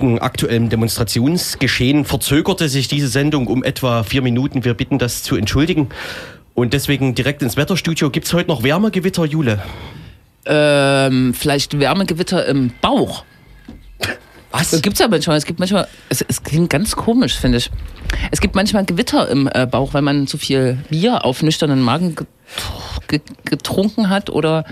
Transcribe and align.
Wegen 0.00 0.18
aktuellem 0.18 0.70
Demonstrationsgeschehen 0.70 2.06
verzögerte 2.06 2.70
sich 2.70 2.88
diese 2.88 3.08
Sendung 3.08 3.46
um 3.48 3.62
etwa 3.62 4.02
vier 4.02 4.22
Minuten. 4.22 4.64
Wir 4.64 4.72
bitten 4.72 4.98
das 4.98 5.22
zu 5.22 5.36
entschuldigen. 5.36 5.90
Und 6.54 6.72
deswegen 6.72 7.14
direkt 7.14 7.42
ins 7.42 7.58
Wetterstudio. 7.58 8.08
Gibt 8.08 8.24
es 8.24 8.32
heute 8.32 8.48
noch 8.48 8.62
Wärmegewitter, 8.62 9.26
Jule? 9.26 9.62
Ähm, 10.46 11.34
vielleicht 11.34 11.78
Wärmegewitter 11.78 12.46
im 12.46 12.72
Bauch. 12.80 13.24
Was? 14.52 14.70
Gibt 14.80 14.94
es 14.94 15.00
ja 15.00 15.08
manchmal. 15.08 15.36
Es 15.36 15.44
gibt 15.44 15.58
manchmal, 15.58 15.86
es, 16.08 16.22
es 16.22 16.42
klingt 16.42 16.70
ganz 16.70 16.96
komisch, 16.96 17.36
finde 17.36 17.58
ich. 17.58 17.70
Es 18.30 18.40
gibt 18.40 18.54
manchmal 18.54 18.86
Gewitter 18.86 19.28
im 19.28 19.50
äh, 19.52 19.66
Bauch, 19.66 19.92
weil 19.92 20.00
man 20.00 20.26
zu 20.26 20.38
viel 20.38 20.78
Bier 20.88 21.26
auf 21.26 21.42
nüchternen 21.42 21.82
Magen 21.82 22.14
get 22.14 22.26
ge 23.06 23.20
getrunken 23.44 24.08
hat 24.08 24.30
oder 24.30 24.64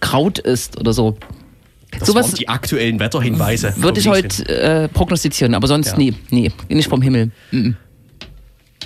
Kraut 0.00 0.38
isst 0.38 0.78
oder 0.78 0.92
so. 0.92 1.16
Das 1.98 2.08
Sowas 2.08 2.26
waren 2.26 2.34
die 2.36 2.48
aktuellen 2.48 3.00
Wetterhinweise. 3.00 3.74
Würde 3.76 4.00
ich 4.00 4.08
heute 4.08 4.48
äh, 4.48 4.88
prognostizieren, 4.88 5.54
aber 5.54 5.66
sonst 5.66 5.92
ja. 5.92 5.96
nee, 5.96 6.14
nee, 6.30 6.52
nicht 6.68 6.88
vom 6.88 7.02
Himmel. 7.02 7.30
Mhm. 7.50 7.76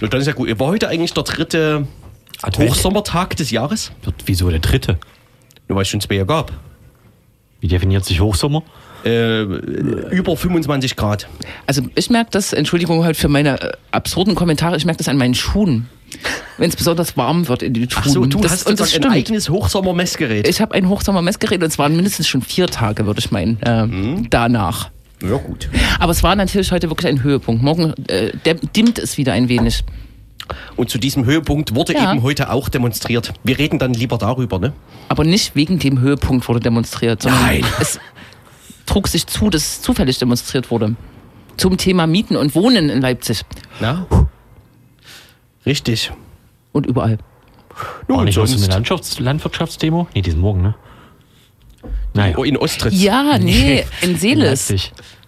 Dann 0.00 0.20
ist 0.20 0.26
ja 0.26 0.32
gut. 0.32 0.58
War 0.58 0.68
heute 0.68 0.88
eigentlich 0.88 1.12
der 1.12 1.24
dritte 1.24 1.86
Advent? 2.42 2.70
Hochsommertag 2.70 3.36
des 3.36 3.50
Jahres? 3.50 3.92
Wieso 4.24 4.48
der 4.48 4.60
dritte? 4.60 4.98
Nur 5.68 5.76
weil 5.76 5.82
es 5.82 5.88
schon 5.88 6.00
zwei 6.00 6.18
gab. 6.24 6.52
Wie 7.60 7.68
definiert 7.68 8.04
sich 8.04 8.20
Hochsommer? 8.20 8.62
Äh, 9.04 9.42
über 9.42 10.36
25 10.36 10.96
Grad. 10.96 11.26
Also 11.66 11.82
ich 11.94 12.10
merke 12.10 12.30
das, 12.32 12.52
Entschuldigung 12.52 13.04
halt 13.04 13.16
für 13.16 13.28
meine 13.28 13.60
äh, 13.60 13.72
absurden 13.92 14.34
Kommentare, 14.34 14.76
ich 14.76 14.84
merke 14.84 14.98
das 14.98 15.08
an 15.08 15.16
meinen 15.16 15.34
Schuhen. 15.34 15.88
Wenn 16.58 16.68
es 16.68 16.76
besonders 16.76 17.16
warm 17.16 17.48
wird 17.48 17.62
in 17.62 17.74
den 17.74 17.88
Schuhen. 17.88 18.02
Ach 18.04 18.08
so, 18.08 18.26
du 18.26 18.40
das, 18.40 18.52
hast 18.52 18.66
und 18.66 18.78
das 18.80 18.94
ein 18.94 19.04
eigenes 19.06 19.48
Hochsommermessgerät. 19.48 20.46
Ich 20.46 20.60
habe 20.60 20.74
ein 20.74 20.88
Hochsommermessgerät 20.88 21.62
und 21.62 21.68
es 21.68 21.78
waren 21.78 21.94
mindestens 21.96 22.28
schon 22.28 22.42
vier 22.42 22.66
Tage, 22.66 23.06
würde 23.06 23.20
ich 23.20 23.30
meinen, 23.30 23.58
äh, 23.62 23.86
mhm. 23.86 24.28
danach. 24.30 24.90
Ja, 25.22 25.36
gut. 25.36 25.68
Aber 25.98 26.12
es 26.12 26.22
war 26.22 26.34
natürlich 26.34 26.72
heute 26.72 26.90
wirklich 26.90 27.08
ein 27.08 27.22
Höhepunkt. 27.22 27.62
Morgen 27.62 27.94
äh, 28.08 28.32
dimmt 28.74 28.98
es 28.98 29.18
wieder 29.18 29.32
ein 29.32 29.48
wenig. 29.48 29.84
Und 30.76 30.90
zu 30.90 30.98
diesem 30.98 31.24
Höhepunkt 31.24 31.74
wurde 31.74 31.94
ja. 31.94 32.10
eben 32.10 32.22
heute 32.22 32.50
auch 32.50 32.68
demonstriert. 32.68 33.32
Wir 33.44 33.58
reden 33.58 33.78
dann 33.78 33.94
lieber 33.94 34.18
darüber, 34.18 34.58
ne? 34.58 34.72
Aber 35.08 35.24
nicht 35.24 35.54
wegen 35.54 35.78
dem 35.78 36.00
Höhepunkt 36.00 36.48
wurde 36.48 36.60
demonstriert, 36.60 37.22
sondern 37.22 37.42
Nein. 37.42 37.64
es 37.80 38.00
trug 38.86 39.08
sich 39.08 39.26
zu, 39.26 39.50
dass 39.50 39.82
zufällig 39.82 40.18
demonstriert 40.18 40.70
wurde. 40.70 40.96
Zum 41.56 41.76
Thema 41.76 42.06
Mieten 42.06 42.36
und 42.36 42.54
Wohnen 42.54 42.88
in 42.88 43.00
Leipzig. 43.00 43.42
Ja. 43.80 44.06
Richtig. 45.66 46.12
Und 46.72 46.86
überall. 46.86 47.18
Nun, 48.08 48.18
War 48.18 48.24
nicht 48.24 48.34
sonst 48.34 48.56
eine 48.56 48.66
Landschafts 48.66 49.18
Landwirtschaftsdemo? 49.18 50.08
Nee, 50.14 50.22
diesen 50.22 50.40
Morgen, 50.40 50.62
ne? 50.62 50.74
Naja. 52.14 52.36
Oh, 52.36 52.44
in 52.44 52.56
Ostritz. 52.56 53.00
Ja, 53.00 53.38
nee, 53.40 53.84
in 54.02 54.16
Seeles. 54.16 54.70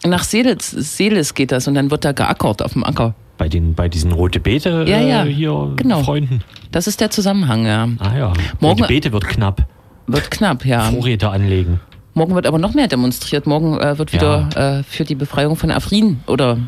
In 0.03 0.11
Nach 0.11 0.25
Seeles, 0.25 0.71
Seeles 0.71 1.35
geht 1.35 1.53
das 1.53 1.69
und 1.69 1.75
dann 1.75 1.91
wird 1.91 2.05
da 2.05 2.13
geackert 2.13 2.63
auf 2.63 2.73
dem 2.73 2.85
Acker. 2.85 3.15
Bei, 3.39 3.49
den, 3.49 3.75
bei 3.75 3.89
diesen 3.89 4.13
Rote 4.13 4.41
Beete 4.41 4.85
ja, 4.87 5.01
ja. 5.01 5.25
Äh, 5.25 5.33
hier 5.33 5.73
genau. 5.77 6.03
Freunden. 6.03 6.43
Das 6.71 6.87
ist 6.87 7.01
der 7.01 7.11
Zusammenhang, 7.11 7.67
ja. 7.67 7.89
Ah 7.99 8.17
ja. 8.17 8.33
Morgen, 8.61 8.83
die 8.83 8.89
Beete 8.89 9.13
wird 9.13 9.27
knapp. 9.27 9.67
Wird 10.07 10.31
knapp, 10.31 10.65
ja. 10.65 10.91
Vorräte 10.91 11.31
anlegen. 11.31 11.81
Morgen 12.15 12.35
wird 12.35 12.47
aber 12.47 12.59
noch 12.59 12.75
mehr 12.75 12.89
demonstriert. 12.89 13.47
Morgen 13.47 13.79
äh, 13.81 13.99
wird 13.99 14.13
wieder 14.13 14.49
ja. 14.55 14.79
äh, 14.79 14.83
für 14.83 15.05
die 15.05 15.15
Befreiung 15.15 15.57
von 15.57 15.71
Afrin 15.71 16.21
oder 16.27 16.59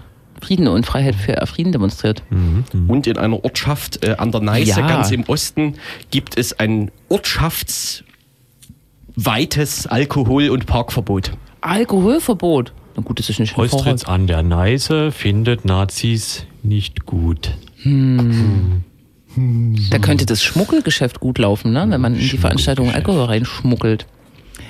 Frieden 0.41 0.69
und 0.69 0.87
Freiheit 0.87 1.15
für 1.15 1.41
Afrin 1.41 1.73
demonstriert. 1.73 2.23
Mhm. 2.31 2.65
Mhm. 2.73 2.91
Und 2.91 3.07
in 3.07 3.19
einer 3.19 3.45
Ortschaft 3.45 4.05
äh, 4.05 4.17
an 4.19 4.33
der 4.33 4.41
Neiße, 4.41 4.81
ja. 4.81 4.87
ganz 4.87 5.11
im 5.11 5.25
Osten, 5.25 5.75
gibt 6.11 6.39
es 6.39 6.59
ein 6.59 6.91
ortschaftsweites 7.09 9.87
Alkohol- 9.87 10.51
und 10.51 10.67
Parkverbot. 10.67 11.33
Alkoholverbot? 11.61 12.73
Na 12.97 13.03
gut, 13.03 13.19
das 13.19 13.29
ist 13.29 13.41
nicht 13.41 13.59
Ostritz 13.59 14.05
an 14.05 14.27
der 14.27 14.43
Neiße 14.43 15.11
findet 15.11 15.65
Nazis 15.65 16.47
nicht 16.63 17.07
gut. 17.07 17.57
Hm. 17.83 18.83
Hm. 19.35 19.77
Da 19.91 19.99
könnte 19.99 20.27
das 20.27 20.43
Schmuggelgeschäft 20.43 21.21
gut 21.21 21.39
laufen, 21.39 21.73
ne? 21.73 21.87
wenn 21.89 22.01
man 22.01 22.15
in 22.15 22.21
die 22.21 22.39
Veranstaltung 22.39 22.91
Alkohol 22.91 23.25
reinschmuggelt. 23.25 24.07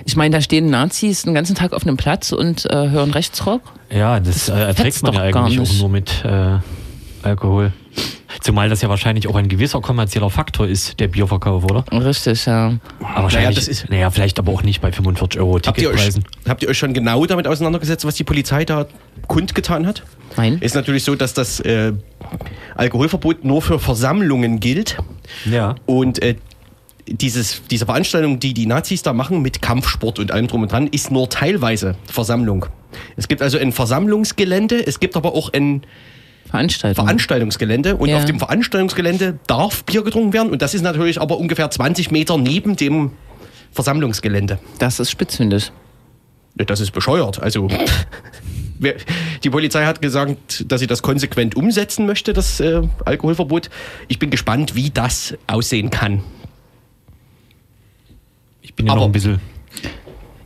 Ich 0.05 0.17
meine, 0.17 0.37
da 0.37 0.43
stehen 0.43 0.67
Nazis 0.67 1.23
den 1.23 1.35
ganzen 1.35 1.55
Tag 1.55 1.73
auf 1.73 1.83
einem 1.87 1.97
Platz 1.97 2.33
und 2.33 2.67
äh, 2.67 2.91
hören 2.91 3.11
Rechtsrock. 3.11 3.63
Ja, 3.91 4.21
das, 4.21 4.47
das 4.47 4.57
äh, 4.57 4.61
erträgt 4.67 5.03
man 5.03 5.15
ja 5.15 5.21
eigentlich 5.23 5.61
auch 5.61 5.79
nur 5.79 5.89
mit 5.89 6.25
äh, 6.25 6.59
Alkohol. 7.23 7.73
Zumal 8.41 8.69
das 8.69 8.83
ja 8.83 8.89
wahrscheinlich 8.89 9.29
auch 9.29 9.37
ein 9.37 9.49
gewisser 9.49 9.81
kommerzieller 9.81 10.29
Faktor 10.29 10.67
ist, 10.67 10.99
der 11.01 11.09
Bierverkauf, 11.09 11.65
oder? 11.65 11.85
Richtig, 11.93 12.45
ja. 12.47 12.75
Aber 13.01 13.25
wahrscheinlich, 13.25 13.33
naja, 13.33 13.51
das 13.53 13.69
ist, 13.69 13.89
naja, 13.89 14.11
vielleicht 14.11 14.39
aber 14.39 14.53
auch 14.53 14.63
nicht 14.63 14.81
bei 14.81 14.93
45 14.93 15.41
Euro 15.41 15.59
Ticketpreisen. 15.59 16.25
Habt 16.25 16.35
ihr, 16.35 16.45
euch, 16.45 16.51
habt 16.51 16.63
ihr 16.65 16.69
euch 16.69 16.79
schon 16.79 16.93
genau 16.93 17.25
damit 17.27 17.47
auseinandergesetzt, 17.47 18.05
was 18.05 18.17
die 18.17 18.25
Polizei 18.25 18.65
da 18.65 18.87
kundgetan 19.29 19.87
hat? 19.87 20.03
Nein. 20.37 20.59
Ist 20.61 20.75
natürlich 20.75 21.05
so, 21.05 21.15
dass 21.15 21.33
das 21.33 21.61
äh, 21.61 21.93
Alkoholverbot 22.75 23.45
nur 23.45 23.63
für 23.63 23.79
Versammlungen 23.79 24.61
gilt. 24.61 24.99
Ja. 25.45 25.77
Und 25.87 26.21
äh, 26.23 26.35
dieses, 27.07 27.63
diese 27.71 27.87
Veranstaltung, 27.87 28.41
die 28.41 28.55
die 28.55 28.67
Nazis 28.67 29.03
da 29.03 29.13
machen 29.13 29.43
mit 29.43 29.61
Kampfsport 29.61 30.19
und 30.19 30.31
allem 30.31 30.47
drum 30.47 30.63
und 30.63 30.73
dran, 30.73 30.87
ist 30.87 31.11
nur 31.11 31.29
teilweise 31.29 31.97
Versammlung. 32.07 32.67
Es 33.17 33.29
gibt 33.29 33.43
also 33.43 33.59
ein 33.59 33.73
Versammlungsgelände, 33.73 34.87
es 34.87 35.01
gibt 35.01 35.17
aber 35.17 35.35
auch 35.35 35.53
ein 35.53 35.83
Veranstaltung. 36.49 37.05
Veranstaltungsgelände 37.05 37.97
und 37.97 38.09
ja. 38.09 38.17
auf 38.17 38.25
dem 38.25 38.39
Veranstaltungsgelände 38.39 39.39
darf 39.47 39.85
Bier 39.85 40.03
getrunken 40.03 40.33
werden 40.33 40.51
und 40.51 40.63
das 40.63 40.75
ist 40.75 40.83
natürlich 40.83 41.21
aber 41.21 41.39
ungefähr 41.39 41.71
20 41.71 42.11
Meter 42.11 42.39
neben 42.39 42.77
dem 42.77 43.11
Versammlungsgelände. 43.73 44.59
Das 44.79 45.01
ist 45.01 45.11
spitzfindig. 45.11 45.73
Das 46.55 46.79
ist 46.79 46.93
bescheuert. 46.93 47.43
Also 47.43 47.69
die 49.45 49.51
Polizei 49.51 49.85
hat 49.85 50.01
gesagt, 50.01 50.65
dass 50.71 50.81
sie 50.81 50.87
das 50.87 51.03
konsequent 51.03 51.57
umsetzen 51.57 52.07
möchte, 52.07 52.33
das 52.33 52.61
äh, 52.61 52.83
Alkoholverbot. 53.05 53.71
Ich 54.07 54.21
bin 54.21 54.31
gespannt, 54.31 54.77
wie 54.77 54.91
das 54.91 55.35
aussehen 55.49 55.91
kann. 55.91 56.23
Ich 58.75 58.77
bin 58.77 58.87
ja 58.87 58.93
Aber 58.93 59.03
noch 59.03 59.07
ein 59.07 59.13
bisschen. 59.13 59.41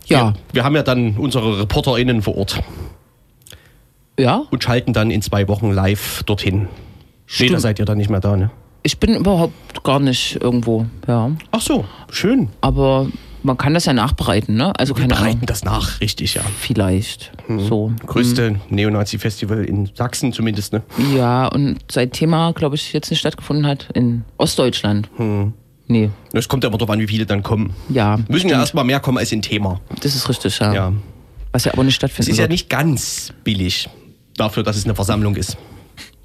Ja. 0.05 0.33
Wir, 0.33 0.33
wir 0.53 0.63
haben 0.63 0.75
ja 0.75 0.83
dann 0.83 1.17
unsere 1.17 1.61
ReporterInnen 1.61 2.21
vor 2.21 2.37
Ort. 2.37 2.61
Ja. 4.19 4.43
Und 4.51 4.63
schalten 4.63 4.93
dann 4.93 5.09
in 5.09 5.23
zwei 5.23 5.47
Wochen 5.47 5.71
live 5.71 6.21
dorthin. 6.23 6.67
Stimmt. 7.25 7.53
da 7.53 7.59
seid 7.59 7.79
ihr 7.79 7.85
dann 7.85 7.97
nicht 7.97 8.09
mehr 8.09 8.19
da, 8.19 8.35
ne? 8.37 8.51
Ich 8.83 8.99
bin 8.99 9.15
überhaupt 9.15 9.83
gar 9.83 9.99
nicht 9.99 10.41
irgendwo, 10.41 10.85
ja. 11.07 11.31
Ach 11.51 11.61
so, 11.61 11.85
schön. 12.09 12.49
Aber 12.61 13.07
man 13.43 13.57
kann 13.57 13.73
das 13.73 13.85
ja 13.85 13.93
nachbereiten, 13.93 14.55
ne? 14.55 14.73
Also 14.77 14.95
Wir 14.97 15.07
bereiten 15.07 15.37
Ahnung. 15.37 15.45
das 15.45 15.63
nach, 15.63 16.01
richtig, 16.01 16.35
ja. 16.35 16.41
Vielleicht. 16.59 17.31
Hm. 17.47 17.59
So. 17.59 17.91
Größte 18.05 18.49
hm. 18.49 18.61
Neonazi-Festival 18.69 19.63
in 19.65 19.89
Sachsen 19.93 20.33
zumindest, 20.33 20.73
ne? 20.73 20.83
Ja, 21.15 21.47
und 21.47 21.79
seit 21.89 22.13
Thema, 22.13 22.51
glaube 22.53 22.75
ich, 22.75 22.93
jetzt 22.93 23.09
nicht 23.09 23.19
stattgefunden 23.19 23.65
hat, 23.65 23.89
in 23.93 24.23
Ostdeutschland. 24.37 25.09
Hm. 25.17 25.53
Nee. 25.89 26.11
Es 26.33 26.47
kommt 26.47 26.63
ja 26.63 26.69
immer 26.69 26.77
darauf 26.77 26.91
an, 26.91 26.99
wie 26.99 27.07
viele 27.07 27.25
dann 27.25 27.41
kommen. 27.41 27.73
Ja. 27.89 28.17
Müssen 28.17 28.33
stimmt. 28.33 28.51
ja 28.51 28.59
erstmal 28.59 28.85
mehr 28.85 28.99
kommen 28.99 29.17
als 29.17 29.31
in 29.31 29.41
Thema. 29.41 29.81
Das 30.01 30.15
ist 30.15 30.29
richtig, 30.29 30.59
ja. 30.59 30.71
ja. 30.71 30.93
Was 31.51 31.65
ja 31.65 31.73
aber 31.73 31.83
nicht 31.83 31.95
stattfindet. 31.95 32.29
Es 32.29 32.33
ist 32.33 32.37
wird. 32.37 32.47
ja 32.47 32.53
nicht 32.53 32.69
ganz 32.69 33.33
billig 33.43 33.89
dafür, 34.37 34.61
dass 34.61 34.77
es 34.77 34.85
eine 34.85 34.93
Versammlung 34.93 35.35
ist. 35.35 35.57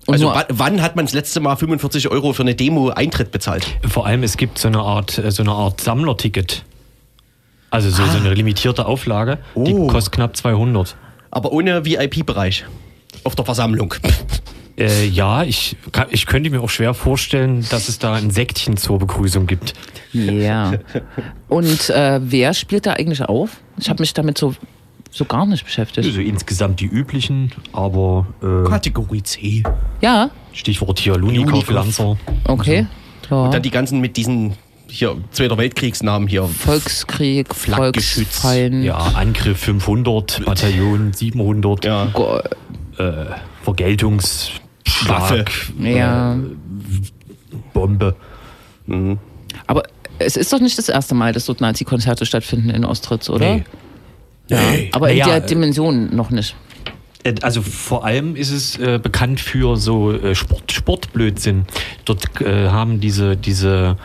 Also 0.07 0.35
wann 0.51 0.83
hat 0.83 0.97
man 0.97 1.07
das 1.07 1.15
letzte 1.15 1.41
Mal 1.41 1.57
45 1.57 2.11
Euro 2.11 2.35
für 2.35 2.43
eine 2.43 2.55
Demo 2.55 2.91
Eintritt 2.91 3.31
bezahlt? 3.31 3.67
Vor 3.89 4.05
allem, 4.05 4.23
es 4.23 4.37
gibt 4.37 4.59
so 4.59 4.69
eine 4.69 4.81
Art, 4.81 5.17
äh, 5.17 5.31
so 5.31 5.43
eine 5.43 5.53
Art 5.53 5.81
Sammlerticket. 5.81 6.63
Also 7.71 7.89
so, 7.89 8.03
ah. 8.03 8.11
so 8.13 8.19
eine 8.19 8.35
limitierte 8.35 8.85
Auflage, 8.85 9.39
oh. 9.55 9.65
die 9.65 9.73
kostet 9.91 10.13
knapp 10.13 10.37
200. 10.37 10.95
Aber 11.31 11.53
ohne 11.53 11.87
VIP-Bereich 11.87 12.67
auf 13.25 13.35
der 13.35 13.47
Versammlung. 13.47 13.95
Äh, 14.77 15.07
ja, 15.07 15.45
ich, 15.45 15.77
ich 16.11 16.27
könnte 16.27 16.51
mir 16.51 16.61
auch 16.61 16.71
schwer 16.71 16.95
vorstellen, 16.95 17.65
dass 17.71 17.89
es 17.89 17.99
da 17.99 18.15
ein 18.15 18.31
Säckchen 18.31 18.77
zur 18.77 18.99
Begrüßung 18.99 19.47
gibt. 19.47 19.75
Ja. 20.13 20.75
Und 21.49 21.91
äh, 21.91 22.21
wer 22.23 22.55
spielt 22.55 22.87
da 22.87 22.95
eigentlich 22.95 23.23
auf? 23.23 23.51
Ich 23.79 23.89
habe 23.89 24.03
mich 24.03 24.15
damit 24.15 24.39
so, 24.39 24.55
so 25.11 25.25
gar 25.25 25.47
nicht 25.47 25.65
beschäftigt. 25.65 26.07
Also 26.07 26.21
insgesamt 26.21 26.81
die 26.81 26.87
üblichen, 26.87 27.53
aber. 27.73 28.27
Äh, 28.43 28.69
Kategorie 28.69 29.23
C. 29.23 29.63
Ja. 30.01 30.31
Stichwort 30.53 30.99
hier 30.99 31.17
Lunikov, 31.17 31.71
Lanzer. 31.71 32.17
Okay. 32.45 32.87
So. 33.29 33.35
Ja. 33.35 33.45
Und 33.45 33.55
dann 33.55 33.63
die 33.63 33.71
ganzen 33.71 34.01
mit 34.01 34.17
diesen 34.17 34.55
hier 34.89 35.17
Zweiter 35.31 35.57
Weltkriegsnamen 35.59 36.29
hier. 36.29 36.45
Volkskrieg, 36.45 37.55
Flakgeschütz. 37.55 38.45
Ja, 38.83 38.97
Angriff 38.97 39.59
500, 39.59 40.45
Bataillon 40.45 41.13
700. 41.13 41.85
Ja. 41.85 42.09
Äh, 42.99 43.25
Vergeltungs 43.63 44.51
Waffe. 45.07 45.45
Ja. 45.81 46.39
Bombe. 47.73 48.17
Mhm. 48.87 49.19
Aber 49.67 49.83
es 50.19 50.37
ist 50.37 50.53
doch 50.53 50.61
nicht 50.61 50.79
das 50.79 50.89
erste 50.89 51.15
Mal, 51.15 51.33
dass 51.33 51.47
dort 51.47 51.61
Nazi-Konzerte 51.61 52.27
stattfinden 52.27 52.71
in 52.71 52.85
Ostritz, 52.85 53.29
oder? 53.29 53.57
Nee. 53.57 53.65
Ja. 54.49 54.61
Nee. 54.71 54.91
Aber 54.93 55.11
in 55.11 55.19
naja, 55.19 55.39
der 55.39 55.49
Dimension 55.49 56.15
noch 56.15 56.31
nicht. 56.31 56.55
Äh, 57.23 57.35
also 57.43 57.63
vor 57.63 58.05
allem 58.05 58.37
ist 58.37 58.51
es 58.51 58.79
äh, 58.79 58.99
bekannt 59.03 59.41
für 59.41 59.77
so 59.77 60.13
äh, 60.13 60.35
Sport, 60.35 60.73
Sportblödsinn. 60.73 61.65
Dort 62.05 62.41
äh, 62.41 62.69
haben 62.69 63.01
diese, 63.01 63.37
diese 63.37 63.97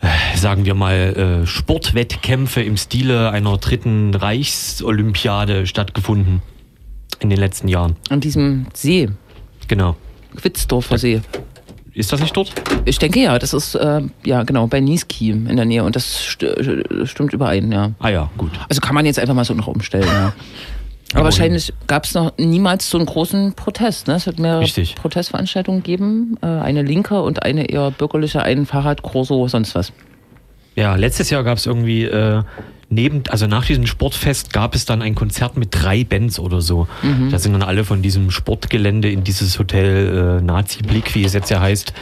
äh, 0.00 0.36
sagen 0.36 0.64
wir 0.64 0.74
mal, 0.74 1.42
äh, 1.42 1.46
Sportwettkämpfe 1.46 2.62
im 2.62 2.76
Stile 2.76 3.30
einer 3.30 3.58
dritten 3.58 4.14
Reichsolympiade 4.14 5.66
stattgefunden. 5.66 6.42
in 7.20 7.28
den 7.28 7.38
letzten 7.38 7.68
Jahren. 7.68 7.96
An 8.08 8.20
diesem 8.20 8.66
See, 8.72 9.10
Genau. 9.70 9.94
Quitzdorfer 10.34 10.98
See. 10.98 11.20
Ist 11.94 12.12
das 12.12 12.20
nicht 12.20 12.36
dort? 12.36 12.52
Ich 12.86 12.98
denke 12.98 13.20
ja, 13.20 13.38
das 13.38 13.54
ist, 13.54 13.76
äh, 13.76 14.02
ja 14.24 14.42
genau, 14.42 14.66
bei 14.66 14.80
Niesky 14.80 15.30
in 15.30 15.54
der 15.54 15.64
Nähe 15.64 15.84
und 15.84 15.94
das 15.94 16.24
st 16.24 16.42
äh, 16.42 17.06
stimmt 17.06 17.32
überein, 17.32 17.70
ja. 17.70 17.92
Ah 18.00 18.08
ja, 18.08 18.30
gut. 18.36 18.50
Also 18.68 18.80
kann 18.80 18.96
man 18.96 19.06
jetzt 19.06 19.20
einfach 19.20 19.34
mal 19.34 19.44
so 19.44 19.54
noch 19.54 19.68
umstellen, 19.68 20.08
ja. 20.08 20.32
Aber 21.14 21.24
wahrscheinlich 21.24 21.72
gab 21.86 22.04
es 22.04 22.14
noch 22.14 22.36
niemals 22.36 22.90
so 22.90 22.98
einen 22.98 23.06
großen 23.06 23.52
Protest. 23.54 24.08
Ne? 24.08 24.14
Es 24.14 24.26
wird 24.26 24.40
mehrere 24.40 24.60
Richtig. 24.60 24.96
Protestveranstaltungen 24.96 25.84
geben. 25.84 26.36
Äh, 26.42 26.46
eine 26.46 26.82
linke 26.82 27.22
und 27.22 27.44
eine 27.44 27.70
eher 27.70 27.92
bürgerliche, 27.92 28.42
ein 28.42 28.66
Fahrradkorso, 28.66 29.46
sonst 29.46 29.74
was. 29.76 29.92
Ja, 30.74 30.96
letztes 30.96 31.30
Jahr 31.30 31.44
gab 31.44 31.58
es 31.58 31.66
irgendwie 31.66 32.04
äh, 32.04 32.42
neben, 32.90 33.22
also 33.28 33.46
nach 33.46 33.64
diesem 33.64 33.86
Sportfest 33.86 34.52
gab 34.52 34.74
es 34.74 34.84
dann 34.84 35.00
ein 35.00 35.14
Konzert 35.14 35.56
mit 35.56 35.68
drei 35.70 36.04
Bands 36.04 36.38
oder 36.38 36.60
so. 36.60 36.86
Da 37.30 37.38
sind 37.38 37.52
dann 37.52 37.62
alle 37.62 37.84
von 37.84 38.02
diesem 38.02 38.30
Sportgelände 38.30 39.10
in 39.10 39.24
dieses 39.24 39.58
Hotel 39.58 40.38
äh, 40.40 40.42
Nazi 40.42 40.82
Blick, 40.82 41.14
wie 41.14 41.24
es 41.24 41.32
jetzt 41.32 41.50
ja 41.50 41.60
heißt, 41.60 41.92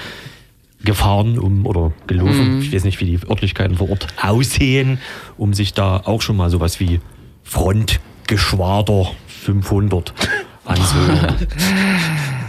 gefahren 0.82 1.38
um 1.38 1.66
oder 1.66 1.92
gelaufen. 2.06 2.60
Ich 2.60 2.72
weiß 2.72 2.84
nicht, 2.84 3.00
wie 3.00 3.04
die 3.04 3.20
Örtlichkeiten 3.28 3.76
vor 3.76 3.90
Ort 3.90 4.06
aussehen, 4.20 4.98
um 5.36 5.52
sich 5.54 5.74
da 5.74 5.98
auch 5.98 6.22
schon 6.22 6.36
mal 6.36 6.50
sowas 6.50 6.80
wie 6.80 7.00
Frontgeschwader 7.44 9.10
500 9.44 10.14
anzuhören. 10.64 11.34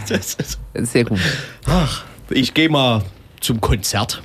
Das 0.08 0.34
ist, 0.34 0.58
Sehr 0.74 1.04
gut. 1.04 1.20
ach, 1.66 2.04
ich 2.30 2.54
gehe 2.54 2.68
mal 2.68 3.02
zum 3.40 3.60
Konzert. 3.60 4.22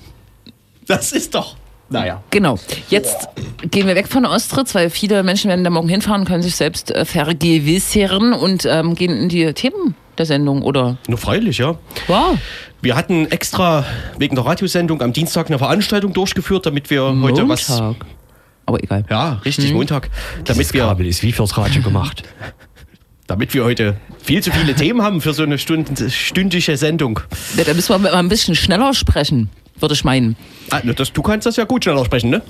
Das 0.87 1.11
ist 1.11 1.35
doch. 1.35 1.57
Naja. 1.89 2.23
Genau. 2.31 2.57
Jetzt 2.89 3.29
gehen 3.69 3.87
wir 3.87 3.95
weg 3.95 4.07
von 4.07 4.25
Ostritz, 4.25 4.73
weil 4.73 4.89
viele 4.89 5.21
Menschen 5.23 5.49
werden 5.49 5.63
da 5.63 5.69
morgen 5.69 5.89
hinfahren, 5.89 6.25
können 6.25 6.41
sich 6.41 6.55
selbst 6.55 6.91
äh, 6.91 7.05
vergewissern 7.05 8.33
und 8.33 8.65
ähm, 8.65 8.95
gehen 8.95 9.15
in 9.15 9.29
die 9.29 9.53
Themen 9.53 9.95
der 10.17 10.25
Sendung, 10.25 10.61
oder? 10.63 10.97
Nur 11.07 11.17
freilich, 11.17 11.57
ja. 11.59 11.75
Wow. 12.07 12.37
Wir 12.81 12.95
hatten 12.95 13.27
extra 13.31 13.85
wegen 14.17 14.35
der 14.35 14.45
Radiosendung 14.45 15.01
am 15.01 15.13
Dienstag 15.13 15.47
eine 15.47 15.57
Veranstaltung 15.57 16.13
durchgeführt, 16.13 16.65
damit 16.65 16.89
wir 16.89 17.03
heute 17.21 17.47
was. 17.47 17.69
Montag. 17.69 18.05
Aber 18.65 18.81
egal. 18.83 19.05
Ja, 19.09 19.33
richtig, 19.45 19.73
Montag. 19.73 20.09
Damit 20.45 20.65
Das 20.65 20.73
wir, 20.73 20.81
Kabel 20.81 21.05
ist 21.05 21.21
wie 21.21 21.31
fürs 21.31 21.55
Radio 21.57 21.81
gemacht. 21.81 22.23
damit 23.27 23.53
wir 23.53 23.63
heute 23.63 23.97
viel 24.23 24.41
zu 24.41 24.51
viele 24.51 24.73
Themen 24.75 25.01
haben 25.01 25.21
für 25.21 25.33
so 25.33 25.43
eine 25.43 25.57
stündliche 25.57 26.77
Sendung. 26.77 27.19
Ja, 27.57 27.63
Da 27.63 27.73
müssen 27.73 27.89
wir 27.89 27.99
mal 27.99 28.13
ein 28.13 28.29
bisschen 28.29 28.55
schneller 28.55 28.93
sprechen, 28.93 29.49
würde 29.79 29.93
ich 29.93 30.03
meinen. 30.03 30.35
Ah, 30.71 30.81
das, 30.81 31.11
du 31.13 31.21
kannst 31.21 31.45
das 31.45 31.55
ja 31.55 31.65
gut 31.65 31.83
schneller 31.83 32.05
sprechen, 32.05 32.29
ne? 32.29 32.41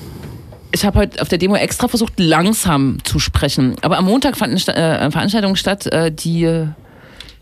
Ich 0.71 0.83
habe 0.85 0.99
heute 0.99 1.21
auf 1.21 1.29
der 1.29 1.37
Demo 1.37 1.55
extra 1.55 1.87
versucht, 1.87 2.13
langsam 2.17 2.97
zu 3.03 3.19
sprechen. 3.19 3.75
Aber 3.81 3.97
am 3.97 4.05
Montag 4.05 4.35
fand 4.35 4.67
eine, 4.67 4.99
äh, 4.99 5.11
Veranstaltung 5.11 5.55
statt, 5.55 5.85
äh, 5.87 6.11
die 6.11 6.43
äh, 6.43 6.67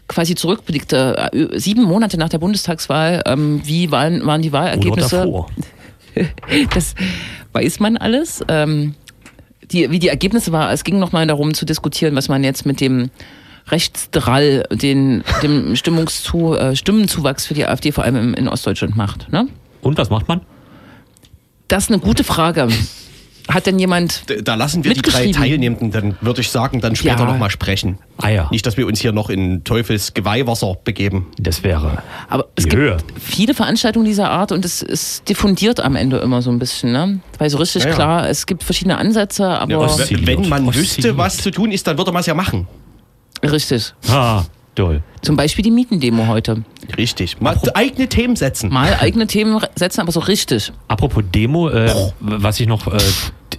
quasi 0.07 0.35
zurückblickte, 0.35 1.31
sieben 1.53 1.83
Monate 1.83 2.17
nach 2.17 2.29
der 2.29 2.37
Bundestagswahl. 2.37 3.23
Ähm, 3.25 3.61
wie 3.63 3.89
waren, 3.89 4.25
waren 4.25 4.41
die 4.41 4.49
Oder 4.49 4.59
Wahlergebnisse? 4.59 5.17
davor. 5.17 5.47
Das 6.75 6.93
weiß 7.53 7.79
man 7.79 7.97
alles. 7.97 8.43
Ähm, 8.47 8.93
die, 9.71 9.89
wie 9.89 9.97
die 9.97 10.09
Ergebnisse 10.09 10.51
waren, 10.51 10.71
es 10.71 10.83
ging 10.83 10.99
nochmal 10.99 11.25
darum 11.25 11.55
zu 11.55 11.65
diskutieren, 11.65 12.15
was 12.15 12.29
man 12.29 12.43
jetzt 12.43 12.65
mit 12.67 12.79
dem 12.81 13.09
Rechtsdrall, 13.67 14.65
den, 14.71 15.23
dem 15.41 15.75
Stimmungszu, 15.75 16.53
äh, 16.53 16.75
Stimmenzuwachs 16.75 17.47
für 17.47 17.53
die 17.53 17.65
AfD 17.65 17.91
vor 17.91 18.03
allem 18.03 18.33
in 18.33 18.47
Ostdeutschland 18.47 18.95
macht. 18.95 19.31
Ne? 19.31 19.47
Und 19.83 19.97
was 19.97 20.09
macht 20.09 20.27
man? 20.27 20.41
Das 21.67 21.85
ist 21.85 21.89
eine 21.91 21.99
gute 21.99 22.23
Frage. 22.23 22.67
Hat 23.49 23.65
denn 23.65 23.77
jemand 23.77 24.23
Da 24.47 24.55
lassen 24.55 24.85
wir 24.85 24.93
die 24.93 25.01
drei. 25.01 25.29
Teilnehmenden, 25.31 25.91
dann 25.91 26.15
würde 26.21 26.39
ich 26.39 26.49
sagen, 26.49 26.79
dann 26.79 26.95
später 26.95 27.19
Ja. 27.19 27.25
nochmal 27.25 27.49
sprechen. 27.51 27.97
Ah 28.17 28.29
ja, 28.29 28.47
Nicht, 28.51 28.65
dass 28.65 28.77
wir 28.77 28.87
uns 28.87 29.01
hier 29.01 29.11
noch 29.11 29.29
in 29.29 29.65
Teufels 29.65 30.13
Geweihwasser 30.13 30.77
begeben. 30.81 31.27
das 31.37 31.61
wäre 31.61 32.01
Aber 32.29 32.45
es 32.55 32.63
Die 32.63 32.69
gibt 32.69 32.81
Höhe. 32.81 32.97
viele 33.19 33.53
Veranstaltungen 33.53 34.05
dieser 34.05 34.29
Art 34.31 34.53
und 34.53 34.63
es 34.63 34.81
ist 34.81 35.27
diffundiert 35.27 35.81
am 35.81 35.97
Ende 35.97 36.19
immer 36.19 36.41
so 36.41 36.51
ein 36.51 36.59
bisschen, 36.59 36.93
ne? 36.93 37.19
Weil 37.37 37.49
so 37.49 37.57
richtig 37.57 37.83
Ja, 37.83 37.89
ja. 37.89 37.95
klar, 37.95 38.29
es 38.29 38.45
gibt 38.45 38.63
verschiedene 38.63 38.97
Ansätze, 38.97 39.45
aber 39.45 39.69
wenn 39.71 39.77
man 39.77 39.89
oszilliert. 39.89 40.75
wüsste, 40.75 41.17
was 41.17 41.35
zu 41.37 41.51
tun 41.51 41.71
ist, 41.73 41.85
dann 41.85 41.97
würde 41.97 42.13
man 42.13 42.21
es 42.21 42.27
ja 42.27 42.33
machen. 42.35 42.65
richtig. 43.43 43.93
Ah, 44.07 44.43
toll. 44.75 45.01
Zum 45.21 45.35
Beispiel 45.35 45.63
die 45.63 45.71
Mietendemo 45.71 46.27
heute. 46.27 46.63
Richtig. 46.97 47.39
Mal 47.39 47.57
eigene 47.73 48.07
Themen 48.07 48.35
setzen. 48.35 48.69
Mal 48.71 48.97
eigene 48.99 49.27
Themen 49.27 49.59
setzen, 49.75 50.01
aber 50.01 50.11
so 50.11 50.19
richtig. 50.19 50.71
Apropos 50.87 51.23
Demo, 51.33 51.69
äh, 51.69 51.93
was 52.19 52.59
ich 52.59 52.67
noch 52.67 52.87
äh, 52.87 52.99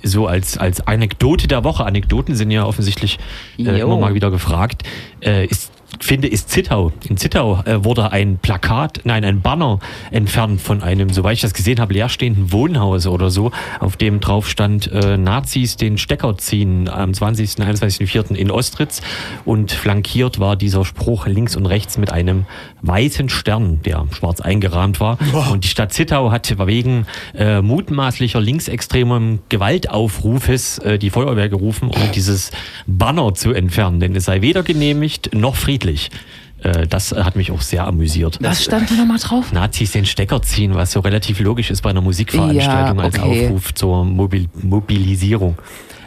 so 0.02 0.26
als, 0.26 0.58
als 0.58 0.86
Anekdote 0.86 1.48
der 1.48 1.64
Woche, 1.64 1.84
Anekdoten 1.84 2.34
sind 2.34 2.50
ja 2.50 2.64
offensichtlich 2.64 3.18
äh, 3.58 3.80
immer 3.80 3.96
mal 3.96 4.14
wieder 4.14 4.30
gefragt, 4.30 4.82
äh, 5.20 5.46
ist, 5.46 5.72
finde, 6.00 6.28
ist 6.28 6.50
Zittau. 6.50 6.92
In 7.08 7.16
Zittau 7.16 7.62
äh, 7.64 7.84
wurde 7.84 8.12
ein 8.12 8.38
Plakat, 8.38 9.00
nein, 9.04 9.24
ein 9.24 9.40
Banner 9.40 9.78
entfernt 10.10 10.60
von 10.60 10.82
einem, 10.82 11.10
soweit 11.10 11.34
ich 11.34 11.40
das 11.40 11.54
gesehen 11.54 11.80
habe, 11.80 11.94
leerstehenden 11.94 12.52
Wohnhaus 12.52 13.06
oder 13.06 13.30
so, 13.30 13.52
auf 13.80 13.96
dem 13.96 14.20
drauf 14.20 14.48
stand, 14.48 14.90
äh, 14.92 15.16
Nazis 15.16 15.76
den 15.76 15.98
Stecker 15.98 16.36
ziehen 16.36 16.88
am 16.88 17.14
20., 17.14 17.50
21.04. 17.50 18.34
in 18.34 18.50
Ostritz 18.50 19.02
und 19.44 19.72
flankiert 19.72 20.38
war 20.38 20.56
dieser 20.56 20.84
Spruch 20.84 21.26
links 21.26 21.56
und 21.56 21.66
rechts 21.66 21.98
mit 21.98 22.12
einem 22.12 22.46
weißen 22.82 23.28
Stern, 23.28 23.80
der 23.82 24.06
schwarz 24.12 24.40
eingerahmt 24.40 25.00
war. 25.00 25.18
Und 25.50 25.64
die 25.64 25.68
Stadt 25.68 25.92
Zittau 25.92 26.30
hat 26.30 26.54
wegen 26.66 27.06
äh, 27.34 27.60
mutmaßlicher 27.60 28.40
linksextremem 28.40 29.40
Gewaltaufrufes 29.48 30.78
äh, 30.78 30.98
die 30.98 31.10
Feuerwehr 31.10 31.48
gerufen, 31.48 31.88
um 31.88 32.12
dieses 32.14 32.50
Banner 32.86 33.34
zu 33.34 33.52
entfernen, 33.52 34.00
denn 34.00 34.14
es 34.16 34.24
sei 34.24 34.40
weder 34.40 34.62
genehmigt 34.62 35.34
noch 35.34 35.56
friedlich. 35.56 35.83
Äh, 36.62 36.86
das 36.86 37.12
hat 37.12 37.36
mich 37.36 37.50
auch 37.50 37.60
sehr 37.60 37.86
amüsiert. 37.86 38.38
Was 38.40 38.64
stand 38.64 38.90
da 38.90 38.94
nochmal 38.94 39.18
drauf? 39.18 39.52
Nazis 39.52 39.92
den 39.92 40.06
Stecker 40.06 40.40
ziehen, 40.42 40.74
was 40.74 40.92
so 40.92 41.00
relativ 41.00 41.40
logisch 41.40 41.70
ist 41.70 41.82
bei 41.82 41.90
einer 41.90 42.00
Musikveranstaltung 42.00 42.98
Ja, 42.98 43.04
als 43.04 43.18
okay. 43.18 43.46
Aufruf 43.46 43.74
zur 43.74 44.04
Mobil 44.04 44.48
Mobilisierung. 44.62 45.56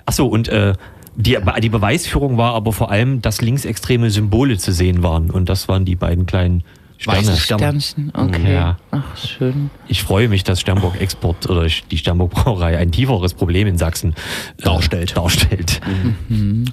Achso, 0.05 0.25
und 0.25 0.47
äh, 0.49 0.73
die, 1.15 1.37
die 1.61 1.69
Beweisführung 1.69 2.37
war 2.37 2.53
aber 2.53 2.73
vor 2.73 2.91
allem, 2.91 3.21
dass 3.21 3.41
linksextreme 3.41 4.09
Symbole 4.09 4.57
zu 4.57 4.71
sehen 4.71 5.03
waren. 5.03 5.29
Und 5.31 5.49
das 5.49 5.67
waren 5.67 5.83
die 5.85 5.95
beiden 5.95 6.25
kleinen 6.25 6.63
Sterne. 6.97 7.37
Sternchen, 7.37 8.11
okay. 8.15 8.53
Ja. 8.53 8.77
Ach, 8.91 9.17
schön. 9.17 9.69
Ich 9.87 10.01
freue 10.01 10.29
mich, 10.29 10.43
dass 10.43 10.61
Sternburg 10.61 10.99
Export 10.99 11.47
oder 11.49 11.67
die 11.67 11.97
Sternburg 11.97 12.31
Brauerei 12.31 12.77
ein 12.77 12.91
tieferes 12.91 13.33
Problem 13.35 13.67
in 13.67 13.77
Sachsen 13.77 14.15
äh, 14.57 14.63
Darstellt. 14.63 15.15
darstellt. 15.15 15.79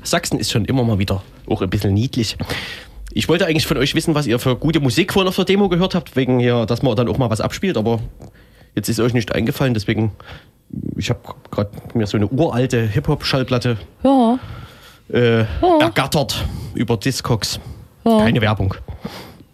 Sachsen 0.03 0.39
ist 0.39 0.51
schon 0.51 0.65
immer 0.65 0.85
mal 0.85 0.99
wieder 0.99 1.23
auch 1.47 1.61
ein 1.61 1.69
bisschen 1.69 1.93
niedlich. 1.93 2.37
Ich 3.17 3.29
wollte 3.29 3.47
eigentlich 3.47 3.67
von 3.67 3.77
euch 3.77 3.95
wissen, 3.95 4.15
was 4.17 4.27
ihr 4.27 4.39
für 4.41 4.57
gute 4.57 4.81
Musik 4.81 5.13
vorhin 5.13 5.29
auf 5.29 5.37
der 5.37 5.45
Demo 5.45 5.69
gehört 5.69 5.95
habt, 5.95 6.17
wegen 6.17 6.41
hier, 6.41 6.67
dass 6.67 6.83
man 6.83 6.97
dann 6.97 7.09
auch 7.09 7.17
mal 7.17 7.31
was 7.31 7.41
abspielt, 7.41 7.77
aber 7.77 8.01
jetzt 8.75 8.89
ist 8.89 8.99
euch 8.99 9.15
nicht 9.15 9.33
eingefallen, 9.33 9.73
deswegen, 9.73 10.11
ich 10.97 11.11
habe 11.11 11.21
gerade 11.53 11.71
mir 11.95 12.07
so 12.09 12.17
eine 12.17 12.27
uralte 12.27 12.83
Hip-Hop-Schallplatte 12.89 13.77
Ja. 14.03 14.39
äh, 15.13 15.45
ergattert 15.81 16.45
über 16.75 16.97
Discogs. 16.97 17.61
Keine 18.03 18.41
Werbung. 18.41 18.75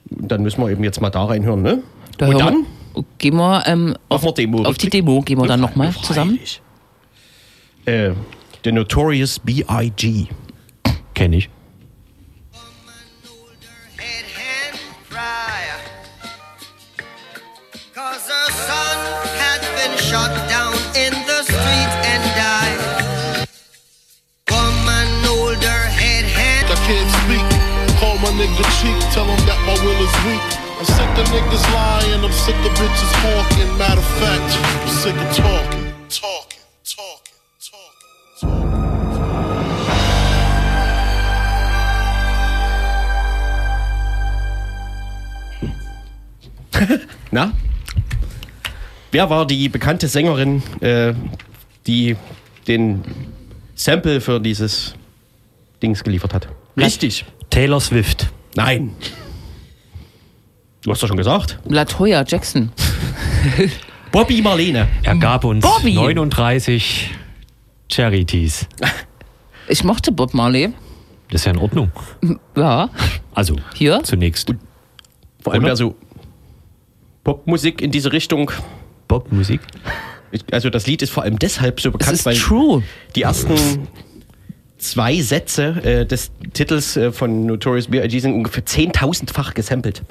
Dann 0.09 0.43
müssen 0.43 0.61
wir 0.63 0.71
eben 0.71 0.83
jetzt 0.83 1.01
mal 1.03 1.11
da 1.11 1.27
reinhören, 1.27 1.61
ne? 1.63 1.83
Da 2.17 2.29
Und 2.29 2.41
dann 2.41 2.67
wir, 2.95 3.05
gehen 3.19 3.37
wir 3.37 3.63
ähm, 3.67 3.95
auf, 4.09 4.25
wir 4.25 4.33
Demo. 4.33 4.63
auf 4.65 4.79
die 4.79 4.89
Demo, 4.89 5.21
gehen 5.21 5.39
wir 5.39 5.47
dann 5.47 5.61
nochmal 5.61 5.93
zusammen. 6.03 6.39
Äh, 7.85 8.13
The 8.65 8.73
Notorious 8.73 9.39
B.I.G. 9.39 10.27
Kenne 11.15 11.37
ich. 11.37 11.51
My 28.31 28.37
nigga 28.37 28.63
cheek, 28.79 28.95
tell 29.13 29.25
him 29.25 29.45
that 29.45 29.59
my 29.67 29.75
will 29.83 29.99
is 29.99 30.15
weak. 30.25 30.39
I'm 30.79 30.85
sick 30.87 31.19
of 31.19 31.27
niggas 31.35 31.67
lying, 31.75 32.23
I'm 32.23 32.31
sick 32.31 32.55
of 32.55 32.71
bitches 32.79 33.13
hawking. 33.23 33.77
Matter 33.77 33.99
of 33.99 34.07
fact, 34.23 34.57
I'm 34.83 34.89
sick 34.89 35.17
of 35.17 35.35
talking, 35.35 35.93
talking, 36.09 36.63
talking, 36.85 37.35
talking, 37.59 37.99
talking. 47.11 47.19
Na? 47.33 47.53
Wer 49.11 49.29
war 49.29 49.45
die 49.45 49.69
bekannte 49.69 50.07
Sängerin, 50.07 50.63
äh, 50.81 51.15
die 51.85 52.17
den 52.69 53.03
Sample 53.75 54.21
für 54.21 54.39
dieses 54.39 54.95
Dings 55.83 56.05
geliefert 56.05 56.33
hat? 56.33 56.47
Richtig. 56.77 57.25
Taylor 57.51 57.81
Swift. 57.81 58.29
Nein. 58.57 58.93
Du 60.83 60.91
hast 60.91 61.03
doch 61.03 61.09
schon 61.09 61.17
gesagt. 61.17 61.59
Latoya 61.67 62.25
Jackson. 62.27 62.73
Bobby 64.13 64.41
Marlene. 64.43 64.89
Er 65.03 65.17
gab 65.17 65.45
uns 65.45 65.63
Bobby. 65.65 65.95
39 65.95 67.11
Charities. 67.91 68.67
Ich 69.69 69.85
mochte 69.85 70.11
Bob 70.13 70.35
Marley. 70.35 70.73
Das 71.31 71.43
ist 71.43 71.45
ja 71.45 71.53
in 71.53 71.59
Ordnung. 71.59 71.93
Ja, 72.57 72.91
Also, 73.35 73.57
hier. 73.75 74.01
zunächst 74.03 74.53
Vor 75.43 75.53
allem 75.53 75.63
Oder? 75.63 75.73
ja 75.73 75.77
so 75.77 75.95
Popmusik 77.23 77.81
in 77.83 77.91
diese 77.93 78.13
Richtung. 78.13 78.51
Popmusik. 79.07 79.61
Also 80.51 80.71
das 80.71 80.87
Lied 80.87 81.03
ist 81.03 81.11
vor 81.11 81.23
allem 81.25 81.39
deshalb 81.39 81.81
so 81.81 81.91
bekannt, 81.93 82.13
ist 82.15 82.25
weil 82.27 82.37
true. 82.37 82.83
die 83.15 83.23
ersten 83.23 83.87
zwei 84.81 85.21
Sätze 85.21 85.77
äh, 85.85 86.07
des 86.07 86.33
Titels 86.53 86.97
äh, 86.97 87.13
von 87.13 87.47
Notorious 87.47 87.89
B.I.G. 87.89 88.19
sind 88.19 88.35
ungefähr 88.35 88.65
10.000-fach 88.65 89.55
gesampelt. 89.55 90.03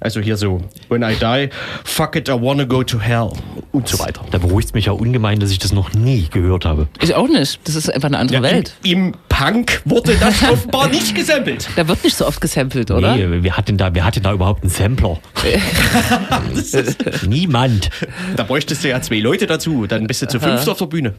Also 0.00 0.20
hier 0.20 0.36
so, 0.36 0.60
When 0.88 1.02
I 1.02 1.14
die, 1.14 1.50
fuck 1.84 2.16
it, 2.16 2.28
I 2.28 2.32
wanna 2.32 2.64
go 2.64 2.82
to 2.82 2.98
hell 2.98 3.30
und 3.70 3.86
so 3.86 4.00
weiter. 4.00 4.24
Da 4.32 4.38
beruhigt 4.38 4.68
es 4.68 4.74
mich 4.74 4.86
ja 4.86 4.92
ungemein, 4.92 5.38
dass 5.38 5.52
ich 5.52 5.60
das 5.60 5.72
noch 5.72 5.92
nie 5.92 6.26
gehört 6.28 6.64
habe. 6.64 6.88
Ich 7.00 7.14
auch 7.14 7.28
nicht. 7.28 7.60
Das 7.64 7.76
ist 7.76 7.88
einfach 7.88 8.08
eine 8.08 8.18
andere 8.18 8.42
Welt. 8.42 8.74
Im, 8.82 8.90
Im 9.08 9.14
Punk 9.28 9.82
wurde 9.84 10.16
das 10.16 10.42
offenbar 10.50 10.88
nicht 10.88 11.14
gesampelt. 11.14 11.68
Da 11.76 11.86
wird 11.86 12.02
nicht 12.02 12.16
so 12.16 12.26
oft 12.26 12.40
gesampelt, 12.40 12.90
oder? 12.90 13.14
Nee, 13.14 13.42
wer 13.42 13.56
hat 13.56 13.68
denn 13.68 13.78
da, 13.78 13.94
wer 13.94 14.04
hat 14.04 14.16
denn 14.16 14.24
da 14.24 14.32
überhaupt 14.32 14.62
einen 14.62 14.70
Sampler? 14.70 15.20
Niemand. 17.26 17.90
Da 18.36 18.42
bräuchtest 18.42 18.82
du 18.82 18.88
ja 18.88 19.00
zwei 19.00 19.20
Leute 19.20 19.46
dazu, 19.46 19.86
dann 19.86 20.08
bist 20.08 20.22
du 20.22 20.26
zu 20.28 20.40
fünft 20.40 20.68
auf 20.68 20.78
der 20.78 20.86
Bühne. 20.86 21.14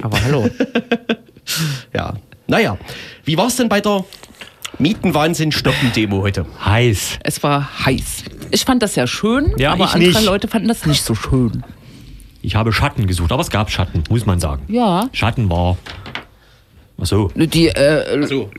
Aber 0.00 0.22
hallo. 0.22 0.48
Ja, 1.94 2.14
naja. 2.52 2.76
Wie 3.24 3.36
war 3.38 3.46
es 3.46 3.56
denn 3.56 3.68
bei 3.70 3.80
der 3.80 4.04
Mietenwahnsinn-Stoppen-Demo 4.78 6.20
heute? 6.20 6.44
Heiß. 6.62 7.18
Es 7.24 7.42
war 7.42 7.86
heiß. 7.86 8.24
Ich 8.50 8.64
fand 8.66 8.82
das 8.82 8.92
sehr 8.94 9.06
schön, 9.06 9.54
Ja, 9.56 9.72
aber 9.72 9.92
andere 9.92 10.10
nicht. 10.10 10.24
Leute 10.24 10.48
fanden 10.48 10.68
das 10.68 10.84
nicht 10.84 11.02
so 11.02 11.14
schön. 11.14 11.64
Ich 12.42 12.54
habe 12.54 12.70
Schatten 12.72 13.06
gesucht, 13.06 13.32
aber 13.32 13.40
es 13.40 13.50
gab 13.50 13.70
Schatten, 13.70 14.04
muss 14.10 14.26
man 14.26 14.38
sagen. 14.38 14.64
Ja. 14.68 15.08
Schatten 15.12 15.48
war. 15.48 15.78
Ach 17.00 17.06
so. 17.06 17.30
Die 17.34 17.68
äh, 17.68 18.26
So. 18.26 18.50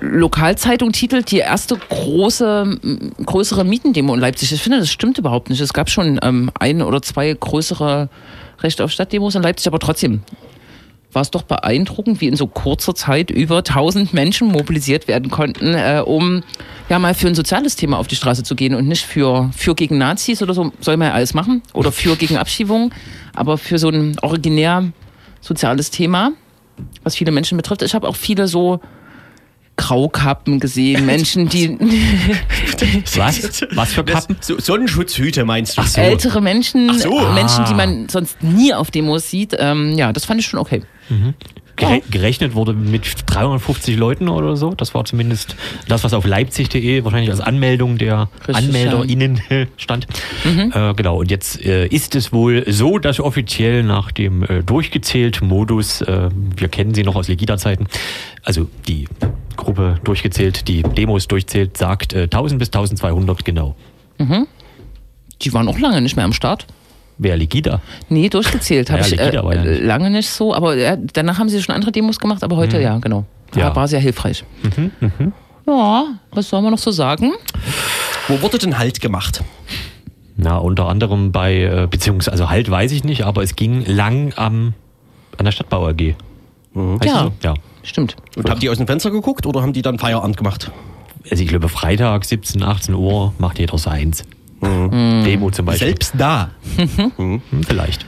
Lokalzeitung 0.00 0.92
titelt 0.92 1.30
die 1.30 1.38
erste 1.38 1.76
große, 1.76 2.78
größere 3.24 3.64
Mietendemo 3.64 4.12
in 4.12 4.20
Leipzig. 4.20 4.52
Ich 4.52 4.60
finde, 4.62 4.78
das 4.80 4.90
stimmt 4.90 5.16
überhaupt 5.16 5.48
nicht. 5.48 5.60
Es 5.60 5.72
gab 5.72 5.88
schon 5.88 6.20
ähm, 6.22 6.50
ein 6.60 6.82
oder 6.82 7.00
zwei 7.00 7.32
größere 7.32 8.10
Recht 8.60 8.80
auf 8.82 8.90
Stadtdemos 8.90 9.34
in 9.36 9.42
Leipzig, 9.42 9.68
aber 9.68 9.78
trotzdem 9.78 10.22
war 11.14 11.22
es 11.22 11.30
doch 11.30 11.42
beeindruckend, 11.42 12.20
wie 12.20 12.28
in 12.28 12.36
so 12.36 12.46
kurzer 12.46 12.94
Zeit 12.94 13.30
über 13.30 13.58
1000 13.58 14.12
Menschen 14.12 14.48
mobilisiert 14.48 15.08
werden 15.08 15.30
konnten, 15.30 15.74
äh, 15.74 16.02
um 16.04 16.42
ja 16.88 16.98
mal 16.98 17.14
für 17.14 17.28
ein 17.28 17.34
soziales 17.34 17.76
Thema 17.76 17.98
auf 17.98 18.06
die 18.06 18.16
Straße 18.16 18.42
zu 18.42 18.54
gehen 18.54 18.74
und 18.74 18.86
nicht 18.86 19.04
für, 19.04 19.50
für 19.56 19.74
gegen 19.74 19.98
Nazis 19.98 20.42
oder 20.42 20.54
so, 20.54 20.72
soll 20.80 20.96
man 20.96 21.08
ja 21.08 21.14
alles 21.14 21.34
machen, 21.34 21.62
oder 21.72 21.92
für 21.92 22.16
gegen 22.24 22.36
Abschiebung, 22.36 22.92
aber 23.34 23.58
für 23.58 23.78
so 23.78 23.88
ein 23.88 24.16
originär 24.20 24.92
soziales 25.40 25.90
Thema, 25.90 26.32
was 27.02 27.16
viele 27.16 27.32
Menschen 27.32 27.56
betrifft. 27.56 27.82
Ich 27.82 27.94
habe 27.94 28.08
auch 28.08 28.16
viele 28.16 28.48
so 28.48 28.80
Graukappen 29.76 30.60
gesehen, 30.60 31.06
Menschen, 31.06 31.48
die 31.48 31.76
Was? 33.16 33.62
Was 33.74 33.92
für 33.92 34.04
Kappen? 34.04 34.36
So, 34.40 34.58
Sonnenschutzhüte 34.58 35.44
meinst 35.44 35.76
du? 35.76 35.82
Ach 35.82 35.86
so. 35.86 36.00
ältere 36.00 36.40
Menschen, 36.40 36.88
Ach 36.90 36.98
so. 36.98 37.18
Menschen, 37.32 37.64
die 37.66 37.72
Ah. 37.72 37.76
man 37.76 38.08
sonst 38.08 38.42
nie 38.42 38.72
auf 38.74 38.90
Demos 38.90 39.30
sieht. 39.30 39.54
Ähm, 39.58 39.96
ja, 39.96 40.12
das 40.12 40.24
fand 40.24 40.40
ich 40.40 40.46
schon 40.46 40.60
okay. 40.60 40.82
Gere 41.76 42.00
gerechnet 42.10 42.54
wurde 42.54 42.72
mit 42.72 43.02
350 43.26 43.96
Leuten 43.96 44.28
oder 44.28 44.56
so. 44.56 44.74
Das 44.74 44.94
war 44.94 45.04
zumindest 45.04 45.56
das, 45.88 46.04
was 46.04 46.14
auf 46.14 46.24
leipzig.de 46.24 47.04
wahrscheinlich 47.04 47.30
als 47.30 47.40
Anmeldung 47.40 47.98
der 47.98 48.28
Richtig, 48.46 48.56
AnmelderInnen 48.56 49.40
stand. 49.76 50.06
Mhm. 50.44 50.72
Äh, 50.72 50.94
genau, 50.94 51.18
und 51.18 51.30
jetzt 51.30 51.64
äh, 51.64 51.86
ist 51.86 52.14
es 52.14 52.32
wohl 52.32 52.64
so, 52.70 52.98
dass 52.98 53.18
offiziell 53.20 53.82
nach 53.82 54.12
dem 54.12 54.42
äh, 54.44 54.62
durchgezählt-Modus, 54.62 56.02
äh, 56.02 56.28
wir 56.56 56.68
kennen 56.68 56.94
sie 56.94 57.02
noch 57.02 57.16
aus 57.16 57.28
Legida-Zeiten, 57.28 57.86
also 58.42 58.68
die 58.86 59.08
Gruppe 59.56 59.98
durchgezählt, 60.04 60.68
die 60.68 60.82
Demos 60.82 61.28
durchzählt, 61.28 61.76
sagt 61.76 62.12
äh, 62.12 62.22
1000 62.24 62.58
bis 62.58 62.68
1200 62.68 63.44
genau. 63.44 63.74
Die 65.42 65.52
waren 65.52 65.68
auch 65.68 65.78
lange 65.78 66.00
nicht 66.00 66.16
mehr 66.16 66.24
am 66.24 66.32
Start. 66.32 66.66
Wer 67.18 67.36
Legida? 67.36 67.80
Nee, 68.08 68.28
durchgezählt 68.28 68.90
habe 68.90 69.00
Ja, 69.02 69.06
ich 69.06 69.10
Legida 69.12 69.40
äh, 69.40 69.44
war 69.44 69.54
ja 69.54 69.64
nicht. 69.64 69.82
lange 69.82 70.10
nicht 70.10 70.28
so. 70.28 70.54
Aber 70.54 70.76
äh, 70.76 70.98
danach 71.12 71.38
haben 71.38 71.48
sie 71.48 71.62
schon 71.62 71.74
andere 71.74 71.92
Demos 71.92 72.18
gemacht, 72.18 72.42
aber 72.42 72.56
heute 72.56 72.80
ja, 72.80 72.98
genau. 72.98 73.24
Ja. 73.54 73.68
Ja. 73.68 73.76
War 73.76 73.86
sehr 73.86 74.00
hilfreich. 74.00 74.44
Ja, 75.66 76.04
was 76.32 76.48
soll 76.48 76.60
man 76.62 76.72
noch 76.72 76.78
so 76.78 76.90
sagen? 76.90 77.32
Wo 78.28 78.40
wurde 78.42 78.58
denn 78.58 78.78
Halt 78.78 79.00
gemacht? 79.00 79.42
Na, 80.36 80.58
unter 80.58 80.86
anderem 80.88 81.30
bei, 81.30 81.62
äh, 81.62 81.86
beziehungsweise, 81.88 82.32
also 82.32 82.50
halt 82.50 82.68
weiß 82.68 82.90
ich 82.92 83.04
nicht, 83.04 83.22
aber 83.24 83.42
es 83.42 83.54
ging 83.54 83.84
lang 83.86 84.32
am, 84.36 84.74
an 85.38 85.44
der 85.44 85.52
Stadtbau 85.52 85.86
AG. 85.88 86.16
Heißt 86.74 87.04
Ja. 87.04 87.22
so? 87.24 87.32
ja. 87.42 87.54
Stimmt. 87.84 88.16
Und 88.36 88.50
haben 88.50 88.58
die 88.60 88.68
aus 88.70 88.78
dem 88.78 88.86
Fenster 88.86 89.10
geguckt 89.10 89.46
oder 89.46 89.62
haben 89.62 89.72
die 89.72 89.82
dann 89.82 89.98
Feierabend 89.98 90.36
gemacht? 90.36 90.70
Also 91.30 91.42
ich 91.42 91.48
glaube, 91.48 91.68
Freitag 91.68 92.24
17, 92.24 92.62
18 92.62 92.94
Uhr 92.94 93.32
macht 93.38 93.58
jeder 93.58 93.78
seins. 93.78 94.24
Demo 95.24 95.50
zum 95.50 95.66
Beispiel. 95.66 95.88
Selbst 95.88 96.14
da. 96.16 96.50
Hm, 97.16 97.40
vielleicht. 97.66 98.06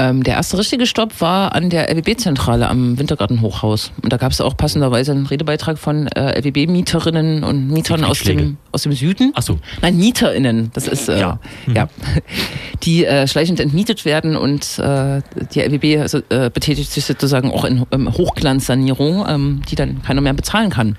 Ähm, 0.00 0.22
der 0.22 0.34
erste 0.34 0.56
richtige 0.56 0.86
Stopp 0.86 1.20
war 1.20 1.56
an 1.56 1.70
der 1.70 1.90
LWB-Zentrale 1.90 2.68
am 2.68 3.00
Wintergartenhochhaus. 3.00 3.90
Und 4.00 4.12
da 4.12 4.16
gab 4.16 4.30
es 4.30 4.40
auch 4.40 4.56
passenderweise 4.56 5.10
einen 5.10 5.26
Redebeitrag 5.26 5.76
von 5.76 6.06
äh, 6.06 6.38
LWB-Mieterinnen 6.38 7.42
und 7.42 7.68
Mietern 7.68 8.04
aus 8.04 8.20
dem, 8.20 8.58
aus 8.70 8.84
dem 8.84 8.92
Süden. 8.92 9.32
Ach 9.34 9.42
so. 9.42 9.58
Nein, 9.82 9.96
MieterInnen. 9.96 10.70
Das 10.72 10.86
ist, 10.86 11.08
äh, 11.08 11.18
Ja. 11.18 11.40
ja. 11.74 11.88
Die 12.84 13.06
äh, 13.06 13.26
schleichend 13.26 13.58
entmietet 13.58 14.04
werden 14.04 14.36
und 14.36 14.78
äh, 14.78 15.20
die 15.52 15.60
LWB 15.62 16.00
also, 16.00 16.18
äh, 16.28 16.48
betätigt 16.48 16.92
sich 16.92 17.04
sozusagen 17.04 17.50
auch 17.50 17.64
in 17.64 17.84
ähm, 17.90 18.12
Hochglanzsanierung, 18.16 19.26
ähm, 19.28 19.62
die 19.68 19.74
dann 19.74 20.00
keiner 20.02 20.20
mehr 20.20 20.32
bezahlen 20.32 20.70
kann. 20.70 20.96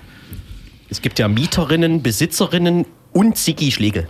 Es 0.90 1.02
gibt 1.02 1.20
ja 1.20 1.30
Mieterinnen, 1.30 2.02
Besitzerinnen 2.04 2.86
und 3.14 3.38
Siggi 3.38 3.72
Schlegel. 3.72 4.08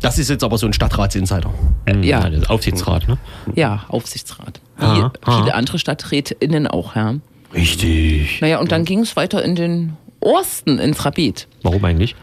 Das 0.00 0.18
ist 0.18 0.30
jetzt 0.30 0.44
aber 0.44 0.58
so 0.58 0.66
ein 0.66 0.72
Stadtratsinsider. 0.72 1.52
Hm, 1.88 2.02
ja. 2.02 2.28
Mhm. 2.28 2.44
Aufsichtsrat, 2.44 3.08
ne? 3.08 3.18
Ja, 3.54 3.84
Aufsichtsrat. 3.88 4.60
Wie 4.78 4.84
aha. 4.84 5.12
viele 5.22 5.54
andere 5.54 5.78
StadträtInnen 5.78 6.66
auch, 6.66 6.96
ja. 6.96 7.14
Richtig. 7.54 8.40
Naja, 8.40 8.58
und 8.58 8.72
dann 8.72 8.84
ging 8.84 9.00
es 9.00 9.16
weiter 9.16 9.44
in 9.44 9.54
den 9.54 9.96
Osten, 10.20 10.78
in 10.78 10.94
Frabet. 10.94 11.46
Warum 11.62 11.84
eigentlich? 11.84 12.16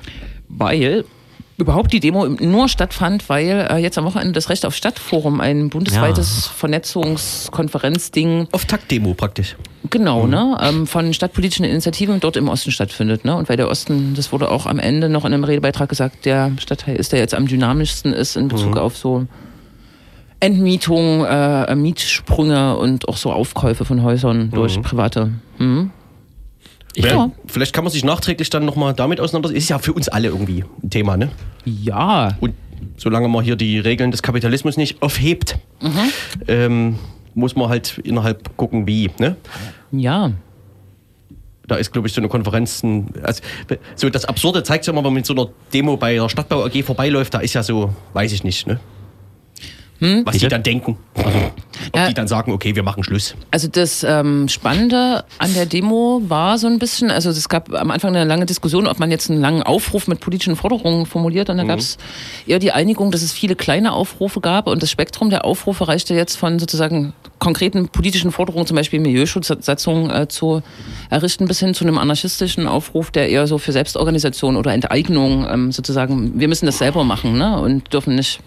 weil 0.58 1.06
überhaupt 1.62 1.94
die 1.94 2.00
Demo 2.00 2.27
nur 2.27 2.68
stattfand, 2.68 3.30
weil 3.30 3.68
äh, 3.70 3.77
jetzt 3.77 3.98
am 3.98 4.06
Wochenende 4.06 4.34
das 4.34 4.50
Recht 4.50 4.65
auf 4.65 4.75
Stadtforum, 4.75 5.39
ein 5.39 5.70
bundesweites 5.70 6.48
Vernetzungskonferenzding, 6.48 8.48
Auftaktdemo 8.51 9.13
praktisch. 9.13 9.56
genau, 9.89 10.27
ne, 10.27 10.58
ähm, 10.62 10.88
von 10.88 11.13
stadtpolitischen 11.13 11.65
Initiativen 11.65 12.20
dort 12.20 12.36
im 12.36 12.50
Osten 12.50 12.72
stattfindet. 12.72 13.24
Ne? 13.24 13.36
Und 13.36 13.48
weil 13.48 13.58
der 13.58 13.70
Osten, 13.70 14.15
das 14.15 14.32
wurde 14.32 14.50
auch 14.50 14.65
am 14.65 14.80
Ende 14.80 15.08
noch 15.08 15.24
in 15.24 15.34
einem 15.34 15.44
Redebeitrag 15.44 15.88
gesagt, 15.88 16.25
der 16.25 16.51
Stadtteil 16.58 16.96
ist, 16.96 17.12
der 17.12 17.20
jetzt 17.20 17.34
am 17.34 17.48
dynamischsten 17.48 18.12
ist 18.12 18.36
in 18.36 18.48
Bezug 18.48 18.77
auf 18.77 18.98
so 18.98 19.27
Entmietung, 20.39 21.24
äh, 21.24 21.75
Mietsprünge 21.75 22.75
und 22.75 23.08
auch 23.08 23.18
so 23.18 23.32
Aufkäufe 23.32 23.86
von 23.86 24.01
Häusern 24.01 24.50
durch 24.50 24.82
Private. 24.82 25.32
Hm? 25.58 25.91
Ich, 26.94 27.06
Ja. 27.06 27.32
Vielleicht 27.48 27.74
kann 27.74 27.84
man 27.84 27.92
sich 27.94 28.04
nachträglich 28.04 28.50
dann 28.50 28.66
nochmal 28.66 28.94
damit 28.94 29.20
auseinandersetzen. 29.20 29.58
Ist 29.58 29.70
ja 29.70 29.80
für 29.80 29.94
uns 29.94 30.10
alle 30.10 30.28
irgendwie 30.30 30.64
ein 30.84 30.90
Thema, 30.90 31.16
ne? 31.18 31.30
Ja, 31.66 32.38
Und 32.42 32.54
solange 32.98 33.28
man 33.28 33.44
hier 33.44 33.56
die 33.56 33.80
Regeln 33.80 34.12
des 34.12 34.22
Kapitalismus 34.22 34.76
nicht 34.78 35.02
aufhebt, 35.02 35.58
ähm, 36.48 36.98
muss 37.34 37.56
man 37.56 37.70
halt 37.70 38.00
innerhalb 38.04 38.56
gucken, 38.58 38.88
wie. 38.88 39.10
Ne? 39.20 39.36
ja. 39.92 40.32
Da 41.68 41.78
ist, 41.78 41.94
glaube 41.94 42.10
ich, 42.10 42.14
so 42.14 42.20
eine 42.20 42.28
Konferenz. 42.28 42.84
ein- 42.84 43.14
Also, 43.24 43.42
so 43.96 44.10
das 44.10 44.26
Absurde 44.26 44.62
zeigt 44.64 44.84
sich 44.84 44.92
immer, 44.92 44.98
wenn 45.00 45.06
man 45.06 45.14
mit 45.14 45.26
so 45.26 45.34
einer 45.34 45.48
Demo 45.74 45.96
bei 45.96 46.16
der 46.16 46.28
Stadtbau 46.28 46.66
AG 46.66 46.84
vorbeiläuft, 46.84 47.34
da 47.34 47.40
ist 47.40 47.54
ja 47.54 47.64
so, 47.64 47.94
weiß 48.12 48.34
ich 48.34 48.44
nicht, 48.44 48.68
ne? 48.68 48.80
Was 50.01 50.34
die 50.34 50.39
Bitte? 50.39 50.50
dann 50.50 50.63
denken. 50.63 50.98
Ob 51.13 51.96
Ja. 51.96 52.08
die 52.08 52.13
dann 52.15 52.27
sagen, 52.27 52.51
okay, 52.51 52.75
wir 52.75 52.81
machen 52.81 53.03
Schluss. 53.03 53.36
Also 53.51 53.67
das 53.67 54.03
ähm, 54.03 54.48
Spannende 54.48 55.24
an 55.38 55.53
der 55.53 55.67
Demo 55.67 56.22
war 56.27 56.58
so 56.58 56.65
ein 56.67 56.79
bisschen, 56.79 57.12
also 57.12 57.29
es 57.29 57.48
gab 57.50 57.72
am 57.74 57.91
Anfang 57.91 58.15
eine 58.15 58.25
lange 58.25 58.48
Diskussion, 58.48 58.88
ob 58.88 58.98
man 59.00 59.12
jetzt 59.12 59.29
einen 59.29 59.39
langen 59.41 59.62
Aufruf 59.62 60.08
mit 60.08 60.20
politischen 60.20 60.55
Forderungen 60.55 61.05
formuliert 61.05 61.50
und 61.51 61.58
da 61.58 61.63
gab 61.63 61.77
es 61.79 61.98
eher 62.48 62.58
die 62.58 62.72
Einigung, 62.72 63.12
dass 63.12 63.22
es 63.22 63.31
viele 63.31 63.55
kleine 63.55 63.93
Aufrufe 63.93 64.41
gab 64.41 64.67
und 64.67 64.81
das 64.81 64.89
Spektrum 64.89 65.29
der 65.29 65.46
Aufrufe 65.46 65.88
reichte 65.88 66.15
jetzt 66.15 66.36
von 66.36 66.58
sozusagen 66.58 67.13
konkreten 67.38 67.88
politischen 67.89 68.31
Forderungen, 68.31 68.65
zum 68.65 68.77
Beispiel 68.77 69.00
Milieuschutzsatzungen 69.00 70.10
äh, 70.10 70.27
zu 70.27 70.62
errichten, 71.10 71.48
bis 71.48 71.60
hin 71.60 71.74
zu 71.75 71.84
einem 71.84 71.98
anarchistischen 72.00 72.67
Aufruf, 72.67 73.12
der 73.12 73.29
eher 73.29 73.46
so 73.46 73.58
für 73.60 73.72
Selbstorganisation 73.72 74.55
oder 74.58 74.74
Enteignung 74.74 75.48
ähm, 75.48 75.72
sozusagen, 75.72 76.39
wir 76.39 76.48
müssen 76.48 76.65
das 76.65 76.79
selber 76.79 77.03
machen 77.03 77.38
ne? 77.38 77.60
und 77.60 77.93
dürfen 77.93 78.15
nicht 78.15 78.39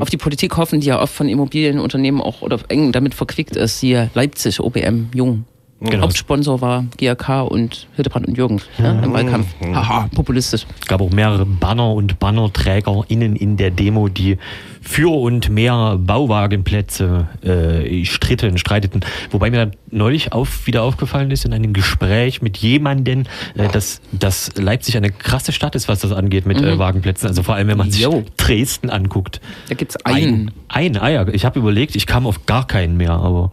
auf 0.00 0.10
die 0.10 0.16
Politik 0.16 0.56
hoffen, 0.56 0.80
die 0.80 0.88
ja 0.88 1.00
oft 1.00 1.14
von 1.14 1.28
Immobilienunternehmen 1.28 2.20
auch 2.20 2.42
oder 2.42 2.58
eng 2.68 2.92
damit 2.92 3.14
verquickt 3.14 3.56
ist, 3.56 3.80
siehe 3.80 4.10
Leipzig, 4.14 4.60
OBM, 4.60 5.08
Jung. 5.14 5.44
Genau. 5.90 6.04
Hauptsponsor 6.04 6.60
war 6.60 6.84
GAK 6.98 7.50
und 7.50 7.86
Hildebrand 7.94 8.26
und 8.26 8.36
Jürgens 8.36 8.62
ne, 8.78 9.00
im 9.04 9.12
Wahlkampf. 9.12 9.46
Haha, 9.62 10.08
populistisch. 10.14 10.66
Es 10.80 10.86
gab 10.86 11.00
auch 11.00 11.10
mehrere 11.10 11.44
Banner 11.46 11.92
und 11.92 12.18
BannerträgerInnen 12.18 13.36
in 13.36 13.56
der 13.56 13.70
Demo, 13.70 14.08
die 14.08 14.38
für 14.84 15.10
und 15.10 15.48
mehr 15.48 15.96
Bauwagenplätze 15.98 17.28
äh, 17.42 18.04
stritten, 18.04 18.58
streiteten. 18.58 19.00
Wobei 19.30 19.50
mir 19.50 19.56
dann 19.56 19.72
neulich 19.90 20.32
auf, 20.32 20.66
wieder 20.66 20.82
aufgefallen 20.82 21.30
ist 21.30 21.44
in 21.44 21.54
einem 21.54 21.72
Gespräch 21.72 22.42
mit 22.42 22.58
jemandem, 22.58 23.24
äh, 23.56 23.68
dass, 23.68 24.02
dass 24.12 24.52
Leipzig 24.56 24.96
eine 24.96 25.10
krasse 25.10 25.52
Stadt 25.52 25.74
ist, 25.74 25.88
was 25.88 26.00
das 26.00 26.12
angeht 26.12 26.44
mit 26.46 26.60
äh, 26.60 26.78
Wagenplätzen. 26.78 27.28
Also 27.28 27.42
vor 27.42 27.54
allem, 27.54 27.68
wenn 27.68 27.78
man 27.78 27.90
sich 27.90 28.02
Jo. 28.02 28.24
Dresden 28.36 28.90
anguckt. 28.90 29.40
Da 29.68 29.74
gibt's 29.74 29.96
einen. 30.04 30.50
Ein, 30.68 30.96
ah 30.98 31.08
ja, 31.08 31.26
ich 31.28 31.44
habe 31.44 31.58
überlegt, 31.58 31.96
ich 31.96 32.06
kam 32.06 32.26
auf 32.26 32.46
gar 32.46 32.66
keinen 32.66 32.96
mehr, 32.96 33.12
aber 33.12 33.50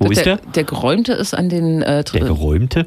wo 0.00 0.10
ist 0.10 0.24
der? 0.26 0.36
Der 0.54 0.64
geräumte 0.64 1.12
ist 1.12 1.34
an 1.34 1.48
den. 1.48 1.82
Äh, 1.82 2.02
Der 2.04 2.20
geräumte? 2.22 2.86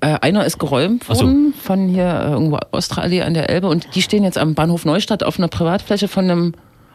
äh, 0.00 0.18
einer 0.20 0.44
ist 0.46 0.58
geräumt 0.58 1.04
Ach 1.08 1.14
so. 1.14 1.24
worden 1.24 1.54
von 1.62 1.88
hier 1.88 2.04
äh, 2.06 2.30
irgendwo 2.32 2.58
Ostrallee 2.72 3.22
an 3.22 3.34
der 3.34 3.50
Elbe 3.50 3.68
und 3.68 3.94
die 3.94 4.02
stehen 4.02 4.24
jetzt 4.24 4.38
am 4.38 4.54
Bahnhof 4.54 4.84
Neustadt 4.84 5.22
auf 5.22 5.38
einer 5.38 5.48
Privatfläche 5.48 6.08
von 6.08 6.24
einem 6.30 6.54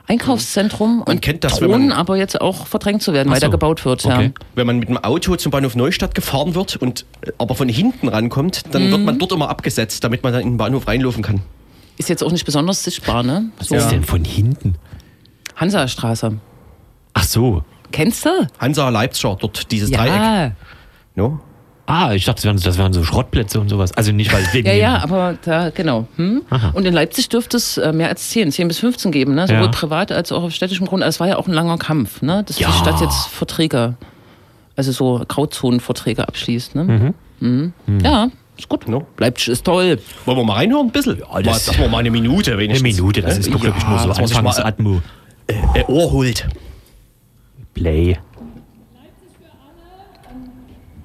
Einkaufszentrum 0.09 1.01
und 1.03 1.21
kennt 1.21 1.43
das, 1.43 1.59
wenn 1.61 1.69
drohen 1.69 1.87
man- 1.89 1.97
aber 1.97 2.15
jetzt 2.17 2.39
auch 2.39 2.65
verdrängt 2.67 3.01
zu 3.01 3.11
werden, 3.13 3.27
Ach 3.29 3.33
weil 3.33 3.39
da 3.41 3.47
so. 3.47 3.51
gebaut 3.51 3.83
wird. 3.85 4.03
Ja. 4.03 4.15
Okay. 4.15 4.31
Wenn 4.55 4.65
man 4.67 4.79
mit 4.79 4.87
dem 4.89 4.97
Auto 4.97 5.35
zum 5.35 5.51
Bahnhof 5.51 5.75
Neustadt 5.75 6.15
gefahren 6.15 6.55
wird 6.55 6.77
und 6.77 7.05
äh, 7.21 7.31
aber 7.37 7.55
von 7.55 7.67
hinten 7.69 8.07
rankommt, 8.07 8.63
dann 8.73 8.89
wird 8.91 9.01
man 9.01 9.19
dort 9.19 9.31
immer 9.33 9.49
abgesetzt, 9.49 10.03
damit 10.03 10.23
man 10.23 10.31
dann 10.33 10.41
in 10.43 10.51
den 10.51 10.57
Bahnhof 10.57 10.87
reinlaufen 10.87 11.23
kann. 11.23 11.41
Ist 11.97 12.09
jetzt 12.09 12.23
auch 12.23 12.31
nicht 12.31 12.45
besonders 12.45 12.83
sichtbar, 12.83 13.23
ne? 13.23 13.49
Was 13.57 13.67
So 13.69 13.75
ist 13.75 13.89
denn 13.89 14.03
von 14.03 14.23
hinten? 14.23 14.75
Hansastraße. 15.55 16.37
Ach 17.13 17.23
so. 17.23 17.63
Kennst 17.91 18.25
du? 18.25 18.29
Hansa 18.59 18.89
Leipziger, 18.89 19.37
dort 19.39 19.71
dieses 19.71 19.91
Dreieck. 19.91 20.13
Ja. 20.13 20.51
No? 21.15 21.39
Ah, 21.89 22.11
ich 22.13 22.25
dachte, 22.25 22.35
das 22.41 22.43
wären, 22.45 22.59
das 22.59 22.77
wären 22.77 22.91
so 22.91 23.01
Schrottplätze 23.03 23.61
und 23.61 23.69
sowas. 23.69 23.93
Also 23.93 24.11
nicht, 24.11 24.33
weil 24.33 24.43
wegen 24.51 24.67
Ja, 24.67 24.73
ja, 24.73 24.97
aber 25.03 25.37
da, 25.45 25.69
genau. 25.69 26.05
Hm? 26.17 26.41
Und 26.73 26.85
in 26.85 26.93
Leipzig 26.93 27.29
dürfte 27.29 27.55
es 27.55 27.77
äh, 27.77 27.93
mehr 27.93 28.09
als 28.09 28.29
10, 28.29 28.51
10 28.51 28.67
bis 28.67 28.79
15 28.79 29.11
geben, 29.13 29.35
ne? 29.35 29.47
sowohl 29.47 29.61
Ja. 29.61 29.67
privat 29.69 30.11
als 30.11 30.33
auch 30.33 30.43
auf 30.43 30.51
städtischem 30.51 30.85
Grund. 30.85 31.01
Also 31.01 31.15
Es 31.15 31.19
war 31.21 31.27
ja 31.29 31.37
auch 31.37 31.47
ein 31.47 31.53
langer 31.53 31.77
Kampf, 31.77 32.21
ne? 32.21 32.43
dass 32.45 32.59
Ja. 32.59 32.67
die 32.69 32.77
Stadt 32.77 32.99
jetzt 32.99 33.27
Verträge, 33.29 33.95
also 34.75 34.91
so 34.91 35.23
Grauzonenverträge 35.25 36.27
abschließt. 36.27 36.75
Ne? 36.75 37.13
Mhm. 37.39 37.73
Ja, 38.03 38.27
ist 38.57 38.67
gut. 38.67 38.87
No. 38.89 39.07
Leipzig 39.17 39.47
ist 39.49 39.63
toll. 39.63 39.99
Wollen 40.25 40.37
wir 40.39 40.43
mal 40.43 40.53
reinhören 40.55 40.87
ein 40.87 40.91
bisschen? 40.91 41.19
Ja, 41.19 41.41
das- 41.41 41.67
das 41.67 41.77
wir 41.79 41.87
mal 41.87 41.99
eine 41.99 42.11
Minute 42.11 42.51
Eine 42.51 42.59
wenigstens. 42.63 42.97
Minute, 42.97 43.21
das 43.21 43.37
ist 43.37 43.53
doch, 43.53 43.61
glaube 43.61 43.77
ich, 43.77 43.87
nur 43.87 43.97
so 43.99 44.07
mal 44.09 44.17
Anfangsatmo. 44.17 45.01
äh, 45.47 45.83
Ohr 45.87 46.11
holt. 46.11 46.45
Play. 47.77 48.17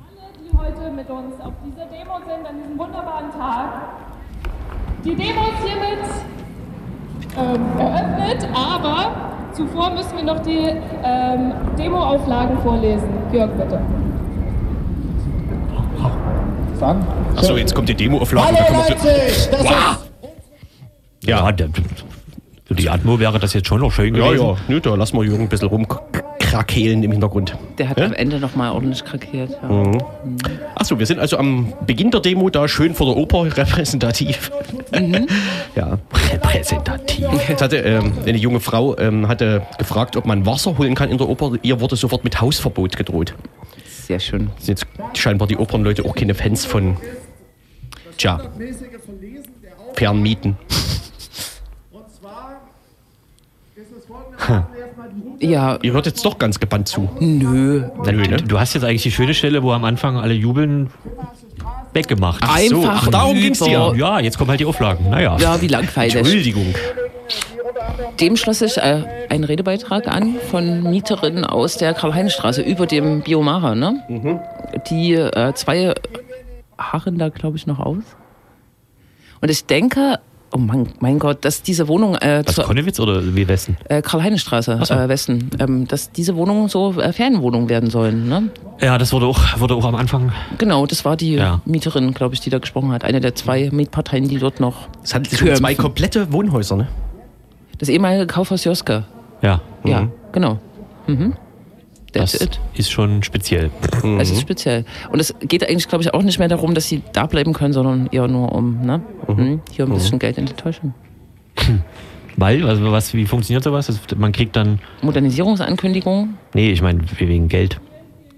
alle, 0.00 0.26
die 0.40 0.56
heute 0.56 0.90
mit 0.90 1.10
uns 1.10 1.34
auf 1.40 1.52
dieser 1.66 1.84
Demo 1.86 2.16
sind, 2.26 2.46
an 2.48 2.56
diesem 2.56 2.78
wunderbaren 2.78 3.30
Tag. 3.30 3.68
Die 5.04 5.14
Demo 5.14 5.42
ist 5.48 5.68
hiermit 5.68 6.04
ähm, 7.36 7.78
eröffnet, 7.78 8.48
aber 8.54 9.10
zuvor 9.52 9.90
müssen 9.90 10.16
wir 10.16 10.24
noch 10.24 10.40
die 10.40 10.70
ähm, 11.04 11.52
Demo-Auflagen 11.76 12.58
vorlesen. 12.60 13.08
Jörg, 13.32 13.50
bitte. 13.52 13.80
Achso, 17.36 17.56
jetzt 17.56 17.74
kommt 17.74 17.88
die 17.88 17.94
Demo-Auflage. 17.94 18.56
Da 18.56 18.78
Leipzig! 18.78 19.50
Das 19.50 19.60
Wow. 19.62 20.08
ist 21.20 21.28
Ja, 21.28 21.46
für 22.64 22.74
die 22.74 22.88
Atmo 22.88 23.18
wäre 23.18 23.38
das 23.38 23.52
jetzt 23.52 23.68
schon 23.68 23.80
noch 23.80 23.92
schön 23.92 24.14
Ja, 24.14 24.28
gewesen. 24.28 24.46
ja, 24.46 24.56
Nö, 24.68 24.80
da 24.80 24.94
lassen 24.94 25.16
wir 25.18 25.24
Jürgen 25.24 25.42
ein 25.42 25.48
bisschen 25.48 25.68
rumkrakehlen 26.52 27.02
im 27.02 27.12
Hintergrund. 27.12 27.56
Der 27.78 27.88
hat 27.88 27.98
Ja? 27.98 28.06
am 28.06 28.12
Ende 28.12 28.38
nochmal 28.38 28.72
ordentlich 28.72 29.04
krakiert. 29.04 29.50
Ja. 29.62 29.68
Mhm. 29.68 29.98
Achso, 30.74 30.98
wir 30.98 31.06
sind 31.06 31.18
also 31.18 31.38
am 31.38 31.72
Beginn 31.86 32.10
der 32.10 32.20
Demo 32.20 32.50
da 32.50 32.68
schön 32.68 32.94
vor 32.94 33.06
der 33.06 33.16
Oper 33.16 33.44
repräsentativ. 33.56 34.50
Ja. 35.74 35.98
Repräsentativ. 36.32 37.26
Jetzt 37.48 37.62
hatte 37.62 37.78
ähm, 37.78 38.12
eine 38.26 38.38
junge 38.38 38.60
Frau 38.60 38.96
ähm, 38.98 39.28
hatte 39.28 39.62
gefragt, 39.78 40.16
ob 40.16 40.26
man 40.26 40.46
Wasser 40.46 40.76
holen 40.78 40.94
kann 40.94 41.10
in 41.10 41.18
der 41.18 41.28
Oper. 41.28 41.52
Ihr 41.62 41.80
wurde 41.80 41.96
sofort 41.96 42.24
mit 42.24 42.40
Hausverbot 42.40 42.96
gedroht. 42.96 43.34
Sehr 43.86 44.20
schön. 44.20 44.50
Sind 44.58 44.80
jetzt 44.80 44.86
scheinbar 45.18 45.48
die 45.48 45.56
Opernleute 45.56 46.04
auch 46.04 46.14
keine 46.14 46.34
Fans 46.34 46.64
von 46.64 46.96
tja, 48.18 48.40
Fernmieten. 49.94 50.56
Und 51.92 52.04
zwar 52.12 52.60
ist 53.76 53.86
es 53.96 54.08
Route. 54.08 54.66
Ja, 55.40 55.78
Ihr 55.82 55.92
hört 55.92 56.06
jetzt 56.06 56.24
doch 56.24 56.38
ganz 56.38 56.60
gebannt 56.60 56.88
zu. 56.88 57.08
nö. 57.20 57.82
Nö, 58.04 58.12
ne? 58.12 58.36
Du 58.36 58.58
hast 58.60 58.74
jetzt 58.74 58.84
eigentlich 58.84 59.02
die 59.02 59.10
schöne 59.10 59.34
Stelle, 59.34 59.62
wo 59.62 59.72
am 59.72 59.84
Anfang 59.84 60.16
alle 60.16 60.34
jubeln, 60.34 60.90
weggemacht. 61.92 62.42
Ach 62.46 62.58
so, 62.58 62.76
Einfach 62.80 63.02
ach, 63.06 63.08
darum 63.08 63.36
ging's 63.36 63.58
dir. 63.58 63.92
Ja, 63.96 64.20
jetzt 64.20 64.38
kommen 64.38 64.50
halt 64.50 64.60
die 64.60 64.64
Auflagen. 64.64 65.10
Naja. 65.10 65.36
Ja, 65.38 65.60
wie 65.60 65.66
langweilig. 65.68 66.14
Entschuldigung. 66.14 66.74
Dem 68.20 68.36
schloss 68.36 68.60
sich 68.60 68.76
äh, 68.78 69.02
ein 69.30 69.44
Redebeitrag 69.44 70.06
an 70.06 70.36
von 70.50 70.82
Mieterinnen 70.84 71.44
aus 71.44 71.76
der 71.76 71.94
Karl-Heinz-Straße 71.94 72.62
über 72.62 72.86
dem 72.86 73.22
Biomara, 73.22 73.74
ne? 73.74 74.02
Mhm. 74.08 74.38
Die 74.90 75.14
äh, 75.14 75.52
zwei 75.54 75.94
harren 76.78 77.18
da, 77.18 77.28
glaube 77.30 77.56
ich, 77.56 77.66
noch 77.66 77.80
aus. 77.80 78.04
Und 79.40 79.50
ich 79.50 79.66
denke, 79.66 80.20
oh 80.52 80.58
mein, 80.58 80.88
mein 81.00 81.18
Gott, 81.18 81.44
dass 81.44 81.62
diese 81.62 81.88
Wohnung 81.88 82.14
äh, 82.16 82.42
Was, 82.44 82.54
zur 82.54 82.64
Konnewitz 82.64 83.00
oder 83.00 83.22
wie 83.34 83.46
Westen? 83.48 83.76
äh, 83.88 84.02
Karl-Heinz-Straße, 84.02 84.78
Ach 84.80 84.86
so. 84.86 84.94
äh, 84.94 85.08
Westen, 85.08 85.50
ähm, 85.58 85.86
dass 85.88 86.12
diese 86.12 86.36
Wohnungen 86.36 86.68
so 86.68 86.92
äh, 87.00 87.12
Ferienwohnungen 87.12 87.68
werden 87.68 87.90
sollen, 87.90 88.28
ne? 88.28 88.50
Ja, 88.80 88.98
das 88.98 89.12
wurde 89.12 89.26
auch, 89.26 89.40
wurde 89.60 89.74
auch 89.74 89.84
am 89.84 89.94
Anfang. 89.94 90.32
Genau, 90.58 90.86
das 90.86 91.04
war 91.04 91.16
die 91.16 91.34
Ja. 91.34 91.60
Mieterin, 91.64 92.12
glaube 92.14 92.34
ich, 92.34 92.40
die 92.40 92.50
da 92.50 92.58
gesprochen 92.58 92.90
hat. 92.92 93.04
Eine 93.04 93.20
der 93.20 93.34
zwei 93.34 93.70
Mietparteien, 93.72 94.28
die 94.28 94.38
dort 94.38 94.60
noch. 94.60 94.88
Es 95.02 95.14
handelt 95.14 95.30
sich 95.36 95.42
um 95.42 95.54
zwei 95.54 95.74
komplette 95.74 96.32
Wohnhäuser, 96.32 96.76
ne? 96.76 96.88
Das 97.78 97.88
ehemalige 97.88 98.26
Kaufhaus 98.26 98.64
Joske. 98.64 99.04
Ja, 99.42 99.60
Ja, 99.84 100.08
genau. 100.32 100.58
Mhm. 101.06 101.34
That's 102.12 102.32
das 102.32 102.42
it. 102.42 102.60
ist 102.74 102.90
schon 102.90 103.22
speziell. 103.22 103.70
Es 104.18 104.30
ist 104.30 104.40
speziell. 104.42 104.84
Und 105.10 105.18
es 105.20 105.34
geht 105.40 105.66
eigentlich, 105.68 105.88
glaube 105.88 106.04
ich, 106.04 106.12
auch 106.12 106.22
nicht 106.22 106.38
mehr 106.38 106.48
darum, 106.48 106.74
dass 106.74 106.88
sie 106.88 107.02
da 107.12 107.26
bleiben 107.26 107.52
können, 107.54 107.72
sondern 107.72 108.06
eher 108.12 108.28
nur 108.28 108.52
um, 108.52 108.82
ne? 108.82 109.00
Mhm. 109.28 109.60
Hier 109.70 109.86
ein 109.86 109.92
bisschen 109.92 110.18
Geld 110.18 110.36
in 110.38 110.46
die 110.46 110.52
Tasche. 110.52 110.92
Weil, 112.36 112.66
also 112.66 112.90
was, 112.92 113.12
wie 113.14 113.26
funktioniert 113.26 113.62
sowas? 113.64 113.86
Das, 113.86 113.98
man 114.16 114.32
kriegt 114.32 114.56
dann. 114.56 114.78
Modernisierungsankündigung, 115.02 116.34
Nee, 116.54 116.70
ich 116.72 116.82
meine, 116.82 117.00
wegen 117.18 117.48
Geld. 117.48 117.80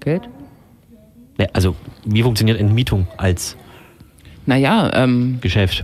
Geld. 0.01 0.23
Nee, 1.39 1.47
also, 1.53 1.75
wie 2.05 2.23
funktioniert 2.23 2.61
Entmietung 2.61 3.07
als 3.17 3.57
Naja, 4.47 4.91
ähm, 4.95 5.39
Geschäft? 5.41 5.83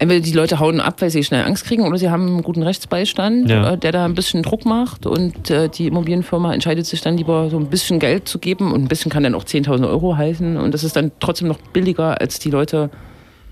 Entweder 0.00 0.20
die 0.20 0.32
Leute 0.32 0.58
hauen 0.58 0.80
ab, 0.80 1.00
weil 1.00 1.10
sie 1.10 1.22
schnell 1.22 1.44
Angst 1.44 1.64
kriegen, 1.64 1.86
oder 1.86 1.96
sie 1.98 2.10
haben 2.10 2.26
einen 2.26 2.42
guten 2.42 2.62
Rechtsbeistand, 2.64 3.48
Ja. 3.48 3.72
äh, 3.74 3.78
der 3.78 3.92
da 3.92 4.04
ein 4.04 4.14
bisschen 4.14 4.42
Druck 4.42 4.64
macht 4.64 5.06
und 5.06 5.50
äh, 5.50 5.68
die 5.68 5.86
Immobilienfirma 5.86 6.52
entscheidet 6.52 6.86
sich 6.86 7.00
dann 7.02 7.16
lieber 7.16 7.48
so 7.50 7.58
ein 7.58 7.66
bisschen 7.66 7.98
Geld 8.00 8.26
zu 8.26 8.38
geben 8.38 8.72
und 8.72 8.82
ein 8.82 8.88
bisschen 8.88 9.10
kann 9.12 9.22
dann 9.22 9.34
auch 9.34 9.44
10.000 9.44 9.86
Euro 9.88 10.16
heißen 10.16 10.56
und 10.56 10.74
das 10.74 10.82
ist 10.84 10.96
dann 10.96 11.12
trotzdem 11.20 11.46
noch 11.48 11.58
billiger, 11.72 12.20
als 12.20 12.38
die 12.40 12.50
Leute 12.50 12.90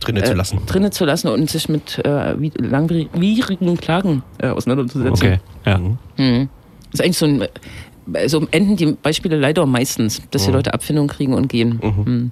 Drinnen 0.00 0.24
zu 0.24 0.32
lassen. 0.34 0.60
drinnen 0.66 0.92
zu 0.92 1.04
lassen 1.04 1.28
und 1.28 1.50
sich 1.50 1.68
mit 1.68 1.98
äh, 2.04 2.34
wie- 2.40 2.52
langwierigen 2.56 3.76
Klagen 3.76 4.22
äh, 4.38 4.48
auseinanderzusetzen. 4.48 5.12
Okay, 5.12 5.38
ja. 5.66 5.78
Mhm. 5.78 6.48
Das 6.92 7.00
ist 7.00 7.04
eigentlich 7.04 7.18
so 7.18 7.26
ein. 7.26 7.42
äh, 8.14 8.28
So 8.28 8.46
enden 8.52 8.76
die 8.76 8.92
Beispiele 8.92 9.36
leider 9.36 9.66
meistens, 9.66 10.22
dass 10.30 10.46
die 10.46 10.52
Leute 10.52 10.72
Abfindung 10.72 11.08
kriegen 11.08 11.34
und 11.34 11.48
gehen. 11.48 11.80
Mhm. 11.82 12.30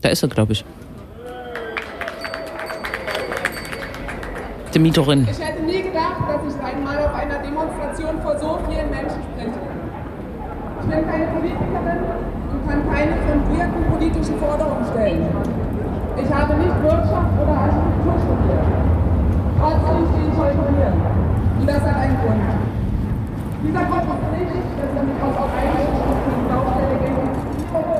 Da 0.00 0.10
ist 0.10 0.22
er, 0.22 0.28
glaube 0.28 0.52
ich. 0.52 0.64
Die 4.74 4.78
Mieterin. 4.78 5.26
Ich 5.30 5.40
hätte 5.40 5.62
nie 5.64 5.82
gedacht, 5.82 6.20
dass 6.28 6.44
ich 6.44 6.60
einmal 6.62 6.98
auf 6.98 7.14
einer 7.14 7.40
Demonstration 7.40 8.20
vor 8.20 8.36
so 8.38 8.60
vielen 8.68 8.90
Menschen 8.90 9.16
spreche. 9.32 9.58
Ich 9.58 10.86
bin 10.86 11.08
keine 11.08 11.26
Politikerin 11.32 12.04
und 12.52 12.60
kann 12.68 12.84
keine 12.92 13.16
fundierten 13.26 13.82
politischen 13.90 14.36
Forderungen 14.38 14.84
stellen. 14.92 15.24
Ich 16.20 16.30
habe 16.30 16.52
nicht 16.60 16.76
Wirtschaft 16.84 17.32
oder 17.40 17.54
Architektur 17.64 18.14
studiert. 18.22 18.64
Trotzdem 19.58 20.00
stehe 20.04 20.28
ich 20.28 20.36
heute 20.36 20.62
hier. 20.76 20.92
Und 21.58 21.66
das 21.66 21.80
hat 21.80 21.96
einen 21.96 22.16
Grund. 22.20 22.44
Dieser 23.64 23.84
Grund 23.88 24.04
ist 24.04 24.30
nicht, 24.36 24.68
dass 24.78 24.90
er 24.94 25.02
mich 25.02 25.18
aus 25.24 25.34
augenscheinlichen 25.42 26.44
Baustelle 26.44 26.92
identifiziere. 26.92 27.94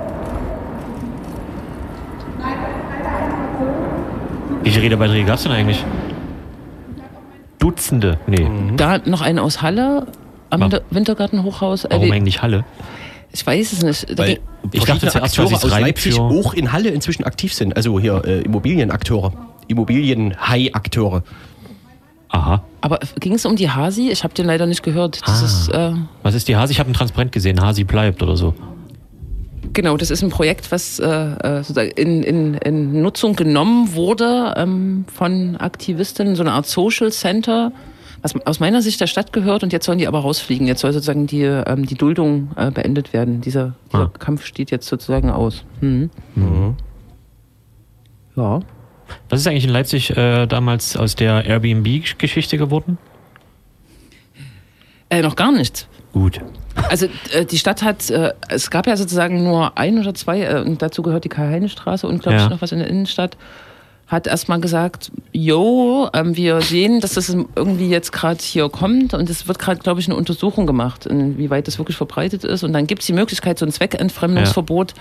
Nein, 2.38 2.56
das 2.60 2.72
ist 2.76 2.92
eine 2.92 3.08
Argumentation. 3.08 4.62
Wie 4.62 4.70
viele 4.70 4.84
Redebeiträge 4.84 5.24
gab 5.24 5.36
es 5.36 5.42
denn 5.42 5.52
eigentlich? 5.52 5.84
Dutzende. 7.58 8.18
Nee. 8.26 8.48
Da 8.76 8.98
noch 8.98 9.20
eine 9.20 9.42
aus 9.42 9.62
Halle 9.62 10.06
am 10.50 10.60
Warum? 10.60 10.72
Winter 10.72 10.82
Wintergartenhochhaus. 10.90 11.84
Äh, 11.84 11.88
Warum 11.90 12.10
eigentlich 12.12 12.40
Halle? 12.42 12.64
ich 13.32 13.46
weiß 13.46 13.72
es 13.72 13.82
nicht. 13.82 14.10
Da 14.18 14.22
Weil 14.24 14.38
Ich 14.72 14.84
dachte 14.84 15.00
zuerst, 15.08 15.16
Akteure 15.38 15.52
aus 15.54 15.64
Leipzig 15.64 16.14
für- 16.14 16.22
auch 16.22 16.54
in 16.54 16.72
Halle 16.72 16.88
inzwischen 16.90 17.24
aktiv 17.24 17.52
sind. 17.52 17.76
Also 17.76 17.98
hier 18.00 18.22
äh, 18.24 18.40
Immobilienakteure. 18.42 19.32
Immobilien-High-Akteure. 19.68 21.22
Aha. 22.30 22.62
aber 22.82 22.98
ging 23.20 23.32
es 23.32 23.46
um 23.46 23.56
die 23.56 23.70
Hasi? 23.70 24.10
Ich 24.10 24.22
habe 24.22 24.34
den 24.34 24.44
leider 24.44 24.66
nicht 24.66 24.82
gehört. 24.82 25.20
Das 25.26 25.42
Ah. 25.42 25.46
ist, 25.46 25.68
äh, 25.70 25.92
Was 26.22 26.34
ist 26.34 26.46
die 26.48 26.56
Hasi? 26.56 26.72
Ich 26.72 26.78
habe 26.80 26.90
ein 26.90 26.92
Transparent 26.94 27.32
gesehen. 27.32 27.58
Hasi 27.60 27.84
bleibt 27.84 28.22
oder 28.22 28.36
so. 28.36 28.54
Genau, 29.72 29.96
das 29.96 30.10
ist 30.10 30.22
ein 30.22 30.30
Projekt, 30.30 30.70
was 30.72 30.98
äh, 30.98 31.06
äh, 31.06 31.56
sozusagen 31.62 31.90
in, 31.92 32.22
in, 32.22 32.54
in 32.54 33.02
Nutzung 33.02 33.36
genommen 33.36 33.94
wurde 33.94 34.54
ähm, 34.56 35.04
von 35.12 35.56
Aktivistinnen, 35.56 36.36
so 36.36 36.42
eine 36.42 36.52
Art 36.52 36.66
Social 36.66 37.10
Center, 37.12 37.72
was 38.22 38.34
aus 38.46 38.60
meiner 38.60 38.82
Sicht 38.82 39.00
der 39.00 39.06
Stadt 39.06 39.32
gehört 39.32 39.62
und 39.62 39.72
jetzt 39.72 39.86
sollen 39.86 39.98
die 39.98 40.08
aber 40.08 40.20
rausfliegen. 40.20 40.66
Jetzt 40.66 40.80
soll 40.80 40.92
sozusagen 40.92 41.26
die, 41.26 41.42
ähm, 41.42 41.86
die 41.86 41.94
Duldung 41.94 42.50
äh, 42.56 42.70
beendet 42.70 43.12
werden. 43.12 43.40
Dieser, 43.40 43.74
dieser 43.92 44.04
Ah. 44.06 44.10
Kampf 44.18 44.44
steht 44.44 44.70
jetzt 44.70 44.88
sozusagen 44.88 45.30
aus. 45.30 45.64
Mhm. 45.80 46.10
Ja. 48.36 48.60
Was 49.28 49.40
ist 49.40 49.46
eigentlich 49.46 49.64
in 49.64 49.70
Leipzig 49.70 50.16
äh, 50.16 50.46
damals 50.46 50.96
aus 50.96 51.14
der 51.16 51.44
Airbnb-Geschichte 51.44 52.58
geworden? 52.58 52.98
Äh, 55.10 55.22
noch 55.22 55.36
gar 55.36 55.52
nichts. 55.52 55.88
Gut. 56.12 56.40
Also 56.88 57.06
äh, 57.32 57.44
die 57.44 57.58
Stadt 57.58 57.82
hat, 57.82 58.08
äh, 58.10 58.32
es 58.48 58.70
gab 58.70 58.86
ja 58.86 58.96
sozusagen 58.96 59.42
nur 59.42 59.76
ein 59.76 59.98
oder 59.98 60.14
zwei, 60.14 60.40
äh, 60.42 60.60
und 60.60 60.80
dazu 60.82 61.02
gehört 61.02 61.24
die 61.24 61.28
Karl-Heine-Straße 61.28 62.06
und 62.06 62.22
glaube 62.22 62.38
Ja. 62.38 62.44
ich 62.44 62.50
noch 62.50 62.62
was 62.62 62.72
in 62.72 62.78
der 62.78 62.88
Innenstadt, 62.88 63.36
hat 64.08 64.26
erstmal 64.26 64.58
gesagt, 64.60 65.12
jo, 65.32 66.08
ähm, 66.14 66.34
wir 66.34 66.62
sehen, 66.62 67.00
dass 67.00 67.12
das 67.12 67.28
irgendwie 67.28 67.90
jetzt 67.90 68.10
gerade 68.10 68.40
hier 68.42 68.68
kommt 68.70 69.12
und 69.12 69.28
es 69.28 69.46
wird 69.46 69.58
gerade, 69.58 69.80
glaube 69.80 70.00
ich, 70.00 70.08
eine 70.08 70.16
Untersuchung 70.16 70.66
gemacht, 70.66 71.04
inwieweit 71.04 71.68
das 71.68 71.78
wirklich 71.78 71.98
verbreitet 71.98 72.42
ist. 72.42 72.64
Und 72.64 72.72
dann 72.72 72.86
gibt 72.86 73.02
es 73.02 73.06
die 73.06 73.12
Möglichkeit, 73.12 73.58
so 73.58 73.66
ein 73.66 73.72
Zweckentfremdungsverbot 73.72 74.94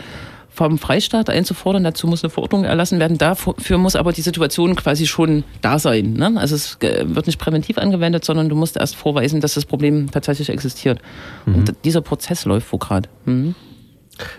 vom 0.49 0.77
Freistaat 0.77 1.29
einzufordern. 1.29 1.85
Dazu 1.85 2.07
muss 2.07 2.23
eine 2.23 2.31
Verordnung 2.31 2.65
erlassen 2.65 2.99
werden. 2.99 3.17
Dafür 3.17 3.77
muss 3.77 3.95
aber 3.95 4.11
die 4.11 4.21
Situation 4.21 4.75
quasi 4.75 5.07
schon 5.07 5.45
da 5.61 5.79
sein. 5.79 6.13
Ne? 6.13 6.33
Also 6.35 6.55
es 6.55 6.77
äh, 6.81 7.05
wird 7.07 7.27
nicht 7.27 7.39
präventiv 7.39 7.77
angewendet, 7.77 8.25
sondern 8.25 8.49
du 8.49 8.55
musst 8.55 8.75
erst 8.75 8.95
vorweisen, 8.95 9.39
dass 9.39 9.53
das 9.53 9.65
Problem 9.65 10.11
tatsächlich 10.11 10.49
existiert. 10.49 10.99
Und 11.45 11.73
dieser 11.85 12.01
Prozess 12.01 12.43
läuft 12.43 12.73
wo 12.73 12.77
gerade. 12.77 13.07
Mhm. 13.25 13.55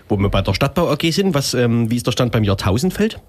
Wo 0.09 0.17
wir 0.17 0.29
bei 0.29 0.41
der 0.41 0.53
Stadtbau 0.53 0.91
AG 0.91 1.11
sind, 1.11 1.33
was, 1.33 1.53
ähm, 1.53 1.89
wie 1.89 1.95
ist 1.95 2.05
der 2.05 2.11
Stand 2.11 2.33
beim 2.33 2.43
Jahrtausendfeld? 2.43 3.19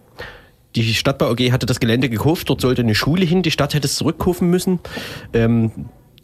Die 0.77 0.95
Stadtbau 0.95 1.31
AG 1.31 1.53
hatte 1.53 1.67
das 1.67 1.81
Gelände 1.81 2.09
gekauft, 2.09 2.49
dort 2.49 2.61
sollte 2.61 2.83
eine 2.83 2.95
Schule 2.95 3.25
hin, 3.25 3.43
die 3.43 3.51
Stadt 3.51 3.75
hätte 3.75 3.87
es 3.87 3.97
zurückkaufen 3.97 4.49
müssen. 4.49 4.79
Ähm, 5.33 5.73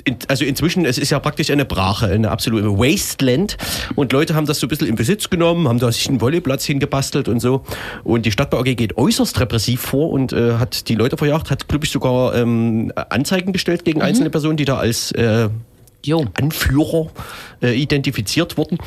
in, 0.04 0.18
also 0.28 0.44
inzwischen, 0.44 0.84
es 0.84 0.98
ist 0.98 1.10
ja 1.10 1.18
praktisch 1.18 1.50
eine 1.50 1.64
Brache, 1.64 2.06
eine 2.06 2.30
absolute 2.30 2.78
Wasteland. 2.78 3.56
Und 3.96 4.12
Leute 4.12 4.36
haben 4.36 4.46
das 4.46 4.60
so 4.60 4.66
ein 4.66 4.68
bisschen 4.68 4.86
in 4.86 4.94
Besitz 4.94 5.28
genommen, 5.30 5.66
haben 5.66 5.80
da 5.80 5.90
sich 5.90 6.08
einen 6.08 6.20
Volleyplatz 6.20 6.64
hingebastelt 6.64 7.28
und 7.28 7.40
so. 7.40 7.64
Und 8.04 8.24
die 8.24 8.30
Stadtbau 8.30 8.60
AG 8.60 8.76
geht 8.76 8.96
äußerst 8.96 9.40
repressiv 9.40 9.80
vor 9.80 10.10
und 10.10 10.32
äh, 10.32 10.54
hat 10.54 10.88
die 10.88 10.94
Leute 10.94 11.16
verjagt, 11.16 11.50
hat, 11.50 11.66
glaube 11.66 11.84
ich, 11.84 11.90
sogar 11.90 12.36
ähm, 12.36 12.92
Anzeigen 12.94 13.52
gestellt 13.52 13.84
gegen 13.84 14.00
einzelne 14.00 14.30
Personen, 14.30 14.56
die 14.56 14.64
da 14.64 14.76
als 14.76 15.10
äh, 15.12 15.48
Jo. 16.04 16.24
Anführer 16.34 17.08
äh, 17.60 17.74
identifiziert 17.74 18.56
wurden. 18.56 18.78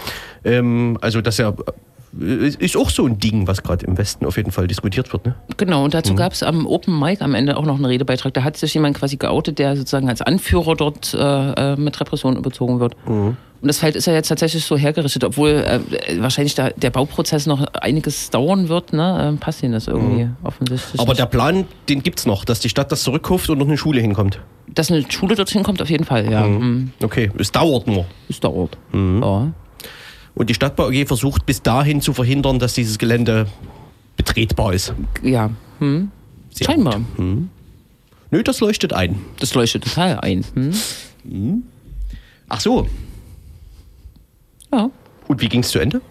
Ähm, 0.46 0.98
also 1.02 1.20
das 1.20 1.38
ja 1.38 1.50
äh, 1.50 1.54
ist 2.12 2.76
auch 2.76 2.90
so 2.90 3.06
ein 3.06 3.20
Ding, 3.20 3.48
was 3.48 3.62
gerade 3.62 3.86
im 3.86 3.98
Westen 3.98 4.26
auf 4.26 4.38
jeden 4.38 4.52
Fall 4.52 4.68
diskutiert 4.68 5.12
wird. 5.14 5.26
Ne? 5.26 5.36
Genau, 5.58 5.84
und 5.84 5.94
dazu 5.94 6.16
gab 6.16 6.34
es 6.34 6.42
am 6.44 6.66
Open 6.66 7.00
Mic 7.00 7.22
am 7.22 7.36
Ende 7.36 7.56
auch 7.58 7.66
noch 7.66 7.76
einen 7.76 7.86
Redebeitrag. 7.86 8.34
Da 8.34 8.44
hat 8.44 8.58
sich 8.58 8.74
jemand 8.74 8.98
quasi 8.98 9.18
geoutet, 9.18 9.60
der 9.60 9.76
sozusagen 9.78 10.10
als 10.10 10.22
Anführer 10.22 10.76
dort 10.76 11.14
äh, 11.14 11.74
äh, 11.74 11.76
mit 11.76 12.00
Repression 12.00 12.36
überzogen 12.36 12.80
wird. 12.80 12.96
Und 13.62 13.68
das 13.68 13.80
Feld 13.80 13.96
ist 13.96 14.08
ja 14.08 14.14
jetzt 14.14 14.30
tatsächlich 14.30 14.64
so 14.64 14.78
hergerichtet, 14.78 15.24
obwohl 15.24 15.50
äh, 15.50 15.80
wahrscheinlich 16.22 16.56
da, 16.56 16.70
der 16.70 16.92
Bauprozess 16.92 17.46
noch 17.46 17.66
einiges 17.74 18.30
dauern 18.30 18.70
wird, 18.70 18.94
ne? 18.94 19.34
Äh, 19.36 19.38
passt 19.38 19.62
ihnen 19.64 19.74
das 19.74 19.88
irgendwie 19.88 20.30
offensichtlich. 20.44 21.00
Aber 21.00 21.12
nicht. 21.12 21.20
der 21.20 21.26
Plan, 21.26 21.66
den 21.90 22.02
gibt's 22.02 22.26
noch, 22.26 22.46
dass 22.46 22.62
die 22.62 22.70
Stadt 22.70 22.92
das 22.92 23.04
zurückkauft 23.04 23.50
und 23.50 23.58
noch 23.58 23.68
eine 23.68 23.78
Schule 23.78 24.00
hinkommt. 24.00 24.40
Dass 24.68 24.90
eine 24.92 25.04
Schule 25.12 25.36
dorthin 25.36 25.64
kommt, 25.64 25.82
auf 25.82 25.90
jeden 25.90 26.06
Fall, 26.06 26.32
ja. 26.32 26.46
Mhm. 26.46 26.92
Okay, 27.04 27.32
es 27.38 27.52
dauert 27.52 27.86
nur. 27.86 28.06
Es 28.30 28.40
dauert. 28.40 28.78
Ja. 28.94 29.52
Und 30.40 30.50
die 30.50 30.54
Stadtbau 30.54 30.88
AG 30.88 31.06
versucht 31.06 31.46
bis 31.46 31.62
dahin 31.62 32.00
zu 32.00 32.14
verhindern, 32.14 32.60
dass 32.60 32.74
dieses 32.74 32.98
Gelände 32.98 33.46
betretbar 34.16 34.74
ist. 34.74 34.94
ja. 35.22 35.50
Hm. 35.80 36.12
Sehr 36.52 36.66
Scheinbar. 36.66 37.02
Nö, 37.18 38.44
das 38.44 38.60
leuchtet 38.62 38.94
ein. 38.94 39.20
Das 39.40 39.54
leuchtet 39.54 39.84
total 39.84 40.20
ein. 40.22 40.46
Hm. 41.24 41.64
Ach 42.48 42.60
so, 42.62 42.88
Ja. 44.72 44.90
und 45.28 45.42
wie 45.42 45.50
ging's 45.50 45.70
zu 45.70 45.80
Ende? 45.80 46.02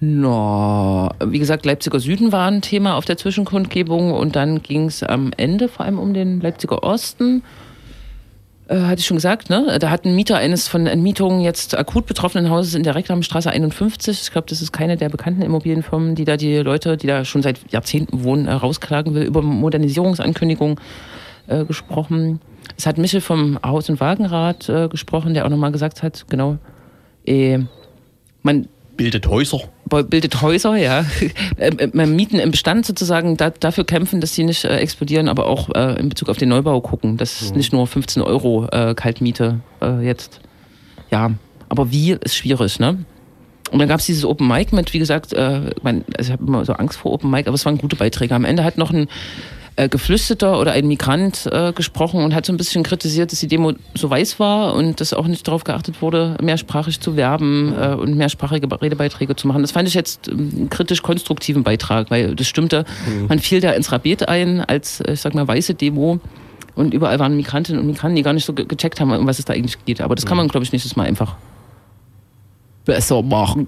Na, 0.00 1.10
wie 1.24 1.38
gesagt, 1.38 1.64
Leipziger 1.66 2.00
Süden 2.00 2.32
war 2.32 2.48
ein 2.50 2.62
Thema 2.62 2.96
auf 2.96 3.04
der 3.04 3.16
Zwischenkundgebung 3.18 4.12
und 4.12 4.36
dann 4.36 4.62
ging 4.62 4.86
es 4.86 5.02
am 5.02 5.32
Ende 5.36 5.68
vor 5.68 5.84
allem 5.84 5.98
um 5.98 6.12
den 6.14 6.40
Leipziger 6.40 6.82
Osten. 6.82 7.42
Äh, 8.68 8.80
hatte 8.80 9.00
ich 9.00 9.06
schon 9.06 9.16
gesagt, 9.16 9.48
ne? 9.48 9.78
Da 9.80 9.90
hat 9.90 10.04
ein 10.04 10.16
Mieter 10.16 10.36
eines 10.38 10.66
von 10.66 10.86
Entmietungen 10.86 11.40
jetzt 11.40 11.76
akut 11.76 12.06
betroffenen 12.06 12.50
Hauses 12.50 12.74
in 12.74 12.82
der 12.82 12.96
Reklamstraße 12.96 13.50
51, 13.50 14.22
ich 14.22 14.32
glaube, 14.32 14.48
das 14.48 14.60
ist 14.60 14.72
keine 14.72 14.96
der 14.96 15.08
bekannten 15.08 15.42
Immobilienfirmen, 15.42 16.16
die 16.16 16.24
da 16.24 16.36
die 16.36 16.58
Leute, 16.58 16.96
die 16.96 17.06
da 17.06 17.24
schon 17.24 17.42
seit 17.42 17.60
Jahrzehnten 17.70 18.24
wohnen, 18.24 18.48
äh, 18.48 18.52
rausklagen 18.52 19.14
will, 19.14 19.22
über 19.22 19.40
Modernisierungsankündigungen 19.40 20.80
äh, 21.46 21.64
gesprochen. 21.64 22.40
Es 22.76 22.86
hat 22.86 22.98
Michel 22.98 23.20
vom 23.20 23.60
Haus- 23.64 23.88
und 23.88 24.00
Wagenrat 24.00 24.68
äh, 24.68 24.88
gesprochen, 24.88 25.34
der 25.34 25.46
auch 25.46 25.50
nochmal 25.50 25.70
gesagt 25.70 26.02
hat, 26.02 26.26
genau, 26.28 26.58
man 28.42 28.68
Bildet 28.96 29.26
Häuser. 29.28 29.60
bildet 29.88 30.42
Häuser, 30.42 30.76
ja. 30.76 31.04
Ähm, 31.58 31.78
äh, 31.78 32.06
Mieten 32.06 32.38
im 32.38 32.50
Bestand 32.50 32.84
sozusagen 32.84 33.36
da, 33.36 33.50
dafür 33.50 33.84
kämpfen, 33.84 34.20
dass 34.20 34.32
die 34.32 34.44
nicht 34.44 34.64
äh, 34.64 34.76
explodieren, 34.76 35.28
aber 35.28 35.46
auch 35.46 35.70
äh, 35.74 35.98
in 35.98 36.08
Bezug 36.10 36.28
auf 36.28 36.36
den 36.36 36.50
Neubau 36.50 36.80
gucken. 36.80 37.16
Das 37.16 37.40
ist 37.40 37.56
nicht 37.56 37.72
nur 37.72 37.86
15 37.86 38.22
Euro 38.22 38.66
äh, 38.70 38.94
Kaltmiete 38.94 39.60
äh, 39.80 40.04
jetzt. 40.04 40.40
Ja, 41.10 41.30
aber 41.68 41.90
wie 41.90 42.12
ist 42.12 42.36
schwierig, 42.36 42.78
ne? 42.78 43.04
Und 43.70 43.78
dann 43.78 43.88
gab 43.88 44.00
es 44.00 44.06
dieses 44.06 44.24
Open 44.24 44.46
Mic 44.46 44.74
mit, 44.74 44.92
wie 44.92 44.98
gesagt, 44.98 45.32
äh, 45.32 45.70
mein, 45.82 46.04
also 46.16 46.28
ich 46.28 46.32
habe 46.32 46.46
immer 46.46 46.64
so 46.64 46.74
Angst 46.74 46.98
vor 46.98 47.12
Open 47.12 47.30
Mic, 47.30 47.48
aber 47.48 47.54
es 47.54 47.64
waren 47.64 47.78
gute 47.78 47.96
Beiträge. 47.96 48.34
Am 48.34 48.44
Ende 48.44 48.64
hat 48.64 48.78
noch 48.78 48.92
ein 48.92 49.08
äh, 49.76 49.88
Geflüchteter 49.88 50.58
oder 50.58 50.72
ein 50.72 50.88
Migrant 50.88 51.48
äh, 51.52 51.72
gesprochen 51.72 52.24
und 52.24 52.34
hat 52.34 52.46
so 52.46 52.52
ein 52.52 52.56
bisschen 52.56 52.82
kritisiert, 52.82 53.30
dass 53.30 53.40
die 53.40 53.46
Demo 53.46 53.74
so 53.94 54.08
weiß 54.08 54.40
war 54.40 54.74
und 54.74 55.00
dass 55.00 55.12
auch 55.12 55.26
nicht 55.26 55.46
darauf 55.46 55.64
geachtet 55.64 56.00
wurde, 56.00 56.36
mehrsprachig 56.42 57.00
zu 57.00 57.16
werben 57.16 57.74
äh, 57.78 57.94
und 57.94 58.16
mehrsprachige 58.16 58.68
Redebeiträge 58.80 59.36
zu 59.36 59.46
machen. 59.46 59.62
Das 59.62 59.72
fand 59.72 59.86
ich 59.86 59.94
jetzt 59.94 60.28
ähm, 60.28 60.50
einen 60.56 60.70
kritisch-konstruktiven 60.70 61.62
Beitrag, 61.62 62.10
weil 62.10 62.34
das 62.34 62.48
stimmte. 62.48 62.84
Man 63.28 63.38
fiel 63.38 63.60
da 63.60 63.72
ins 63.72 63.92
Rabet 63.92 64.28
ein 64.28 64.60
als, 64.60 65.00
äh, 65.00 65.12
ich 65.12 65.20
sag 65.20 65.34
mal, 65.34 65.46
weiße 65.46 65.74
Demo. 65.74 66.20
Und 66.74 66.92
überall 66.92 67.18
waren 67.18 67.36
Migrantinnen 67.36 67.80
und 67.80 67.86
Migranten, 67.86 68.16
die 68.16 68.22
gar 68.22 68.34
nicht 68.34 68.44
so 68.44 68.52
ge 68.52 68.66
gecheckt 68.66 69.00
haben, 69.00 69.10
um 69.10 69.26
was 69.26 69.38
es 69.38 69.44
da 69.46 69.54
eigentlich 69.54 69.82
geht. 69.84 70.00
Aber 70.00 70.14
das 70.14 70.26
kann 70.26 70.36
man, 70.36 70.48
glaube 70.48 70.64
ich, 70.64 70.72
nächstes 70.72 70.96
Mal 70.96 71.04
einfach 71.04 71.36
besser 72.84 73.22
machen. 73.22 73.66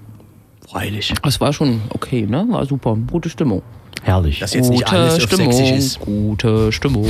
Freilich. 0.67 1.13
Es 1.25 1.41
war 1.41 1.53
schon 1.53 1.81
okay, 1.89 2.27
ne? 2.27 2.45
War 2.49 2.65
super. 2.65 2.95
Gute 3.09 3.29
Stimmung. 3.29 3.63
Herrlich. 4.03 4.39
Dass 4.39 4.53
jetzt 4.53 4.69
nicht 4.69 4.91
alles 4.91 5.15
auf 5.15 5.21
Stimmung. 5.23 5.51
sächsisch 5.51 5.77
ist. 5.77 5.99
Gute 5.99 6.71
Stimmung. 6.71 7.07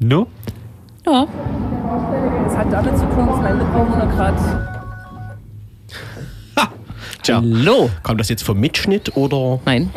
No? 0.00 0.26
Ja. 1.06 1.26
Das 2.44 2.56
hat 2.56 2.72
damit 2.72 2.96
zu 2.98 3.04
tun, 3.06 3.26
dass 3.26 3.36
mein 3.40 3.58
Mitbewohner 3.58 4.06
gerade. 4.06 4.68
Tja, 7.22 7.36
Hallo. 7.42 7.90
kam 8.04 8.16
das 8.16 8.28
jetzt 8.28 8.42
vom 8.44 8.58
Mitschnitt 8.60 9.16
oder? 9.16 9.60
Nein, 9.64 9.90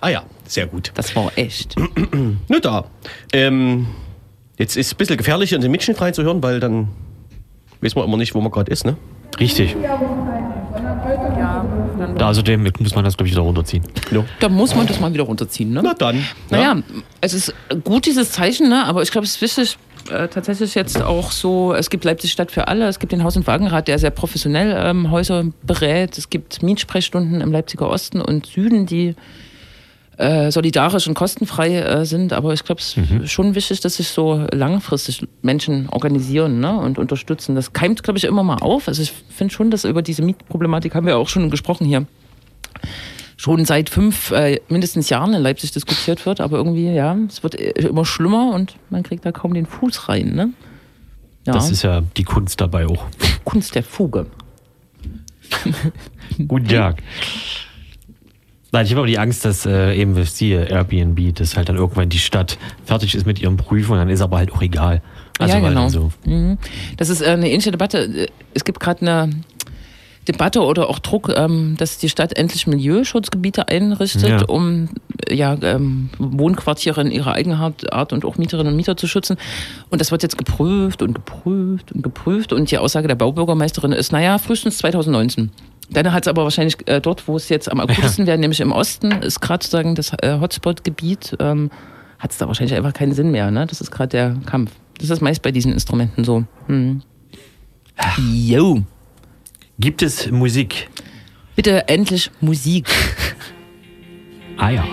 Ah 0.00 0.08
ja, 0.10 0.22
sehr 0.46 0.66
gut. 0.66 0.92
das 0.94 1.16
war 1.16 1.32
echt. 1.36 1.74
Nur 2.48 2.60
da. 2.60 2.84
Ähm, 3.32 3.86
jetzt 4.58 4.76
ist 4.76 4.86
es 4.88 4.92
ein 4.94 4.96
bisschen 4.98 5.16
gefährlich, 5.16 5.52
in 5.52 5.60
den 5.62 5.70
Mitschnitt 5.70 6.00
reinzuhören, 6.00 6.42
weil 6.42 6.60
dann 6.60 6.88
wissen 7.80 7.96
wir 7.96 8.04
immer 8.04 8.18
nicht, 8.18 8.34
wo 8.34 8.40
man 8.40 8.50
gerade 8.52 8.70
ist, 8.70 8.84
ne? 8.84 8.96
Richtig. 9.38 9.74
Da, 12.18 12.28
außerdem 12.28 12.70
muss 12.78 12.94
man 12.94 13.04
das, 13.04 13.16
glaube 13.16 13.28
ich, 13.28 13.34
wieder 13.34 13.42
runterziehen. 13.42 13.84
Ja. 14.10 14.24
Da 14.40 14.48
muss 14.48 14.74
man 14.74 14.86
das 14.86 15.00
mal 15.00 15.12
wieder 15.12 15.24
runterziehen, 15.24 15.72
ne? 15.72 15.80
Na 15.82 15.94
dann. 15.94 16.24
Naja, 16.50 16.82
es 17.20 17.34
ist 17.34 17.54
gut, 17.84 18.06
dieses 18.06 18.32
Zeichen, 18.32 18.68
ne? 18.68 18.84
aber 18.84 19.02
ich 19.02 19.10
glaube, 19.10 19.26
es 19.26 19.36
ist 19.36 19.42
wichtig, 19.42 19.78
äh, 20.10 20.28
tatsächlich 20.28 20.74
jetzt 20.74 21.00
auch 21.02 21.30
so, 21.30 21.74
es 21.74 21.90
gibt 21.90 22.04
Leipzig 22.04 22.32
Stadt 22.32 22.50
für 22.50 22.68
alle, 22.68 22.86
es 22.86 22.98
gibt 22.98 23.12
den 23.12 23.22
Haus- 23.24 23.36
und 23.36 23.46
Wagenrat, 23.46 23.88
der 23.88 23.98
sehr 23.98 24.10
professionell 24.10 24.74
ähm, 24.76 25.10
Häuser 25.10 25.44
berät, 25.62 26.16
es 26.18 26.30
gibt 26.30 26.62
Mietsprechstunden 26.62 27.40
im 27.40 27.52
Leipziger 27.52 27.88
Osten 27.88 28.20
und 28.20 28.46
Süden, 28.46 28.86
die 28.86 29.14
äh, 30.20 30.50
solidarisch 30.52 31.08
und 31.08 31.14
kostenfrei 31.14 31.78
äh, 31.78 32.04
sind, 32.04 32.32
aber 32.32 32.52
ich 32.52 32.64
glaube, 32.64 32.80
es 32.80 32.96
ist 32.96 33.32
schon 33.32 33.54
wichtig, 33.54 33.80
dass 33.80 33.96
sich 33.96 34.08
so 34.08 34.46
langfristig 34.52 35.26
Menschen 35.42 35.88
organisieren 35.88 36.60
ne? 36.60 36.78
und 36.78 36.98
unterstützen. 36.98 37.54
Das 37.54 37.72
keimt, 37.72 38.02
glaube 38.02 38.18
ich, 38.18 38.24
immer 38.24 38.42
mal 38.42 38.58
auf. 38.58 38.86
Also 38.86 39.02
ich 39.02 39.12
finde 39.30 39.54
schon, 39.54 39.70
dass 39.70 39.84
über 39.84 40.02
diese 40.02 40.22
Mietproblematik 40.22 40.94
haben 40.94 41.06
wir 41.06 41.16
auch 41.16 41.28
schon 41.28 41.50
gesprochen 41.50 41.86
hier 41.86 42.06
schon 43.40 43.64
seit 43.64 43.88
fünf 43.88 44.32
äh, 44.32 44.60
mindestens 44.68 45.08
Jahren 45.08 45.32
in 45.32 45.40
Leipzig 45.40 45.72
diskutiert 45.72 46.26
wird, 46.26 46.42
aber 46.42 46.58
irgendwie, 46.58 46.92
ja, 46.92 47.16
es 47.26 47.42
wird 47.42 47.54
äh, 47.54 47.70
immer 47.88 48.04
schlimmer 48.04 48.52
und 48.54 48.76
man 48.90 49.02
kriegt 49.02 49.24
da 49.24 49.32
kaum 49.32 49.54
den 49.54 49.64
Fuß 49.64 50.10
rein, 50.10 50.34
ne? 50.34 50.50
Ja, 51.46 51.54
Das 51.54 51.70
ist 51.70 51.82
ja 51.82 52.02
die 52.18 52.24
Kunst 52.24 52.60
dabei 52.60 52.86
auch. 52.86 53.06
Kunst 53.44 53.74
der 53.74 53.82
Fuge. 53.82 54.26
Guten 56.48 56.68
Tag. 56.68 57.02
Nein, 58.72 58.84
ich 58.86 58.92
habe 58.92 59.00
aber 59.00 59.06
die 59.08 59.18
Angst, 59.18 59.44
dass 59.44 59.66
äh, 59.66 59.94
eben 59.94 60.16
wie 60.16 60.24
siehe 60.24 60.64
Airbnb, 60.64 61.34
dass 61.34 61.56
halt 61.56 61.68
dann 61.68 61.76
irgendwann 61.76 62.08
die 62.08 62.18
Stadt 62.18 62.56
fertig 62.84 63.14
ist 63.14 63.26
mit 63.26 63.40
ihren 63.40 63.56
Prüfungen, 63.56 63.98
dann 63.98 64.08
ist 64.10 64.20
aber 64.20 64.38
halt 64.38 64.52
auch 64.52 64.62
egal. 64.62 65.02
Also 65.38 65.54
ja, 65.56 65.68
genau. 65.68 65.88
so, 65.88 66.10
Mhm. 66.24 66.58
Das 66.96 67.08
ist 67.08 67.20
äh, 67.22 67.26
eine 67.30 67.48
ähnliche 67.50 67.70
Debatte. 67.70 68.28
Es 68.54 68.64
gibt 68.64 68.78
gerade 68.78 69.00
eine 69.00 69.30
Debatte 70.28 70.60
oder 70.60 70.88
auch 70.88 70.98
Druck, 70.98 71.32
ähm, 71.34 71.76
dass 71.78 71.98
die 71.98 72.08
Stadt 72.08 72.36
endlich 72.36 72.66
Milieuschutzgebiete 72.66 73.68
einrichtet, 73.68 74.28
Ja. 74.28 74.44
um 74.44 74.90
ja, 75.28 75.56
ähm, 75.62 76.10
Wohnquartiere 76.18 77.00
in 77.00 77.10
ihrer 77.10 77.32
Eigenart 77.32 77.92
Art 77.92 78.12
und 78.12 78.24
auch 78.24 78.36
Mieterinnen 78.36 78.72
und 78.72 78.76
Mieter 78.76 78.96
zu 78.96 79.08
schützen. 79.08 79.36
Und 79.88 80.00
das 80.00 80.10
wird 80.12 80.22
jetzt 80.22 80.36
geprüft 80.38 81.02
und 81.02 81.14
geprüft 81.14 81.90
und 81.92 82.02
geprüft. 82.02 82.52
Und 82.52 82.70
die 82.70 82.78
Aussage 82.78 83.08
der 83.08 83.14
Baubürgermeisterin 83.14 83.92
ist, 83.92 84.12
naja, 84.12 84.38
frühestens 84.38 84.78
2019. 84.78 85.50
Dann 85.92 86.12
hat 86.12 86.24
es 86.24 86.28
aber 86.28 86.44
wahrscheinlich 86.44 86.76
äh, 86.86 87.00
dort, 87.00 87.26
wo 87.26 87.36
es 87.36 87.48
jetzt 87.48 87.70
am 87.70 87.80
akutesten 87.80 88.26
wäre, 88.26 88.38
nämlich 88.38 88.60
im 88.60 88.72
Osten, 88.72 89.10
ist 89.22 89.40
gerade 89.40 89.64
sozusagen 89.64 89.94
das 89.94 90.12
äh, 90.22 90.38
Hotspot-Gebiet, 90.40 91.36
ähm, 91.40 91.70
hat 92.18 92.30
es 92.30 92.38
da 92.38 92.46
wahrscheinlich 92.46 92.76
einfach 92.76 92.92
keinen 92.92 93.12
Sinn 93.12 93.30
mehr. 93.30 93.50
Ne? 93.50 93.66
Das 93.66 93.80
ist 93.80 93.90
gerade 93.90 94.08
der 94.08 94.36
Kampf. 94.46 94.72
Das 94.98 95.10
ist 95.10 95.20
meist 95.20 95.42
bei 95.42 95.50
diesen 95.50 95.72
Instrumenten 95.72 96.24
so. 96.24 96.44
Hm. 96.66 97.02
Jo. 98.18 98.82
Gibt 99.78 100.02
es 100.02 100.30
Musik? 100.30 100.88
Bitte 101.56 101.88
endlich 101.88 102.30
Musik. 102.40 102.88
Ah 104.58 104.70
ja. 104.70 104.84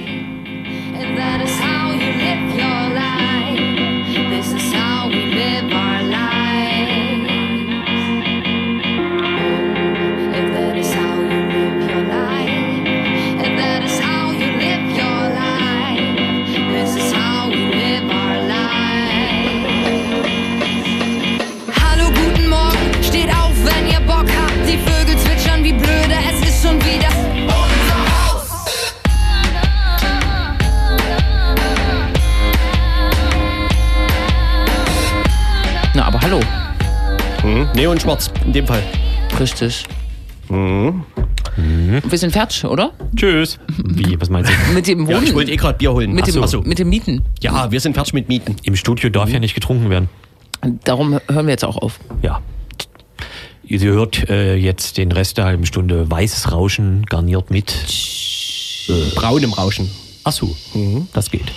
Neon 37.77 37.99
schwarz, 37.99 38.31
in 38.43 38.53
dem 38.53 38.65
Fall. 38.65 38.81
Richtig. 39.39 39.83
Mhm. 40.49 41.03
Wir 42.09 42.17
sind 42.17 42.31
fertig, 42.31 42.65
oder? 42.65 42.91
Tschüss. 43.15 43.59
Wie, 43.85 44.19
was 44.19 44.29
meinst 44.29 44.51
du? 44.51 44.73
Mit 44.73 44.87
dem 44.87 45.07
Ja, 45.07 45.17
Wohnen. 45.17 45.27
ich 45.27 45.33
wollte 45.35 45.51
eh 45.51 45.55
gerade 45.57 45.77
Bier 45.77 45.93
holen. 45.93 46.11
mit, 46.11 46.23
Ach 46.27 46.31
dem, 46.33 46.47
so. 46.47 46.61
Mit 46.61 46.79
dem 46.79 46.89
Mieten. 46.89 47.21
Ja, 47.41 47.71
wir 47.71 47.79
sind 47.79 47.93
fertig 47.93 48.13
mit 48.13 48.29
Mieten. 48.29 48.55
Im 48.63 48.75
Studio 48.75 49.09
darf 49.11 49.29
ja 49.29 49.39
nicht 49.39 49.53
getrunken 49.53 49.91
werden. 49.91 50.09
Darum 50.85 51.19
hören 51.29 51.45
wir 51.45 51.51
jetzt 51.51 51.63
auch 51.65 51.77
auf. 51.77 51.99
Ja. 52.23 52.41
Ihr 53.63 53.79
hört 53.81 54.27
äh, 54.29 54.55
jetzt 54.55 54.97
den 54.97 55.11
Rest 55.11 55.37
der 55.37 55.45
halben 55.45 55.67
Stunde 55.67 56.09
weißes 56.09 56.51
Rauschen 56.51 57.05
garniert 57.05 57.51
mit. 57.51 57.75
Braunem 59.15 59.53
Rauschen. 59.53 59.87
Ach 60.23 60.31
so, 60.31 60.55
das 61.13 61.29
geht. 61.29 61.51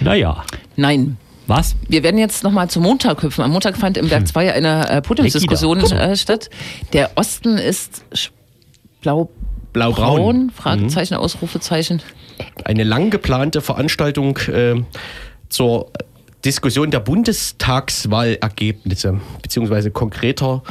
Naja, 0.00 0.42
Nein. 0.76 1.16
Was? 1.46 1.74
Wir 1.88 2.02
werden 2.02 2.18
jetzt 2.18 2.42
nochmal 2.44 2.68
zum 2.70 2.82
Montag 2.82 3.22
hüpfen. 3.22 3.42
Am 3.44 3.50
Montag 3.50 3.76
fand 3.76 3.96
im 3.96 4.04
Hm. 4.04 4.10
Werk 4.10 4.28
2 4.28 4.52
eine 4.52 4.88
äh, 4.88 5.02
Podiumsdiskussion 5.02 5.80
äh, 5.80 6.16
statt. 6.16 6.48
Der 6.92 7.10
Osten 7.16 7.58
ist 7.58 8.04
blau 9.00 9.30
Blau-braun. 9.72 10.16
braun, 10.16 10.50
Fragezeichen, 10.50 11.14
Ausrufezeichen. 11.14 12.00
Eine 12.64 12.84
lang 12.84 13.10
geplante 13.10 13.60
Veranstaltung 13.60 14.36
äh, 14.48 14.76
zur 15.48 15.90
Diskussion 16.44 16.90
der 16.92 17.00
Bundestagswahlergebnisse, 17.00 19.20
beziehungsweise 19.42 19.90
konkreter 19.90 20.62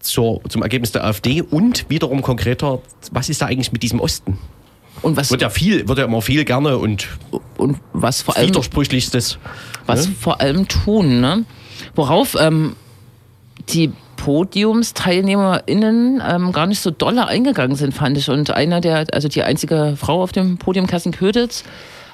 zur, 0.00 0.42
zum 0.48 0.62
Ergebnis 0.62 0.92
der 0.92 1.04
AfD 1.04 1.40
und 1.42 1.88
wiederum 1.88 2.20
konkreter, 2.22 2.80
was 3.10 3.28
ist 3.30 3.40
da 3.40 3.46
eigentlich 3.46 3.72
mit 3.72 3.82
diesem 3.82 4.00
Osten? 4.00 4.36
Und 5.00 5.16
was, 5.16 5.30
Wird 5.30 5.42
ja 5.42 5.50
viel, 5.50 5.88
wird 5.88 5.98
ja 5.98 6.04
immer 6.04 6.22
viel 6.22 6.44
gerne 6.44 6.78
und 6.78 7.08
und 7.56 7.78
was 7.92 8.22
vor 8.22 8.36
allem 8.36 8.48
widersprüchlichstes. 8.48 9.38
was 9.86 10.08
Ne? 10.08 10.14
vor 10.20 10.40
allem 10.40 10.68
tun, 10.68 11.20
ne? 11.20 11.44
Worauf 11.94 12.36
ähm, 12.38 12.76
die 13.70 13.92
PodiumsteilnehmerInnen 14.16 16.22
ähm, 16.28 16.52
gar 16.52 16.66
nicht 16.66 16.80
so 16.80 16.90
dolle 16.90 17.26
eingegangen 17.26 17.76
sind, 17.76 17.94
fand 17.94 18.16
ich. 18.18 18.28
Und 18.30 18.50
einer 18.50 18.80
der, 18.80 19.06
also 19.12 19.28
die 19.28 19.42
einzige 19.42 19.94
Frau 19.98 20.22
auf 20.22 20.32
dem 20.32 20.58
Podium, 20.58 20.86
Kerstin 20.86 21.12
Köditz, 21.12 21.64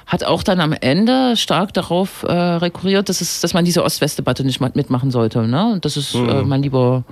hat 0.07 0.23
auch 0.23 0.41
dann 0.41 0.59
am 0.59 0.73
Ende 0.73 1.35
stark 1.37 1.71
darauf 1.73 2.23
äh, 2.23 2.31
rekurriert, 2.33 3.09
dass, 3.09 3.21
es, 3.21 3.41
dass 3.41 3.53
man 3.53 3.63
diese 3.65 3.83
Ost-West-Debatte 3.83 4.43
nicht 4.43 4.59
mitmachen 4.59 5.11
sollte. 5.11 5.47
Ne? 5.47 5.71
Und 5.73 5.85
dass 5.85 5.97
es 5.97 6.15
Mhm. 6.15 6.29
äh, 6.29 6.41
man 6.41 6.63
lieber 6.63 7.03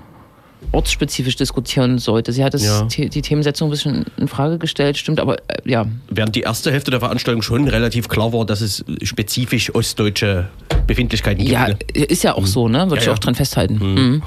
ortsspezifisch 0.72 1.36
diskutieren 1.36 1.98
sollte. 2.00 2.32
Sie 2.34 2.44
hat 2.44 2.54
das, 2.54 2.64
Ja. 2.64 2.84
Die 2.84 3.22
Themensetzung 3.22 3.68
ein 3.70 3.72
bisschen 3.72 4.06
in 4.18 4.28
Frage 4.28 4.58
gestellt, 4.58 4.98
stimmt, 4.98 5.20
aber 5.20 5.38
äh, 5.50 5.58
ja, 5.66 5.86
Während 6.10 6.36
die 6.36 6.42
erste 6.42 6.72
Hälfte 6.72 6.92
der 6.92 7.00
Veranstaltung 7.00 7.42
schon 7.42 7.68
relativ 7.68 8.08
klar 8.10 8.34
war, 8.34 8.46
dass 8.46 8.62
es 8.62 8.84
spezifisch 9.04 9.74
ostdeutsche 9.74 10.50
Befindlichkeiten 10.88 11.40
gibt. 11.44 11.52
ja, 11.52 11.68
ne? 11.70 11.78
ist 11.94 12.24
ja 12.24 12.36
auch 12.36 12.46
so, 12.46 12.68
ne? 12.68 12.90
Würde 12.90 12.98
Ja, 12.98 13.02
ich 13.04 13.10
auch 13.10 13.20
dran 13.20 13.36
festhalten. 13.36 13.76
Mhm. 13.76 14.24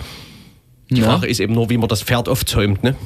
Die 0.91 1.01
Ja. 1.01 1.07
Frage 1.07 1.27
ist 1.29 1.41
eben 1.41 1.55
nur, 1.55 1.71
wie 1.71 1.77
man 1.79 1.89
das 1.89 2.03
Pferd 2.03 2.29
aufzäumt. 2.29 2.83
Ne? 2.83 2.97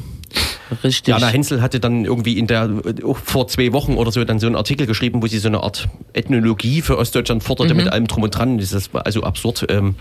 Richtig. 0.82 1.08
Jana 1.12 1.28
Hensel 1.28 1.60
hatte 1.62 1.78
dann 1.80 2.04
irgendwie 2.04 2.38
in 2.38 2.46
der, 2.46 2.70
auch 3.04 3.18
vor 3.18 3.46
zwei 3.48 3.72
Wochen 3.72 3.94
oder 3.94 4.10
so, 4.12 4.24
dann 4.24 4.38
so 4.40 4.46
einen 4.46 4.56
Artikel 4.56 4.86
geschrieben, 4.86 5.22
wo 5.22 5.26
sie 5.26 5.38
so 5.38 5.48
eine 5.48 5.62
Art 5.62 5.88
Ethnologie 6.14 6.80
für 6.82 6.98
Ostdeutschland 6.98 7.42
forderte 7.42 7.74
Mhm. 7.74 7.80
mit 7.80 7.88
allem 7.92 8.06
drum 8.06 8.22
und 8.24 8.30
dran. 8.36 8.58
Das 8.58 8.72
ist 8.72 8.90
also 8.94 9.22
absurd, 9.22 9.66
ähm, 9.68 9.94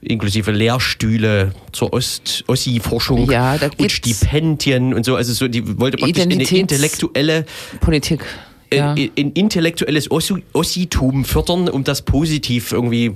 inklusive 0.00 0.50
Lehrstühle 0.50 1.52
zur 1.72 1.92
Ost-Ossi-Forschung 1.92 3.30
Ja, 3.30 3.56
da 3.58 3.68
und 3.78 3.90
Stipendien 3.92 4.94
und 4.94 5.04
so. 5.04 5.16
Also 5.16 5.32
so, 5.32 5.48
die 5.48 5.78
wollte 5.80 5.96
praktisch 5.98 6.22
eine 6.22 6.34
Identitäts- 6.34 6.60
intellektuelle 6.60 7.46
Politik. 7.80 8.24
Ja. 8.72 8.94
äh, 8.96 9.10
ein 9.18 9.32
intellektuelles 9.32 10.10
Ossi- 10.10 10.42
Ossitum 10.52 11.24
fördern, 11.24 11.70
um 11.70 11.84
das 11.84 12.02
positiv 12.02 12.70
irgendwie 12.72 13.14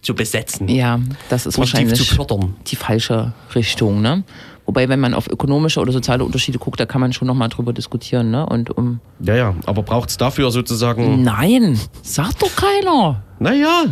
zu 0.00 0.14
besetzen. 0.14 0.66
Ja, 0.68 0.98
das 1.28 1.44
ist 1.46 1.56
Positiv 1.56 1.74
wahrscheinlich 1.80 1.98
zu 2.08 2.14
fördern. 2.14 2.56
die 2.66 2.76
falsche 2.76 3.34
Richtung. 3.54 4.00
Ne? 4.00 4.22
Wobei, 4.66 4.88
wenn 4.88 4.98
man 5.00 5.12
auf 5.12 5.28
ökonomische 5.28 5.80
oder 5.80 5.92
soziale 5.92 6.24
Unterschiede 6.24 6.58
guckt, 6.58 6.80
da 6.80 6.86
kann 6.86 7.00
man 7.00 7.12
schon 7.12 7.28
nochmal 7.28 7.48
drüber 7.50 7.72
diskutieren. 7.72 8.30
Ne? 8.30 8.46
Und 8.46 8.70
um. 8.70 9.00
Ja, 9.20 9.34
ja, 9.36 9.54
aber 9.66 9.82
braucht 9.82 10.08
es 10.08 10.16
dafür 10.16 10.50
sozusagen. 10.50 11.22
Nein, 11.22 11.78
sagt 12.02 12.42
doch 12.42 12.56
keiner, 12.56 13.22
Naja, 13.38 13.84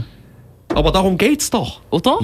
aber 0.74 0.90
darum 0.90 1.18
geht's 1.18 1.50
doch. 1.50 1.80
oder? 1.90 2.18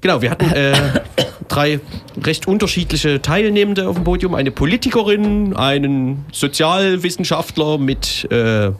Genau, 0.00 0.22
wir 0.22 0.30
hatten 0.30 0.50
äh, 0.52 0.72
drei 1.48 1.80
recht 2.24 2.48
unterschiedliche 2.48 3.20
Teilnehmende 3.20 3.86
auf 3.86 3.96
dem 3.96 4.04
Podium. 4.04 4.34
Eine 4.34 4.50
Politikerin, 4.50 5.54
einen 5.54 6.24
Sozialwissenschaftler 6.32 7.76
mit 7.76 8.26
äh, 8.32 8.70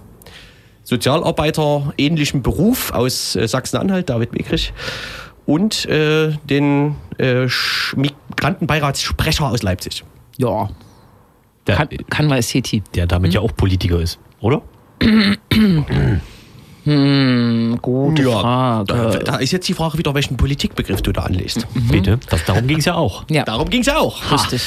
Sozialarbeiter 0.85 1.93
ähnlichem 1.99 2.43
Beruf 2.43 2.93
aus 2.93 3.37
äh, 3.37 3.47
Sachsen-Anhalt, 3.47 4.09
David 4.09 4.31
Begrich, 4.33 4.73
und 5.47 5.85
äh, 5.87 6.33
den 6.49 6.97
äh, 7.21 7.47
Migrantenbeiratssprecher 7.97 9.47
aus 9.49 9.63
Leipzig. 9.63 10.05
Ja. 10.39 10.71
Der, 11.67 11.77
Kann, 11.77 11.89
kann 12.09 12.27
man 12.27 12.43
City. 12.43 12.83
der 12.95 13.07
damit 13.07 13.35
ja 13.35 13.41
auch 13.41 13.55
Politiker 13.55 14.01
ist, 14.01 14.19
oder? 14.41 14.63
Hm, 16.85 17.79
gute 17.83 18.23
Da, 18.23 18.31
Frage. 18.41 19.19
da 19.25 19.37
ist 19.37 19.51
jetzt 19.53 19.69
die 19.69 19.75
Frage 19.75 19.99
wieder, 19.99 20.15
welchen 20.15 20.37
Politikbegriff 20.39 21.03
du 21.03 21.13
da 21.13 21.23
anlegst. 21.23 21.67
Bitte. 21.91 22.19
Das, 22.31 22.45
darum 22.47 22.67
ging 22.67 22.79
es 22.79 22.87
ja 22.87 22.95
auch. 22.95 23.25
ja, 23.31 23.45
Darum 23.45 23.69
ging's 23.69 23.87
ja 23.87 23.99
auch. 23.99 24.33
richtig. 24.33 24.63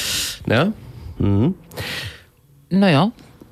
Ne? 0.46 0.74
Naja, 2.70 3.12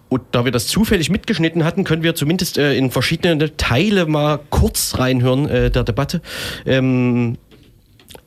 Und 0.09 0.21
da 0.31 0.45
wir 0.45 0.51
das 0.51 0.67
zufällig 0.67 1.09
mitgeschnitten 1.09 1.63
hatten, 1.63 1.83
können 1.85 2.03
wir 2.03 2.13
zumindest 2.15 2.57
äh, 2.59 2.75
in 2.75 2.91
verschiedene 2.91 3.57
Teile 3.57 4.05
mal 4.05 4.39
kurz 4.51 4.97
reinhören 4.99 5.49
äh, 5.49 5.71
der 5.71 5.83
Debatte. 5.83 6.21
Ähm, 6.65 7.37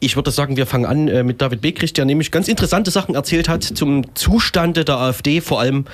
ich 0.00 0.16
würde 0.16 0.30
sagen, 0.30 0.56
wir 0.56 0.66
fangen 0.66 0.86
an 0.86 1.08
äh, 1.08 1.22
mit 1.22 1.40
David 1.40 1.60
Begrich, 1.60 1.92
der 1.92 2.04
nämlich 2.04 2.30
ganz 2.30 2.48
interessante 2.48 2.90
Sachen 2.90 3.14
erzählt 3.14 3.48
hat 3.48 3.62
zum 3.64 4.14
Zustande 4.14 4.84
der 4.84 4.98
AfD, 4.98 5.40
vor 5.40 5.60
allem 5.60 5.84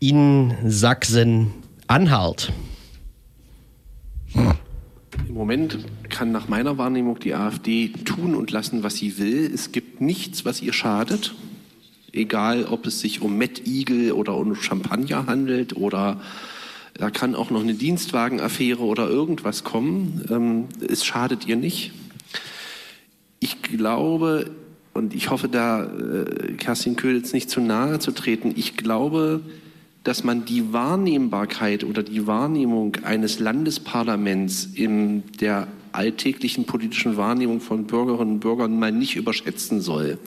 in 0.00 0.54
Sachsen-Anhalt. 0.64 2.52
Im 4.34 5.34
Moment 5.34 5.78
kann 6.08 6.32
nach 6.32 6.48
meiner 6.48 6.78
Wahrnehmung 6.78 7.18
die 7.18 7.34
AfD 7.34 7.88
tun 8.04 8.34
und 8.34 8.50
lassen, 8.50 8.82
was 8.82 8.96
sie 8.96 9.18
will. 9.18 9.50
Es 9.52 9.72
gibt 9.72 10.00
nichts, 10.00 10.44
was 10.44 10.62
ihr 10.62 10.72
schadet. 10.72 11.34
Egal, 12.12 12.64
ob 12.64 12.86
es 12.86 13.00
sich 13.00 13.20
um 13.20 13.36
Mettigel 13.36 14.12
oder 14.12 14.36
um 14.36 14.54
Champagner 14.54 15.26
handelt 15.26 15.76
oder 15.76 16.20
da 16.94 17.10
kann 17.10 17.34
auch 17.34 17.50
noch 17.50 17.60
eine 17.60 17.74
Dienstwagenaffäre 17.74 18.82
oder 18.82 19.08
irgendwas 19.08 19.62
kommen. 19.62 20.24
Ähm, 20.30 20.64
es 20.88 21.04
schadet 21.04 21.46
ihr 21.46 21.56
nicht. 21.56 21.92
Ich 23.40 23.62
glaube, 23.62 24.50
und 24.94 25.14
ich 25.14 25.30
hoffe 25.30 25.48
da 25.48 25.84
äh, 25.84 26.52
Kerstin 26.54 26.96
Köhlitz 26.96 27.32
nicht 27.32 27.50
zu 27.50 27.60
nahe 27.60 27.98
zu 27.98 28.12
treten, 28.12 28.52
ich 28.56 28.76
glaube, 28.76 29.40
dass 30.04 30.24
man 30.24 30.44
die 30.44 30.72
Wahrnehmbarkeit 30.72 31.84
oder 31.84 32.02
die 32.02 32.26
Wahrnehmung 32.26 32.96
eines 33.04 33.38
Landesparlaments 33.38 34.70
in 34.74 35.22
der 35.40 35.68
alltäglichen 35.92 36.64
politischen 36.64 37.16
Wahrnehmung 37.16 37.60
von 37.60 37.84
Bürgerinnen 37.86 38.34
und 38.34 38.40
Bürgern 38.40 38.78
mal 38.78 38.92
nicht 38.92 39.16
überschätzen 39.16 39.80
soll. 39.80 40.18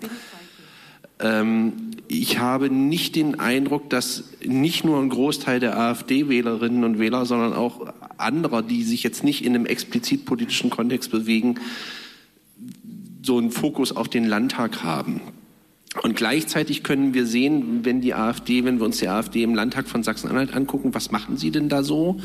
Ähm, 1.20 1.74
ich 2.08 2.40
habe 2.40 2.70
nicht 2.70 3.16
den 3.16 3.40
Eindruck, 3.40 3.90
dass 3.90 4.26
nicht 4.46 4.84
nur 4.84 5.00
ein 5.00 5.10
Großteil 5.10 5.60
der 5.60 5.78
AfD-Wählerinnen 5.78 6.84
und 6.84 7.00
Wähler, 7.00 7.26
sondern 7.26 7.54
auch 7.54 7.94
anderer, 8.18 8.62
die 8.62 8.84
sich 8.84 9.04
jetzt 9.04 9.24
nicht 9.24 9.46
in 9.46 9.56
einem 9.56 9.66
explizit 9.66 10.26
politischen 10.26 10.70
Kontext 10.70 11.10
bewegen, 11.12 11.56
so 13.22 13.38
einen 13.38 13.52
Fokus 13.52 13.96
auf 13.96 14.10
den 14.10 14.26
Landtag 14.26 14.84
haben. 14.84 15.22
Und 16.04 16.16
gleichzeitig 16.16 16.84
können 16.84 17.14
wir 17.14 17.26
sehen, 17.26 17.84
wenn 17.84 18.00
die 18.00 18.14
AfD, 18.14 18.64
wenn 18.64 18.80
wir 18.80 18.86
uns 18.86 19.00
die 19.00 19.10
AfD 19.10 19.44
im 19.44 19.54
Landtag 19.54 19.88
von 19.90 20.04
Sachsen-Anhalt 20.04 20.54
angucken, 20.54 20.94
was 20.94 21.12
machen 21.12 21.36
sie 21.38 21.52
denn 21.52 21.68
da 21.68 21.84
so? 21.84 22.20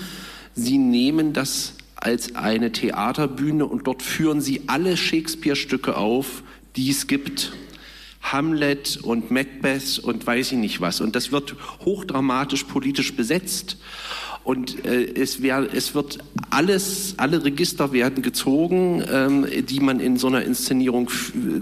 Sie 0.54 0.78
nehmen 0.78 1.32
das 1.32 1.74
als 1.96 2.36
eine 2.36 2.70
Theaterbühne 2.70 3.66
und 3.66 3.86
dort 3.86 4.02
führen 4.02 4.40
sie 4.40 4.62
alle 4.68 4.96
Shakespeare-Stücke 4.96 5.96
auf, 5.96 6.42
die 6.76 6.90
es 6.90 7.06
gibt. 7.08 7.52
Hamlet 8.22 8.98
und 9.02 9.30
Macbeth 9.30 9.98
und 9.98 10.26
weiß 10.26 10.52
ich 10.52 10.58
nicht 10.58 10.80
was. 10.80 11.00
Und 11.00 11.16
das 11.16 11.32
wird 11.32 11.56
hochdramatisch 11.84 12.64
politisch 12.64 13.14
besetzt. 13.14 13.78
Und 14.46 14.84
äh, 14.84 15.02
es, 15.20 15.42
wär, 15.42 15.66
es 15.74 15.96
wird 15.96 16.18
alles, 16.50 17.14
alle 17.16 17.44
Register 17.44 17.92
werden 17.92 18.22
gezogen, 18.22 19.02
ähm, 19.12 19.44
die 19.68 19.80
man 19.80 19.98
in 19.98 20.18
so 20.18 20.28
einer 20.28 20.42
Inszenierung 20.42 21.10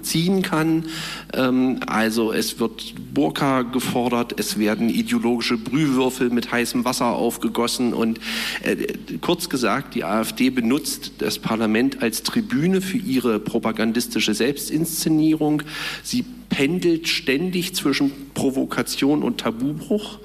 ziehen 0.03 0.43
kann. 0.43 0.85
Ähm, 1.33 1.81
also 1.87 2.31
es 2.31 2.61
wird 2.61 2.95
Burka 3.15 3.63
gefordert, 3.63 4.39
es 4.39 4.59
werden 4.59 4.91
ideologische 4.91 5.57
Brühwürfel 5.57 6.29
mit 6.29 6.53
heißem 6.53 6.85
Wasser 6.85 7.07
aufgegossen 7.07 7.95
und 7.95 8.21
äh, 8.63 8.77
kurz 9.23 9.49
gesagt, 9.49 9.95
die 9.95 10.05
AfD 10.05 10.51
benutzt 10.51 11.13
das 11.21 11.39
Parlament 11.39 12.03
als 12.03 12.23
Tribüne 12.23 12.83
für 12.83 12.99
ihre 12.99 13.41
propagandistische 13.41 14.35
Selbstinszenierung. 14.35 15.63
Sie 16.03 16.23
pendelt 16.51 17.09
ständig 17.09 17.75
zwischen 17.75 18.13
Provokation 18.35 19.23
und 19.23 19.41
Tabubruch 19.41 20.19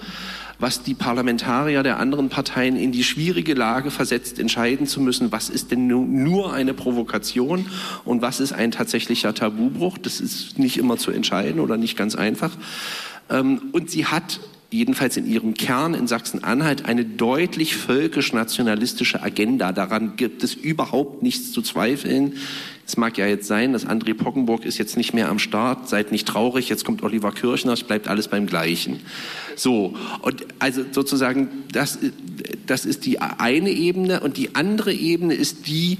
was 0.59 0.83
die 0.83 0.93
Parlamentarier 0.93 1.83
der 1.83 1.99
anderen 1.99 2.29
Parteien 2.29 2.75
in 2.75 2.91
die 2.91 3.03
schwierige 3.03 3.53
Lage 3.53 3.91
versetzt, 3.91 4.39
entscheiden 4.39 4.87
zu 4.87 4.99
müssen, 5.01 5.31
was 5.31 5.49
ist 5.49 5.71
denn 5.71 5.87
nu- 5.87 6.05
nur 6.05 6.53
eine 6.53 6.73
Provokation 6.73 7.65
und 8.03 8.21
was 8.21 8.39
ist 8.41 8.51
ein 8.51 8.71
tatsächlicher 8.71 9.33
Tabubruch. 9.33 9.97
Das 9.97 10.19
ist 10.19 10.59
nicht 10.59 10.77
immer 10.77 10.97
zu 10.97 11.11
entscheiden 11.11 11.59
oder 11.61 11.77
nicht 11.77 11.97
ganz 11.97 12.15
einfach. 12.15 12.51
Ähm, 13.29 13.61
Und 13.71 13.89
sie 13.89 14.05
hat 14.05 14.39
jedenfalls 14.71 15.17
in 15.17 15.25
ihrem 15.25 15.55
Kern 15.55 15.93
in 15.93 16.07
Sachsen-Anhalt 16.07 16.85
eine 16.85 17.03
deutlich 17.03 17.75
völkisch-nationalistische 17.75 19.21
Agenda. 19.23 19.71
Daran 19.71 20.15
gibt 20.15 20.43
es 20.43 20.53
überhaupt 20.53 21.23
nichts 21.23 21.51
zu 21.51 21.61
zweifeln. 21.61 22.33
Es 22.85 22.97
mag 22.97 23.17
ja 23.17 23.25
jetzt 23.25 23.47
sein, 23.47 23.73
dass 23.73 23.87
André 23.87 24.13
Poggenburg 24.13 24.65
ist 24.65 24.77
jetzt 24.77 24.97
nicht 24.97 25.13
mehr 25.13 25.29
am 25.29 25.39
Start, 25.39 25.89
seid 25.89 26.11
nicht 26.11 26.27
traurig, 26.27 26.69
jetzt 26.69 26.85
kommt 26.85 27.03
Oliver 27.03 27.31
Kirchner, 27.31 27.73
es 27.73 27.83
bleibt 27.83 28.07
alles 28.07 28.27
beim 28.27 28.45
Gleichen. 28.45 28.99
So, 29.55 29.95
und 30.21 30.45
also 30.59 30.83
sozusagen, 30.91 31.49
das, 31.71 31.99
das 32.65 32.85
ist 32.85 33.05
die 33.05 33.19
eine 33.19 33.69
Ebene 33.69 34.19
und 34.21 34.37
die 34.37 34.55
andere 34.55 34.93
Ebene 34.93 35.33
ist 35.33 35.67
die, 35.67 35.97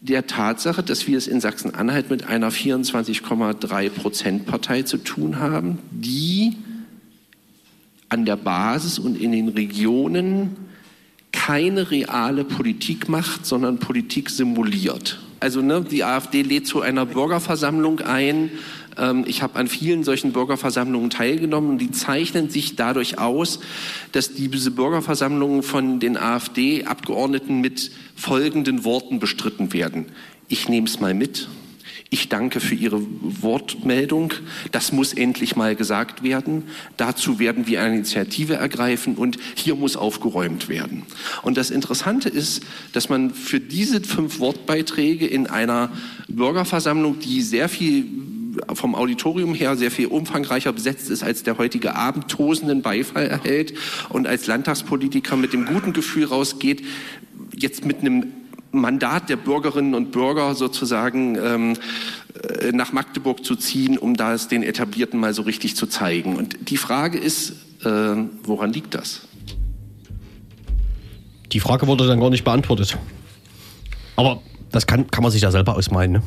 der 0.00 0.26
Tatsache, 0.26 0.82
dass 0.82 1.06
wir 1.06 1.16
es 1.16 1.28
in 1.28 1.40
Sachsen-Anhalt 1.40 2.10
mit 2.10 2.26
einer 2.26 2.50
24,3 2.50 3.90
Prozent 3.90 4.46
Partei 4.46 4.82
zu 4.82 4.96
tun 4.96 5.38
haben, 5.38 5.78
die 5.92 6.56
an 8.12 8.26
der 8.26 8.36
Basis 8.36 8.98
und 8.98 9.18
in 9.18 9.32
den 9.32 9.48
Regionen 9.48 10.56
keine 11.32 11.90
reale 11.90 12.44
Politik 12.44 13.08
macht, 13.08 13.46
sondern 13.46 13.78
Politik 13.78 14.28
simuliert. 14.28 15.18
Also 15.40 15.62
ne, 15.62 15.82
die 15.82 16.04
AfD 16.04 16.42
lädt 16.42 16.66
zu 16.66 16.82
einer 16.82 17.06
Bürgerversammlung 17.06 18.00
ein. 18.00 18.50
Ähm, 18.98 19.24
ich 19.26 19.42
habe 19.42 19.58
an 19.58 19.66
vielen 19.66 20.04
solchen 20.04 20.32
Bürgerversammlungen 20.32 21.08
teilgenommen 21.08 21.70
und 21.70 21.78
die 21.78 21.90
zeichnen 21.90 22.50
sich 22.50 22.76
dadurch 22.76 23.18
aus, 23.18 23.60
dass 24.12 24.34
diese 24.34 24.70
Bürgerversammlungen 24.70 25.62
von 25.62 25.98
den 25.98 26.18
AfD-Abgeordneten 26.18 27.62
mit 27.62 27.90
folgenden 28.14 28.84
Worten 28.84 29.20
bestritten 29.20 29.72
werden. 29.72 30.06
Ich 30.48 30.68
nehme 30.68 30.86
es 30.86 31.00
mal 31.00 31.14
mit. 31.14 31.48
Ich 32.12 32.28
danke 32.28 32.60
für 32.60 32.74
Ihre 32.74 33.00
Wortmeldung. 33.40 34.34
Das 34.70 34.92
muss 34.92 35.14
endlich 35.14 35.56
mal 35.56 35.74
gesagt 35.74 36.22
werden. 36.22 36.64
Dazu 36.98 37.38
werden 37.38 37.66
wir 37.66 37.80
eine 37.80 37.94
Initiative 37.94 38.56
ergreifen 38.56 39.14
und 39.14 39.38
hier 39.54 39.76
muss 39.76 39.96
aufgeräumt 39.96 40.68
werden. 40.68 41.04
Und 41.40 41.56
das 41.56 41.70
Interessante 41.70 42.28
ist, 42.28 42.64
dass 42.92 43.08
man 43.08 43.30
für 43.30 43.60
diese 43.60 44.02
fünf 44.02 44.40
Wortbeiträge 44.40 45.26
in 45.26 45.46
einer 45.46 45.90
Bürgerversammlung, 46.28 47.18
die 47.18 47.40
sehr 47.40 47.70
viel 47.70 48.04
vom 48.74 48.94
Auditorium 48.94 49.54
her 49.54 49.74
sehr 49.76 49.90
viel 49.90 50.08
umfangreicher 50.08 50.74
besetzt 50.74 51.08
ist 51.08 51.22
als 51.22 51.44
der 51.44 51.56
heutige 51.56 51.96
Abend, 51.96 52.28
tosenden 52.28 52.82
Beifall 52.82 53.26
erhält 53.26 53.72
und 54.10 54.26
als 54.26 54.46
Landtagspolitiker 54.46 55.38
mit 55.38 55.54
dem 55.54 55.64
guten 55.64 55.94
Gefühl 55.94 56.26
rausgeht, 56.26 56.84
jetzt 57.56 57.86
mit 57.86 58.00
einem 58.00 58.26
Mandat 58.72 59.28
der 59.28 59.36
Bürgerinnen 59.36 59.94
und 59.94 60.12
Bürger 60.12 60.54
sozusagen 60.54 61.36
ähm, 61.36 61.76
äh, 62.60 62.72
nach 62.72 62.92
Magdeburg 62.92 63.44
zu 63.44 63.54
ziehen, 63.56 63.98
um 63.98 64.16
da 64.16 64.34
es 64.34 64.48
den 64.48 64.62
Etablierten 64.62 65.20
mal 65.20 65.34
so 65.34 65.42
richtig 65.42 65.76
zu 65.76 65.86
zeigen. 65.86 66.36
Und 66.36 66.70
die 66.70 66.78
Frage 66.78 67.18
ist, 67.18 67.52
äh, 67.84 68.14
woran 68.44 68.72
liegt 68.72 68.94
das? 68.94 69.28
Die 71.52 71.60
Frage 71.60 71.86
wurde 71.86 72.06
dann 72.06 72.18
gar 72.18 72.30
nicht 72.30 72.44
beantwortet. 72.44 72.96
Aber 74.16 74.40
das 74.70 74.86
kann, 74.86 75.10
kann 75.10 75.22
man 75.22 75.30
sich 75.30 75.42
ja 75.42 75.50
selber 75.50 75.76
ausmalen. 75.76 76.12
Ne? 76.12 76.22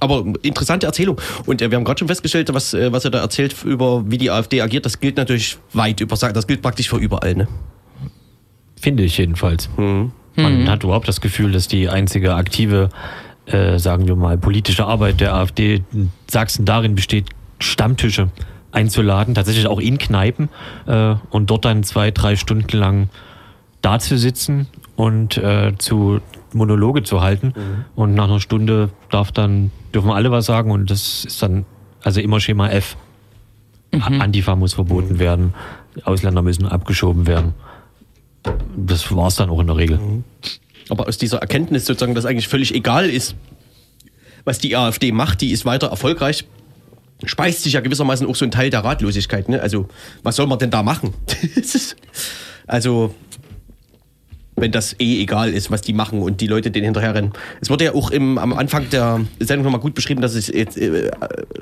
Aber 0.00 0.24
interessante 0.42 0.86
Erzählung. 0.86 1.20
Und 1.46 1.60
äh, 1.60 1.70
wir 1.70 1.76
haben 1.76 1.84
gerade 1.84 1.98
schon 1.98 2.08
festgestellt, 2.08 2.52
was, 2.52 2.74
äh, 2.74 2.92
was 2.92 3.04
er 3.04 3.10
da 3.10 3.20
erzählt 3.20 3.56
über, 3.64 4.08
wie 4.08 4.18
die 4.18 4.30
AfD 4.30 4.60
agiert, 4.60 4.86
das 4.86 5.00
gilt 5.00 5.16
natürlich 5.16 5.58
weit 5.72 6.00
über, 6.00 6.16
das 6.16 6.46
gilt 6.46 6.62
praktisch 6.62 6.88
für 6.88 6.98
überall. 6.98 7.34
Ne? 7.34 7.48
Finde 8.80 9.02
ich 9.02 9.18
jedenfalls. 9.18 9.68
Man 10.42 10.68
hat 10.70 10.84
überhaupt 10.84 11.08
das 11.08 11.20
Gefühl, 11.20 11.52
dass 11.52 11.68
die 11.68 11.88
einzige 11.88 12.34
aktive, 12.34 12.88
äh, 13.46 13.78
sagen 13.78 14.06
wir 14.06 14.16
mal, 14.16 14.38
politische 14.38 14.86
Arbeit 14.86 15.20
der 15.20 15.34
AfD 15.34 15.82
in 15.92 16.10
Sachsen 16.30 16.64
darin 16.64 16.94
besteht, 16.94 17.26
Stammtische 17.60 18.28
einzuladen, 18.70 19.34
tatsächlich 19.34 19.66
auch 19.66 19.80
in 19.80 19.98
Kneipen 19.98 20.48
äh, 20.86 21.14
und 21.30 21.50
dort 21.50 21.64
dann 21.64 21.82
zwei, 21.82 22.10
drei 22.10 22.36
Stunden 22.36 22.76
lang 22.76 23.08
da 23.82 23.98
zu 23.98 24.18
sitzen 24.18 24.68
und 24.96 25.38
äh, 25.38 25.72
zu 25.78 26.20
Monologe 26.52 27.02
zu 27.02 27.20
halten. 27.20 27.52
Und 27.94 28.14
nach 28.14 28.24
einer 28.24 28.40
Stunde 28.40 28.90
darf 29.10 29.32
dann, 29.32 29.70
dürfen 29.94 30.10
alle 30.10 30.30
was 30.30 30.46
sagen 30.46 30.70
und 30.70 30.90
das 30.90 31.24
ist 31.24 31.42
dann 31.42 31.64
also 32.02 32.20
immer 32.20 32.40
Schema 32.40 32.68
F. 32.68 32.96
Antifa 34.20 34.54
muss 34.54 34.74
verboten 34.74 35.18
werden, 35.18 35.54
Ausländer 36.04 36.42
müssen 36.42 36.66
abgeschoben 36.66 37.26
werden. 37.26 37.54
Das 38.76 39.14
war 39.14 39.28
es 39.28 39.36
dann 39.36 39.50
auch 39.50 39.60
in 39.60 39.66
der 39.66 39.76
Regel. 39.76 40.00
Aber 40.88 41.08
aus 41.08 41.18
dieser 41.18 41.38
Erkenntnis 41.38 41.86
sozusagen, 41.86 42.14
dass 42.14 42.24
eigentlich 42.24 42.48
völlig 42.48 42.74
egal 42.74 43.08
ist, 43.08 43.34
was 44.44 44.58
die 44.58 44.76
AfD 44.76 45.12
macht, 45.12 45.40
die 45.40 45.50
ist 45.50 45.66
weiter 45.66 45.88
erfolgreich, 45.88 46.46
speist 47.24 47.62
sich 47.62 47.74
ja 47.74 47.80
gewissermaßen 47.80 48.26
auch 48.26 48.36
so 48.36 48.44
ein 48.44 48.50
Teil 48.50 48.70
der 48.70 48.84
Ratlosigkeit. 48.84 49.48
Ne? 49.48 49.60
Also, 49.60 49.88
was 50.22 50.36
soll 50.36 50.46
man 50.46 50.58
denn 50.58 50.70
da 50.70 50.82
machen? 50.82 51.14
Also, 52.70 53.14
wenn 54.56 54.72
das 54.72 54.94
eh 55.00 55.22
egal 55.22 55.54
ist, 55.54 55.70
was 55.70 55.80
die 55.80 55.94
machen 55.94 56.20
und 56.20 56.42
die 56.42 56.46
Leute 56.46 56.70
denen 56.70 56.84
hinterherrennen. 56.84 57.32
Es 57.62 57.70
wurde 57.70 57.84
ja 57.84 57.94
auch 57.94 58.10
im, 58.10 58.36
am 58.36 58.52
Anfang 58.52 58.90
der 58.90 59.20
Sendung 59.38 59.64
nochmal 59.64 59.80
gut 59.80 59.94
beschrieben, 59.94 60.20
dass 60.20 60.34
es 60.34 60.48
jetzt, 60.48 60.76
äh, 60.76 61.10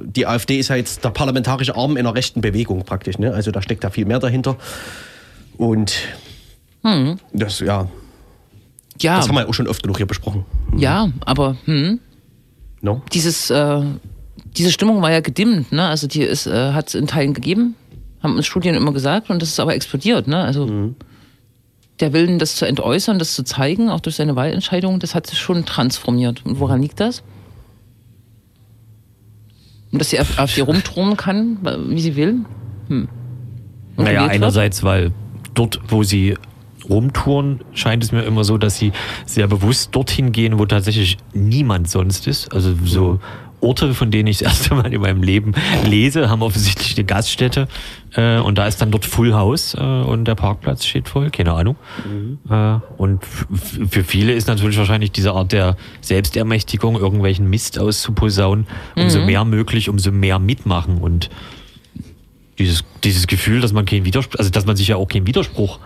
die 0.05 0.27
AfD 0.27 0.59
ist 0.59 0.69
ja 0.69 0.75
jetzt 0.75 1.05
der 1.05 1.11
parlamentarische 1.11 1.77
Arm 1.77 1.97
einer 1.97 2.15
rechten 2.15 2.41
Bewegung 2.41 2.85
praktisch. 2.85 3.19
Ne? 3.19 3.33
Also 3.33 3.53
da 3.53 3.63
steckt 3.63 3.85
da 3.85 3.91
viel 3.91 4.05
mehr 4.05 4.19
dahinter. 4.19 4.57
Und 5.59 5.95
das, 7.33 7.61
ja, 7.61 7.89
Ja, 9.01 9.17
das 9.17 9.29
haben 9.29 9.35
wir 9.37 9.49
auch 9.49 9.55
schon 9.55 9.67
oft 9.69 9.83
genug 9.83 9.97
hier 9.97 10.07
besprochen. 10.07 10.45
ja, 10.77 11.09
aber 11.25 11.57
hm, 11.65 12.01
No? 12.83 13.03
dieses, 13.13 13.51
äh, 13.51 13.83
diese 14.57 14.71
Stimmung 14.71 15.03
war 15.03 15.11
ja 15.11 15.21
gedimmt, 15.21 15.73
ne? 15.73 15.87
Also 15.89 16.07
die 16.07 16.23
ist, 16.23 16.47
äh, 16.47 16.73
hat 16.73 16.89
es 16.89 16.95
in 16.95 17.07
Teilen 17.07 17.35
gegeben, 17.35 17.75
haben 18.23 18.37
uns 18.37 18.47
Studien 18.47 18.75
immer 18.75 18.93
gesagt, 18.93 19.29
und 19.31 19.43
das 19.43 19.49
ist 19.51 19.61
aber 19.61 19.75
explodiert, 19.75 20.29
ne? 20.29 20.39
Also 20.45 20.95
der 22.01 22.13
Willen, 22.13 22.39
das 22.39 22.57
zu 22.57 22.67
entäußern, 22.67 23.19
das 23.19 23.35
zu 23.35 23.43
zeigen, 23.43 23.89
auch 23.89 24.01
durch 24.01 24.17
seine 24.17 24.37
Wahlentscheidung, 24.37 25.01
das 25.01 25.15
hat 25.15 25.27
sich 25.27 25.39
schon 25.39 25.65
transformiert. 25.65 26.45
Und 26.45 26.61
woran 26.61 26.83
liegt 26.83 27.01
das? 27.01 27.23
Und 29.93 30.01
dass 30.01 30.11
die 30.11 30.19
AfD 30.21 30.61
rumturnen 30.61 31.17
kann, 31.17 31.59
wie 31.89 32.01
sie 32.01 32.17
will? 32.17 32.41
Hm. 32.89 33.09
Und 33.97 34.05
Naja, 34.05 34.27
einerseits, 34.27 34.83
weil 34.83 35.13
dort, 35.55 35.81
wo 35.89 36.03
sie 36.03 36.37
rumtouren, 36.89 37.61
scheint 37.73 38.03
es 38.05 38.13
mir 38.13 38.23
immer 38.23 38.45
so, 38.45 38.59
dass 38.59 38.77
sie 38.77 38.93
sehr 39.25 39.47
bewusst 39.47 39.95
dorthin 39.95 40.33
gehen, 40.33 40.59
wo 40.59 40.67
tatsächlich 40.67 41.19
niemand 41.35 41.89
sonst 41.91 42.27
ist. 42.27 42.53
Also 42.53 42.75
so 42.85 43.21
Orte, 43.63 43.95
von 43.95 44.11
denen 44.11 44.27
ich 44.29 44.39
das 44.39 44.49
erste 44.49 44.75
Mal 44.75 44.93
in 44.93 45.01
meinem 45.01 45.23
Leben 45.23 45.53
lese, 45.87 46.29
haben 46.29 46.43
offensichtlich 46.43 46.95
eine 46.97 47.07
Gaststätte. 47.07 47.69
Äh, 48.15 48.39
und 48.39 48.59
da 48.59 48.67
ist 48.67 48.81
dann 48.83 48.91
dort 48.91 49.07
Full 49.07 49.33
House 49.33 49.75
äh, 49.75 49.81
und 49.81 50.27
der 50.27 50.35
Parkplatz 50.35 50.85
steht 50.85 51.09
voll, 51.09 51.31
keine 51.31 51.55
Ahnung. 51.55 51.77
Äh, 52.51 52.79
und 52.99 53.25
für 53.25 54.05
viele 54.05 54.35
ist 54.35 54.47
natürlich 54.47 54.77
wahrscheinlich 54.77 55.11
diese 55.11 55.33
Art 55.33 55.53
der 55.53 55.77
Selbstermächtigung, 56.03 56.97
irgendwelchen 56.97 57.49
Mist 57.49 57.79
auszuposaunen, 57.79 58.67
umso 58.95 59.21
Mhm. 59.21 59.27
mehr 59.27 59.45
möglich, 59.47 59.89
umso 59.89 60.13
mehr 60.13 60.39
mitmachen. 60.39 60.99
Und 60.99 61.31
dieses, 62.59 62.85
dieses 63.05 63.27
Gefühl, 63.27 63.61
dass 63.61 63.73
man 63.73 63.85
keinen 63.87 64.05
Widerspruch, 64.05 64.39
also 64.39 64.51
dass 64.51 64.67
man 64.67 64.77
sich 64.77 64.89
ja 64.89 64.97
auch 64.97 65.09
keinen 65.09 65.27
Widerspruch 65.27 65.79
äh, 65.79 65.81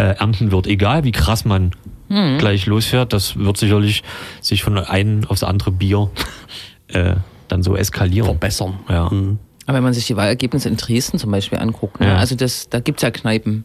ernten 0.00 0.50
wird, 0.52 0.66
egal 0.66 1.04
wie 1.04 1.12
krass 1.12 1.44
man 1.44 1.72
Mhm. 2.08 2.36
gleich 2.38 2.66
losfährt, 2.66 3.12
das 3.14 3.36
wird 3.38 3.56
sicherlich 3.56 4.02
sich 4.42 4.62
von 4.62 4.76
einem 4.76 5.24
aufs 5.28 5.42
andere 5.42 5.70
Bier 5.70 6.10
äh, 6.88 7.14
dann 7.48 7.62
so 7.62 7.74
eskalieren. 7.74 8.26
Verbessern. 8.26 8.74
Ja. 8.88 9.06
Aber 9.06 9.76
wenn 9.76 9.82
man 9.82 9.94
sich 9.94 10.06
die 10.08 10.16
Wahlergebnisse 10.16 10.68
in 10.68 10.76
Dresden 10.76 11.18
zum 11.18 11.30
Beispiel 11.30 11.58
anguckt, 11.58 12.00
ne? 12.00 12.08
Ja. 12.08 12.16
also 12.16 12.34
das, 12.34 12.68
da 12.68 12.80
gibt's 12.80 13.02
ja 13.02 13.10
Kneipen. 13.10 13.64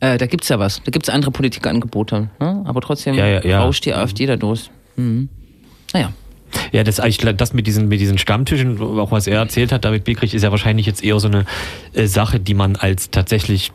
Äh, 0.00 0.16
da 0.16 0.26
gibt's 0.26 0.48
ja 0.48 0.58
was. 0.58 0.80
Da 0.84 0.90
gibt's 0.90 1.08
andere 1.10 1.30
Politikangebote. 1.30 2.30
Ne? 2.40 2.62
Aber 2.64 2.80
trotzdem 2.80 3.14
Ja, 3.16 3.26
ja, 3.26 3.44
ja. 3.44 3.62
rauscht 3.62 3.84
die 3.84 3.92
AfD 3.92 4.24
da 4.26 4.36
durch. 4.36 4.70
Mhm. 4.96 5.28
Naja. 5.92 6.12
Ja, 6.72 6.84
das, 6.84 6.96
das 7.36 7.52
mit 7.52 7.66
diesen, 7.66 7.88
mit 7.88 8.00
diesen 8.00 8.16
Stammtischen, 8.16 8.80
auch 8.80 9.10
was 9.10 9.26
er 9.26 9.38
erzählt 9.40 9.72
hat, 9.72 9.84
David 9.84 10.04
Begrich, 10.04 10.34
ist 10.34 10.42
ja 10.42 10.50
wahrscheinlich 10.52 10.86
jetzt 10.86 11.02
eher 11.04 11.18
so 11.20 11.28
eine 11.28 11.44
äh, 11.92 12.06
Sache, 12.06 12.40
die 12.40 12.54
man 12.54 12.76
als 12.76 13.10
tatsächlich 13.10 13.72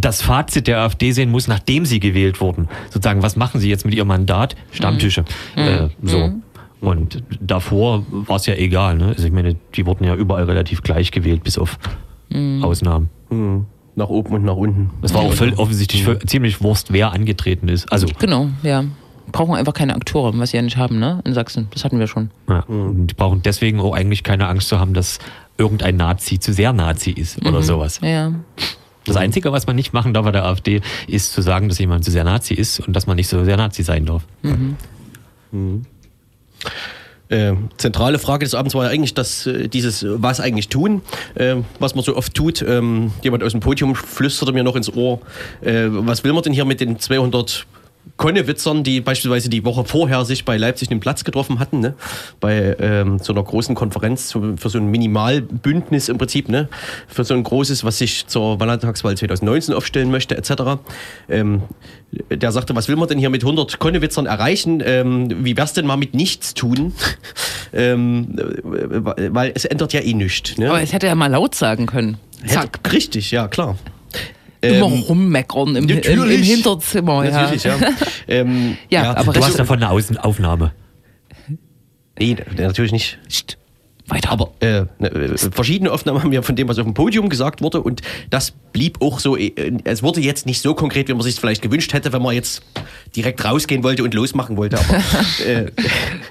das 0.00 0.22
Fazit 0.22 0.66
der 0.66 0.80
AfD 0.80 1.12
sehen 1.12 1.30
muss, 1.30 1.48
nachdem 1.48 1.84
sie 1.86 2.00
gewählt 2.00 2.40
wurden. 2.40 2.68
Sozusagen, 2.90 3.22
was 3.22 3.36
machen 3.36 3.60
sie 3.60 3.68
jetzt 3.68 3.84
mit 3.84 3.94
ihrem 3.94 4.08
Mandat? 4.08 4.56
Stammtische. 4.72 5.24
Äh, 5.56 5.88
so. 6.02 6.32
Und 6.80 7.22
davor 7.40 8.04
war 8.10 8.36
es 8.36 8.46
ja 8.46 8.54
egal. 8.54 8.96
Ne? 8.96 9.08
Also 9.08 9.26
ich 9.26 9.32
meine, 9.32 9.56
die 9.74 9.84
wurden 9.86 10.04
ja 10.04 10.14
überall 10.14 10.44
relativ 10.44 10.82
gleich 10.82 11.10
gewählt, 11.10 11.44
bis 11.44 11.58
auf 11.58 11.78
Ausnahmen. 12.62 13.10
Hm. 13.28 13.66
Nach 13.96 14.08
oben 14.08 14.32
und 14.34 14.44
nach 14.44 14.54
unten. 14.56 14.90
Es 15.02 15.12
war 15.12 15.22
auch 15.22 15.32
völlig 15.32 15.58
offensichtlich 15.58 16.04
völ- 16.04 16.24
ziemlich 16.24 16.62
Wurst, 16.62 16.92
wer 16.92 17.12
angetreten 17.12 17.68
ist. 17.68 17.90
Also 17.92 18.06
Genau, 18.18 18.48
ja. 18.62 18.84
Brauchen 19.32 19.54
einfach 19.56 19.74
keine 19.74 19.94
Akteure, 19.94 20.32
was 20.38 20.50
sie 20.52 20.56
ja 20.56 20.62
nicht 20.62 20.76
haben, 20.76 20.98
ne? 20.98 21.20
In 21.24 21.34
Sachsen. 21.34 21.68
Das 21.72 21.84
hatten 21.84 21.98
wir 21.98 22.06
schon. 22.06 22.30
Ja, 22.48 22.60
und 22.60 23.08
die 23.08 23.14
brauchen 23.14 23.42
deswegen 23.42 23.78
auch 23.80 23.94
eigentlich 23.94 24.22
keine 24.22 24.46
Angst 24.48 24.68
zu 24.68 24.78
haben, 24.80 24.94
dass 24.94 25.18
irgendein 25.58 25.96
Nazi 25.96 26.38
zu 26.38 26.52
sehr 26.52 26.72
Nazi 26.72 27.10
ist 27.10 27.40
oder 27.42 27.58
Mhm. 27.58 27.62
sowas. 27.64 28.00
Ja, 28.02 28.08
ja. 28.08 28.32
Das 29.04 29.16
Einzige, 29.16 29.52
was 29.52 29.66
man 29.66 29.76
nicht 29.76 29.92
machen 29.92 30.12
darf 30.12 30.24
bei 30.24 30.32
der 30.32 30.44
AfD, 30.44 30.82
ist 31.06 31.32
zu 31.32 31.42
sagen, 31.42 31.68
dass 31.68 31.78
jemand 31.78 32.04
zu 32.04 32.10
sehr 32.10 32.24
Nazi 32.24 32.54
ist 32.54 32.80
und 32.80 32.94
dass 32.94 33.06
man 33.06 33.16
nicht 33.16 33.28
so 33.28 33.44
sehr 33.44 33.56
Nazi 33.56 33.82
sein 33.82 34.04
darf. 34.04 34.24
Mhm. 34.42 34.76
Äh, 37.30 37.54
zentrale 37.76 38.18
Frage 38.18 38.44
des 38.44 38.54
Abends 38.54 38.74
war 38.74 38.84
ja 38.84 38.90
eigentlich, 38.90 39.14
dass 39.14 39.46
äh, 39.46 39.68
dieses 39.68 40.02
äh, 40.02 40.20
Was 40.20 40.40
eigentlich 40.40 40.68
tun, 40.68 41.00
äh, 41.36 41.56
was 41.78 41.94
man 41.94 42.02
so 42.02 42.16
oft 42.16 42.34
tut. 42.34 42.60
Ähm, 42.60 43.12
jemand 43.22 43.44
aus 43.44 43.52
dem 43.52 43.60
Podium 43.60 43.94
flüsterte 43.94 44.52
mir 44.52 44.64
noch 44.64 44.74
ins 44.74 44.92
Ohr, 44.92 45.20
äh, 45.60 45.86
was 45.88 46.24
will 46.24 46.32
man 46.32 46.42
denn 46.42 46.52
hier 46.52 46.64
mit 46.64 46.80
den 46.80 46.98
200 46.98 47.66
Konnewitzern, 48.16 48.84
die 48.84 49.00
beispielsweise 49.00 49.48
die 49.48 49.64
Woche 49.64 49.84
vorher 49.84 50.24
sich 50.24 50.44
bei 50.44 50.56
Leipzig 50.56 50.88
den 50.88 51.00
Platz 51.00 51.24
getroffen 51.24 51.58
hatten, 51.58 51.80
ne? 51.80 51.94
bei 52.38 52.76
ähm, 52.78 53.18
so 53.18 53.32
einer 53.32 53.42
großen 53.42 53.74
Konferenz 53.74 54.32
für 54.32 54.68
so 54.68 54.78
ein 54.78 54.90
Minimalbündnis 54.90 56.08
im 56.08 56.18
Prinzip, 56.18 56.48
ne? 56.48 56.68
für 57.08 57.24
so 57.24 57.34
ein 57.34 57.42
großes, 57.42 57.82
was 57.84 57.98
sich 57.98 58.26
zur 58.26 58.58
Landtagswahl 58.58 59.16
2019 59.16 59.74
aufstellen 59.74 60.10
möchte, 60.10 60.36
etc. 60.36 60.80
Ähm, 61.28 61.62
der 62.30 62.52
sagte, 62.52 62.74
was 62.74 62.88
will 62.88 62.96
man 62.96 63.08
denn 63.08 63.18
hier 63.18 63.30
mit 63.30 63.42
100 63.42 63.78
Konnewitzern 63.78 64.26
erreichen? 64.26 64.82
Ähm, 64.84 65.44
wie 65.44 65.56
wär's 65.56 65.72
denn 65.72 65.86
mal 65.86 65.96
mit 65.96 66.14
nichts 66.14 66.54
tun? 66.54 66.92
ähm, 67.72 68.36
äh, 68.38 69.34
weil 69.34 69.52
es 69.54 69.64
ändert 69.64 69.92
ja 69.92 70.00
eh 70.00 70.12
nichts. 70.14 70.58
Ne? 70.58 70.68
Aber 70.68 70.82
es 70.82 70.92
hätte 70.92 71.06
er 71.06 71.14
mal 71.14 71.28
laut 71.28 71.54
sagen 71.54 71.86
können. 71.86 72.18
Zack. 72.46 72.78
Hätte, 72.78 72.92
richtig, 72.92 73.30
ja 73.30 73.48
klar. 73.48 73.76
Immer 74.62 74.86
Ähm, 74.86 74.92
rummeckern 75.08 75.76
im, 75.76 75.88
im, 75.88 75.98
im. 76.00 76.42
Hinterzimmer. 76.42 77.24
Ja. 77.24 77.30
Natürlich, 77.42 77.64
ja. 77.64 77.76
ähm, 78.28 78.76
Ja, 78.90 79.16
aber 79.16 79.32
Du 79.32 79.42
hast 79.44 79.58
davon 79.58 79.78
eine 79.78 79.90
Außen 79.90 80.16
Aufnahme. 80.18 80.72
Nee, 82.18 82.36
natürlich 82.56 82.92
nicht. 82.92 83.18
Psst. 83.28 83.56
Weiter. 84.08 84.30
Aber 84.32 84.50
äh, 84.58 84.86
ne, 84.98 85.36
verschiedene 85.52 85.92
Aufnahmen 85.92 86.20
haben 86.22 86.32
wir 86.32 86.42
von 86.42 86.56
dem, 86.56 86.66
was 86.68 86.78
auf 86.80 86.84
dem 86.84 86.94
Podium 86.94 87.28
gesagt 87.28 87.62
wurde. 87.62 87.80
Und 87.80 88.02
das 88.28 88.50
blieb 88.72 89.00
auch 89.00 89.20
so. 89.20 89.36
äh, 89.36 89.52
Es 89.84 90.02
wurde 90.02 90.20
jetzt 90.20 90.46
nicht 90.46 90.60
so 90.60 90.74
konkret, 90.74 91.08
wie 91.08 91.12
man 91.14 91.22
sich 91.22 91.36
vielleicht 91.36 91.62
gewünscht 91.62 91.92
hätte, 91.92 92.12
wenn 92.12 92.20
man 92.20 92.34
jetzt 92.34 92.60
direkt 93.14 93.44
rausgehen 93.44 93.84
wollte 93.84 94.02
und 94.02 94.12
losmachen 94.12 94.56
wollte. 94.56 94.78
Aber 94.80 94.96
äh, 95.46 95.70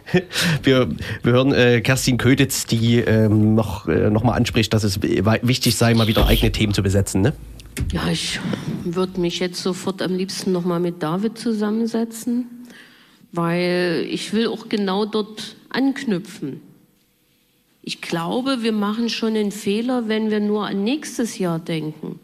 wir, 0.63 0.89
wir 1.23 1.31
hören 1.33 1.53
äh, 1.53 1.79
Kerstin 1.79 2.17
Köditz, 2.17 2.65
die 2.65 2.97
ähm, 2.97 3.55
noch, 3.55 3.87
äh, 3.87 4.09
noch 4.09 4.23
mal 4.23 4.33
anspricht, 4.33 4.73
dass 4.73 4.83
es 4.83 5.01
w- 5.01 5.23
wichtig 5.41 5.77
sei, 5.77 5.93
mal 5.93 6.07
wieder 6.07 6.27
eigene 6.27 6.51
Themen 6.51 6.73
zu 6.73 6.83
besetzen. 6.83 7.21
Ne? 7.21 7.33
Ja, 7.91 8.09
ich 8.11 8.39
würde 8.83 9.19
mich 9.19 9.39
jetzt 9.39 9.63
sofort 9.63 10.01
am 10.01 10.15
liebsten 10.15 10.51
nochmal 10.51 10.79
mit 10.79 11.01
David 11.01 11.37
zusammensetzen, 11.37 12.47
weil 13.31 14.05
ich 14.09 14.33
will 14.33 14.47
auch 14.47 14.69
genau 14.69 15.05
dort 15.05 15.55
anknüpfen. 15.69 16.61
Ich 17.81 18.01
glaube, 18.01 18.61
wir 18.61 18.73
machen 18.73 19.09
schon 19.09 19.35
einen 19.35 19.51
Fehler, 19.51 20.07
wenn 20.07 20.29
wir 20.29 20.39
nur 20.39 20.67
an 20.67 20.83
nächstes 20.83 21.39
Jahr 21.39 21.59
denken. 21.59 22.19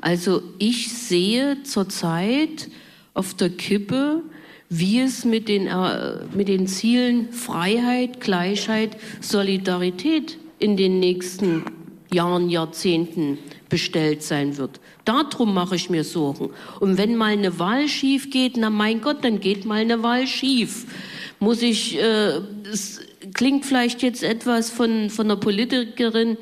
Also 0.00 0.42
ich 0.58 0.92
sehe 0.92 1.62
zurzeit 1.62 2.68
auf 3.14 3.32
der 3.32 3.50
Kippe, 3.50 4.22
wie 4.68 5.00
es 5.00 5.24
mit 5.24 5.48
den, 5.48 5.66
äh, 5.68 6.24
mit 6.34 6.48
den 6.48 6.66
Zielen 6.66 7.32
Freiheit, 7.32 8.20
Gleichheit, 8.20 8.96
Solidarität 9.20 10.38
in 10.58 10.76
den 10.76 11.00
nächsten 11.00 11.64
Jahren, 12.12 12.50
Jahrzehnten 12.50 13.38
bestellt 13.68 14.22
sein 14.22 14.56
wird. 14.56 14.80
Darum 15.04 15.54
mache 15.54 15.76
ich 15.76 15.90
mir 15.90 16.04
Sorgen. 16.04 16.50
Und 16.80 16.98
wenn 16.98 17.16
mal 17.16 17.32
eine 17.32 17.58
Wahl 17.58 17.88
schief 17.88 18.30
geht, 18.30 18.56
na 18.56 18.70
mein 18.70 19.00
Gott, 19.00 19.24
dann 19.24 19.40
geht 19.40 19.64
mal 19.64 19.80
eine 19.80 20.02
Wahl 20.02 20.26
schief. 20.26 20.86
Muss 21.40 21.62
ich, 21.62 21.98
äh, 21.98 22.40
es 22.72 23.00
klingt 23.34 23.66
vielleicht 23.66 24.02
jetzt 24.02 24.22
etwas 24.22 24.70
von, 24.70 25.10
von 25.10 25.26
einer 25.26 25.36
Politikerin, 25.36 26.36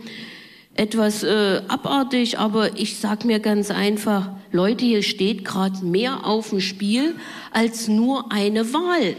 etwas 0.77 1.23
äh, 1.23 1.63
abartig, 1.69 2.39
aber 2.39 2.79
ich 2.79 2.97
sag 2.97 3.25
mir 3.25 3.39
ganz 3.39 3.71
einfach, 3.71 4.31
Leute, 4.51 4.85
hier 4.85 5.03
steht 5.03 5.45
gerade 5.45 5.85
mehr 5.85 6.27
auf 6.27 6.51
dem 6.51 6.61
Spiel 6.61 7.15
als 7.53 7.89
nur 7.89 8.33
eine 8.33 8.73
Wahl. 8.73 9.17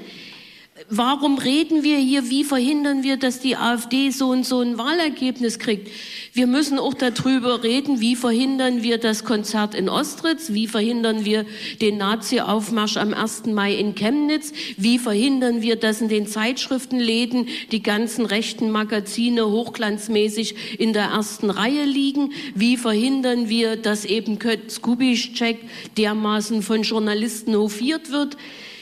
Warum 0.89 1.37
reden 1.37 1.83
wir 1.83 1.97
hier, 1.99 2.29
wie 2.29 2.43
verhindern 2.43 3.01
wir, 3.01 3.15
dass 3.15 3.39
die 3.39 3.55
AfD 3.55 4.09
so 4.09 4.27
und 4.27 4.45
so 4.45 4.59
ein 4.59 4.77
Wahlergebnis 4.77 5.57
kriegt? 5.57 5.89
Wir 6.33 6.47
müssen 6.47 6.79
auch 6.79 6.93
darüber 6.93 7.63
reden, 7.63 8.01
wie 8.01 8.17
verhindern 8.17 8.83
wir 8.83 8.97
das 8.97 9.23
Konzert 9.23 9.73
in 9.73 9.87
Ostritz, 9.87 10.51
wie 10.51 10.67
verhindern 10.67 11.23
wir 11.23 11.45
den 11.79 11.95
Nazi-Aufmarsch 11.95 12.97
am 12.97 13.13
1. 13.13 13.45
Mai 13.45 13.73
in 13.73 13.95
Chemnitz, 13.95 14.51
wie 14.75 14.99
verhindern 14.99 15.61
wir, 15.61 15.77
dass 15.77 16.01
in 16.01 16.09
den 16.09 16.27
Zeitschriftenläden 16.27 17.47
die 17.71 17.81
ganzen 17.81 18.25
rechten 18.25 18.69
Magazine 18.69 19.47
hochglanzmäßig 19.47 20.77
in 20.77 20.91
der 20.91 21.05
ersten 21.05 21.51
Reihe 21.51 21.85
liegen, 21.85 22.33
wie 22.53 22.75
verhindern 22.75 23.47
wir, 23.47 23.77
dass 23.77 24.03
eben 24.03 24.39
Kurt 24.39 24.69
Skubischek 24.69 25.57
dermaßen 25.95 26.61
von 26.61 26.81
Journalisten 26.81 27.55
hofiert 27.55 28.11
wird, 28.11 28.35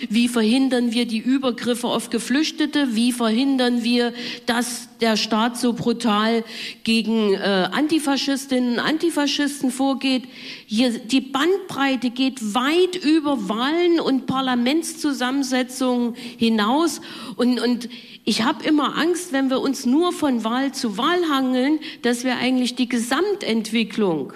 wie 0.09 0.27
verhindern 0.27 0.91
wir 0.91 1.05
die 1.05 1.19
Übergriffe 1.19 1.87
auf 1.87 2.09
Geflüchtete? 2.09 2.95
Wie 2.95 3.11
verhindern 3.11 3.83
wir, 3.83 4.13
dass 4.45 4.89
der 5.01 5.17
Staat 5.17 5.57
so 5.57 5.73
brutal 5.73 6.43
gegen 6.83 7.33
äh, 7.33 7.69
Antifaschistinnen 7.71 8.73
und 8.73 8.79
Antifaschisten 8.79 9.71
vorgeht? 9.71 10.23
Hier, 10.65 10.97
die 10.97 11.21
Bandbreite 11.21 12.09
geht 12.09 12.53
weit 12.53 12.95
über 13.03 13.49
Wahlen 13.49 13.99
und 13.99 14.25
Parlamentszusammensetzungen 14.25 16.15
hinaus. 16.37 17.01
Und, 17.35 17.59
und 17.59 17.89
ich 18.25 18.43
habe 18.43 18.63
immer 18.63 18.97
Angst, 18.97 19.33
wenn 19.33 19.49
wir 19.49 19.59
uns 19.59 19.85
nur 19.85 20.13
von 20.13 20.43
Wahl 20.43 20.71
zu 20.73 20.97
Wahl 20.97 21.29
hangeln, 21.29 21.79
dass 22.01 22.23
wir 22.23 22.37
eigentlich 22.37 22.75
die 22.75 22.87
Gesamtentwicklung 22.87 24.33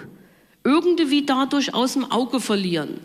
irgendwie 0.64 1.24
dadurch 1.24 1.72
aus 1.74 1.94
dem 1.94 2.10
Auge 2.10 2.40
verlieren. 2.40 3.00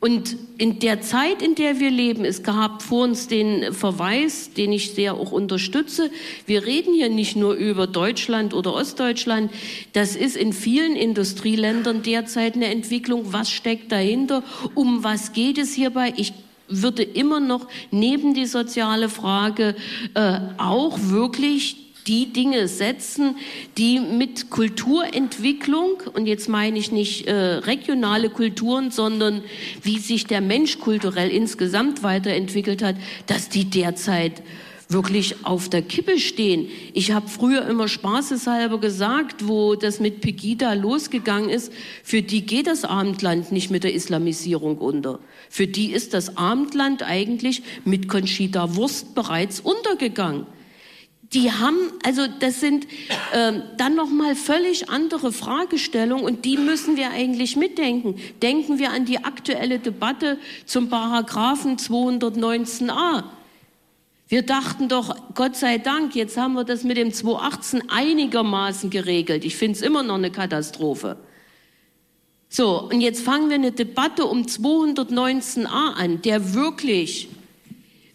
Und 0.00 0.36
in 0.56 0.78
der 0.78 1.02
Zeit, 1.02 1.42
in 1.42 1.54
der 1.54 1.78
wir 1.78 1.90
leben, 1.90 2.24
es 2.24 2.42
gab 2.42 2.80
vor 2.80 3.04
uns 3.04 3.28
den 3.28 3.74
Verweis, 3.74 4.54
den 4.54 4.72
ich 4.72 4.92
sehr 4.92 5.14
auch 5.14 5.30
unterstütze. 5.30 6.10
Wir 6.46 6.64
reden 6.64 6.94
hier 6.94 7.10
nicht 7.10 7.36
nur 7.36 7.52
über 7.52 7.86
Deutschland 7.86 8.54
oder 8.54 8.72
Ostdeutschland. 8.72 9.52
Das 9.92 10.16
ist 10.16 10.38
in 10.38 10.54
vielen 10.54 10.96
Industrieländern 10.96 12.02
derzeit 12.02 12.54
eine 12.54 12.68
Entwicklung. 12.68 13.34
Was 13.34 13.50
steckt 13.50 13.92
dahinter? 13.92 14.42
Um 14.74 15.04
was 15.04 15.34
geht 15.34 15.58
es 15.58 15.74
hierbei? 15.74 16.14
Ich 16.16 16.32
würde 16.66 17.02
immer 17.02 17.40
noch 17.40 17.66
neben 17.90 18.32
die 18.32 18.46
soziale 18.46 19.10
Frage 19.10 19.74
äh, 20.14 20.38
auch 20.56 20.98
wirklich 20.98 21.89
die 22.06 22.32
Dinge 22.32 22.68
setzen, 22.68 23.36
die 23.78 24.00
mit 24.00 24.50
Kulturentwicklung, 24.50 26.02
und 26.14 26.26
jetzt 26.26 26.48
meine 26.48 26.78
ich 26.78 26.92
nicht 26.92 27.26
äh, 27.26 27.34
regionale 27.34 28.30
Kulturen, 28.30 28.90
sondern 28.90 29.42
wie 29.82 29.98
sich 29.98 30.26
der 30.26 30.40
Mensch 30.40 30.78
kulturell 30.78 31.30
insgesamt 31.30 32.02
weiterentwickelt 32.02 32.82
hat, 32.82 32.96
dass 33.26 33.48
die 33.48 33.64
derzeit 33.64 34.42
wirklich 34.90 35.46
auf 35.46 35.68
der 35.68 35.82
Kippe 35.82 36.18
stehen. 36.18 36.68
Ich 36.92 37.12
habe 37.12 37.28
früher 37.28 37.66
immer 37.66 37.86
spaßeshalber 37.86 38.78
gesagt, 38.80 39.46
wo 39.46 39.76
das 39.76 40.00
mit 40.00 40.20
Pegida 40.20 40.72
losgegangen 40.72 41.48
ist, 41.48 41.72
für 42.02 42.22
die 42.22 42.44
geht 42.44 42.66
das 42.66 42.84
Abendland 42.84 43.52
nicht 43.52 43.70
mit 43.70 43.84
der 43.84 43.94
Islamisierung 43.94 44.78
unter. 44.78 45.20
Für 45.48 45.66
die 45.66 45.92
ist 45.92 46.12
das 46.12 46.36
Abendland 46.36 47.02
eigentlich 47.02 47.62
mit 47.84 48.08
Conchita 48.08 48.74
Wurst 48.74 49.14
bereits 49.14 49.60
untergegangen. 49.60 50.46
Die 51.32 51.52
haben, 51.52 51.78
also 52.04 52.26
das 52.26 52.58
sind 52.58 52.88
ähm, 53.32 53.62
dann 53.76 53.94
noch 53.94 54.10
mal 54.10 54.34
völlig 54.34 54.88
andere 54.88 55.32
Fragestellungen 55.32 56.24
und 56.24 56.44
die 56.44 56.56
müssen 56.56 56.96
wir 56.96 57.10
eigentlich 57.10 57.54
mitdenken. 57.54 58.16
Denken 58.42 58.80
wir 58.80 58.90
an 58.90 59.04
die 59.04 59.22
aktuelle 59.22 59.78
Debatte 59.78 60.38
zum 60.66 60.88
Paragraphen 60.88 61.76
219a. 61.76 63.22
Wir 64.26 64.42
dachten 64.42 64.88
doch, 64.88 65.34
Gott 65.34 65.54
sei 65.54 65.78
Dank, 65.78 66.16
jetzt 66.16 66.36
haben 66.36 66.54
wir 66.54 66.64
das 66.64 66.82
mit 66.82 66.96
dem 66.96 67.12
218 67.12 67.90
einigermaßen 67.90 68.90
geregelt. 68.90 69.44
Ich 69.44 69.54
finde 69.54 69.76
es 69.76 69.82
immer 69.82 70.02
noch 70.02 70.16
eine 70.16 70.32
Katastrophe. 70.32 71.16
So, 72.48 72.88
und 72.90 73.00
jetzt 73.00 73.22
fangen 73.22 73.48
wir 73.48 73.54
eine 73.54 73.70
Debatte 73.70 74.26
um 74.26 74.42
219a 74.42 75.66
an, 75.66 76.22
der 76.22 76.54
wirklich 76.54 77.28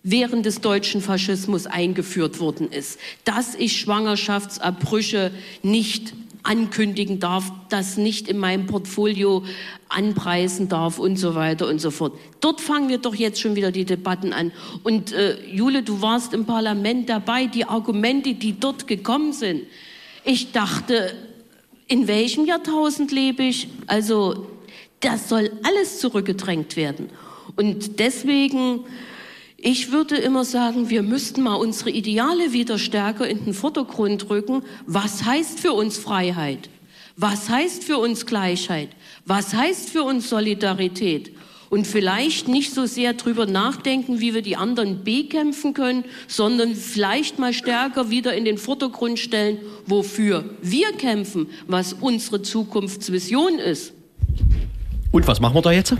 während 0.05 0.45
des 0.45 0.61
deutschen 0.61 1.01
Faschismus 1.01 1.65
eingeführt 1.65 2.39
worden 2.39 2.71
ist, 2.71 2.99
dass 3.23 3.55
ich 3.55 3.79
Schwangerschaftsabbrüche 3.79 5.31
nicht 5.63 6.13
ankündigen 6.43 7.19
darf, 7.19 7.51
das 7.69 7.97
nicht 7.97 8.27
in 8.27 8.37
meinem 8.37 8.67
Portfolio 8.67 9.43
anpreisen 9.89 10.69
darf 10.69 10.99
und 10.99 11.17
so 11.17 11.33
weiter 11.33 11.67
und 11.67 11.79
so 11.79 11.89
fort. 11.89 12.13
Dort 12.39 12.61
fangen 12.61 12.87
wir 12.87 12.99
doch 12.99 13.15
jetzt 13.15 13.41
schon 13.41 13.55
wieder 13.55 13.71
die 13.71 13.83
Debatten 13.83 14.31
an. 14.31 14.51
Und 14.83 15.11
äh, 15.11 15.43
Jule, 15.47 15.81
du 15.81 16.03
warst 16.03 16.35
im 16.35 16.45
Parlament 16.45 17.09
dabei, 17.09 17.47
die 17.47 17.65
Argumente, 17.65 18.35
die 18.35 18.59
dort 18.59 18.85
gekommen 18.85 19.33
sind. 19.33 19.63
Ich 20.23 20.51
dachte, 20.51 21.15
in 21.87 22.07
welchem 22.07 22.45
Jahrtausend 22.45 23.11
lebe 23.11 23.41
ich? 23.41 23.69
Also, 23.87 24.45
das 24.99 25.29
soll 25.29 25.51
alles 25.63 25.99
zurückgedrängt 25.99 26.75
werden. 26.75 27.09
Und 27.55 27.99
deswegen 27.99 28.81
ich 29.57 29.91
würde 29.91 30.17
immer 30.17 30.45
sagen, 30.45 30.89
wir 30.89 31.01
müssten 31.01 31.43
mal 31.43 31.55
unsere 31.55 31.89
Ideale 31.89 32.53
wieder 32.53 32.77
stärker 32.77 33.27
in 33.27 33.45
den 33.45 33.53
Vordergrund 33.53 34.29
rücken. 34.29 34.63
Was 34.85 35.23
heißt 35.23 35.59
für 35.59 35.73
uns 35.73 35.97
Freiheit? 35.97 36.69
Was 37.17 37.49
heißt 37.49 37.83
für 37.83 37.97
uns 37.97 38.25
Gleichheit? 38.25 38.89
Was 39.25 39.53
heißt 39.53 39.89
für 39.89 40.03
uns 40.03 40.29
Solidarität? 40.29 41.31
Und 41.69 41.87
vielleicht 41.87 42.47
nicht 42.47 42.73
so 42.73 42.85
sehr 42.85 43.13
drüber 43.13 43.47
nachdenken, 43.47 44.19
wie 44.19 44.33
wir 44.33 44.41
die 44.41 44.55
anderen 44.55 45.03
bekämpfen 45.03 45.73
können, 45.73 46.03
sondern 46.27 46.75
vielleicht 46.75 47.39
mal 47.39 47.53
stärker 47.53 48.09
wieder 48.09 48.33
in 48.33 48.45
den 48.45 48.57
Vordergrund 48.57 49.17
stellen, 49.17 49.59
wofür 49.85 50.45
wir 50.61 50.91
kämpfen, 50.93 51.47
was 51.67 51.93
unsere 51.93 52.41
Zukunftsvision 52.41 53.57
ist. 53.57 53.93
Und 55.11 55.27
was 55.27 55.39
machen 55.39 55.55
wir 55.55 55.61
da 55.61 55.71
jetzt? 55.71 55.95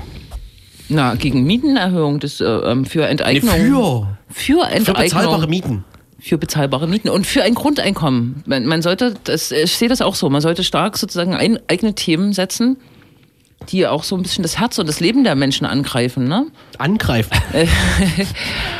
Na, 0.89 1.15
gegen 1.15 1.43
Mietenerhöhung 1.43 2.19
das, 2.19 2.39
äh, 2.41 2.45
ähm, 2.45 2.85
für 2.85 3.07
Enteignung. 3.07 3.55
Nee, 3.55 3.69
für. 3.69 4.17
Für 4.29 4.67
Enteignung. 4.67 4.85
Für 4.85 4.93
bezahlbare 4.93 5.47
Mieten. 5.47 5.83
Für 6.19 6.37
bezahlbare 6.37 6.87
Mieten 6.87 7.09
und 7.09 7.25
für 7.27 7.43
ein 7.43 7.55
Grundeinkommen. 7.55 8.43
Man, 8.45 8.65
man 8.65 8.81
sollte, 8.81 9.15
das, 9.23 9.51
ich 9.51 9.75
sehe 9.75 9.89
das 9.89 10.01
auch 10.01 10.15
so, 10.15 10.29
man 10.29 10.41
sollte 10.41 10.63
stark 10.63 10.97
sozusagen 10.97 11.35
ein, 11.35 11.59
eigene 11.67 11.93
Themen 11.93 12.33
setzen, 12.33 12.77
die 13.69 13.87
auch 13.87 14.03
so 14.03 14.15
ein 14.15 14.23
bisschen 14.23 14.43
das 14.43 14.59
Herz 14.59 14.77
und 14.77 14.87
das 14.87 14.99
Leben 14.99 15.23
der 15.23 15.35
Menschen 15.35 15.65
angreifen, 15.65 16.27
ne? 16.27 16.47
Angreifen. 16.77 17.31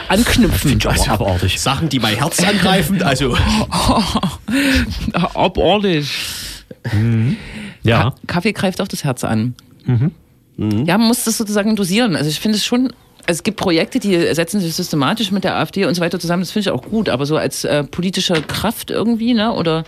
Anknüpfen. 0.07 0.71
Finde 0.71 0.89
ich 0.95 1.09
aber 1.09 1.27
abartig. 1.27 1.59
Sachen, 1.59 1.89
die 1.89 1.99
mein 1.99 2.15
Herz 2.15 2.43
angreifen, 2.43 3.01
also. 3.01 3.35
Abartig. 5.13 6.07
Ja. 7.83 8.11
Ka 8.11 8.15
Kaffee 8.27 8.53
greift 8.53 8.81
auch 8.81 8.87
das 8.87 9.03
Herz 9.03 9.23
an. 9.23 9.55
Mhm. 9.85 10.11
Ja, 10.57 10.97
man 10.97 11.07
muss 11.07 11.23
das 11.23 11.37
sozusagen 11.37 11.75
dosieren. 11.75 12.15
Also 12.15 12.29
ich 12.29 12.39
finde 12.39 12.57
es 12.57 12.65
schon, 12.65 12.91
es 13.27 13.43
gibt 13.43 13.57
Projekte, 13.57 13.99
die 13.99 14.33
setzen 14.33 14.61
sich 14.61 14.73
systematisch 14.73 15.31
mit 15.31 15.43
der 15.43 15.57
AfD 15.57 15.85
und 15.85 15.93
so 15.95 16.01
weiter 16.01 16.19
zusammen. 16.19 16.43
Das 16.43 16.51
finde 16.51 16.69
ich 16.69 16.75
auch 16.75 16.83
gut. 16.83 17.09
Aber 17.09 17.25
so 17.25 17.35
als 17.37 17.65
äh, 17.65 17.83
politische 17.83 18.35
Kraft 18.41 18.91
irgendwie, 18.91 19.33
ne, 19.33 19.51
oder 19.51 19.83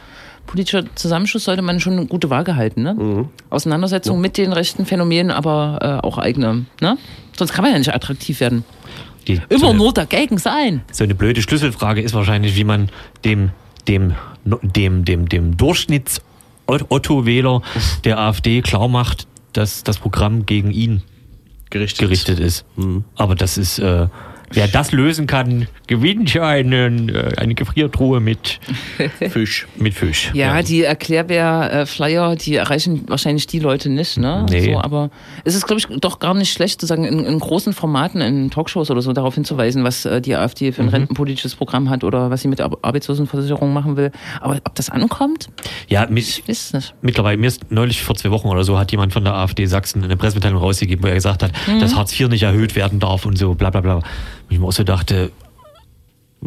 politischer 0.45 0.83
Zusammenschluss 0.95 1.43
sollte 1.43 1.61
man 1.61 1.79
schon 1.79 1.93
eine 1.93 2.07
gute 2.07 2.29
Waage 2.29 2.55
halten, 2.55 2.81
ne? 2.81 3.27
Auseinandersetzung 3.49 4.19
mit 4.21 4.37
den 4.37 4.53
rechten 4.53 4.85
Phänomenen, 4.85 5.29
aber 5.31 5.79
äh, 5.81 5.99
auch 6.05 6.17
eigene, 6.17 6.65
ne? 6.81 6.97
Sonst 7.37 7.51
kann 7.53 7.63
man 7.63 7.73
ja 7.73 7.77
nicht 7.77 7.93
attraktiv 7.93 8.39
werden. 8.39 8.63
Die, 9.27 9.41
Immer 9.49 9.59
so, 9.59 9.67
eine, 9.67 9.77
nur 9.77 9.93
dagegen 9.93 10.37
sein. 10.37 10.81
so 10.91 11.03
eine 11.03 11.13
blöde 11.13 11.41
Schlüsselfrage 11.41 12.01
ist 12.01 12.13
wahrscheinlich, 12.13 12.55
wie 12.55 12.63
man 12.63 12.87
dem, 13.25 13.49
dem, 13.87 14.13
dem, 14.45 15.03
dem, 15.03 15.27
dem 15.27 15.57
Durchschnitts-Otto-Wähler 15.57 17.61
der 18.05 18.19
AfD 18.19 18.61
klar 18.61 18.87
macht, 18.87 19.27
dass 19.57 19.83
das 19.83 19.97
Programm 19.97 20.45
gegen 20.45 20.71
ihn 20.71 21.01
gerichtet, 21.69 21.99
gerichtet 21.99 22.39
ist. 22.39 22.65
Aber 23.15 23.35
das 23.35 23.57
ist, 23.57 23.79
äh, 23.79 24.07
wer 24.51 24.67
das 24.67 24.91
lösen 24.91 25.27
kann, 25.27 25.67
gewinnt 25.87 26.33
ja 26.33 26.47
einen, 26.47 27.09
äh, 27.09 27.31
eine 27.37 27.53
Gefriertruhe 27.55 28.19
mit 28.19 28.59
Fisch. 29.29 29.67
Mit 29.77 29.93
Fisch. 29.93 30.31
Ja, 30.33 30.61
die 30.61 30.83
Erklärbär-Flyer, 30.83 32.35
die 32.35 32.55
erreichen 32.55 33.03
wahrscheinlich 33.07 33.47
die 33.47 33.59
Leute 33.59 33.89
nicht, 33.89 34.17
ne? 34.17 34.45
Nee. 34.49 34.73
So, 34.73 34.79
aber 34.81 35.09
es 35.43 35.55
ist, 35.55 35.65
glaube 35.67 35.79
ich, 35.79 35.99
doch 35.99 36.19
gar 36.19 36.33
nicht 36.33 36.51
schlecht, 36.51 36.81
sozusagen 36.81 37.05
in, 37.05 37.25
in 37.25 37.39
großen 37.39 37.73
Formaten, 37.73 38.21
in 38.21 38.49
Talkshows 38.49 38.89
oder 38.91 39.01
so, 39.01 39.13
darauf 39.13 39.35
hinzuweisen, 39.35 39.83
was 39.83 40.05
äh, 40.05 40.21
die 40.21 40.35
AfD 40.35 40.71
für 40.71 40.81
ein 40.81 40.87
Mhm. 40.87 40.93
rentenpolitisches 40.93 41.55
Programm 41.55 41.89
hat 41.89 42.03
oder 42.03 42.29
was 42.29 42.41
sie 42.41 42.47
mit 42.47 42.61
Arbeitslosenversicherung 42.61 43.73
machen 43.73 43.97
will. 43.97 44.11
Aber 44.41 44.55
ob 44.63 44.75
das 44.75 44.89
ankommt? 44.89 45.47
Ja, 45.87 46.07
mich, 46.09 46.39
Ich 46.39 46.47
weiß 46.49 46.73
nicht. 46.73 46.95
mittlerweile, 47.01 47.37
mir 47.37 47.47
ist 47.47 47.69
neulich 47.71 48.01
vor 48.01 48.15
zwei 48.15 48.31
Wochen 48.31 48.47
oder 48.47 48.63
so, 48.63 48.77
hat 48.77 48.91
jemand 48.91 49.13
von 49.13 49.23
der 49.23 49.33
AfD 49.33 49.65
Sachsen 49.65 50.03
eine 50.03 50.17
Pressemitteilung 50.17 50.59
rausgegeben, 50.61 51.03
wo 51.03 51.07
er 51.07 51.15
gesagt 51.15 51.43
hat, 51.43 51.51
Mhm. 51.67 51.79
dass 51.79 51.95
Hartz 51.95 52.17
IV 52.19 52.29
nicht 52.29 52.43
erhöht 52.43 52.75
werden 52.75 52.99
darf 52.99 53.25
und 53.25 53.37
so, 53.37 53.53
bla 53.55 53.69
bla 53.69 53.81
bla. 53.81 53.99
Und 54.47 54.53
ich 54.53 54.59
mir 54.59 54.65
auch 54.67 54.71
so 54.71 54.83
dachte, 54.83 55.31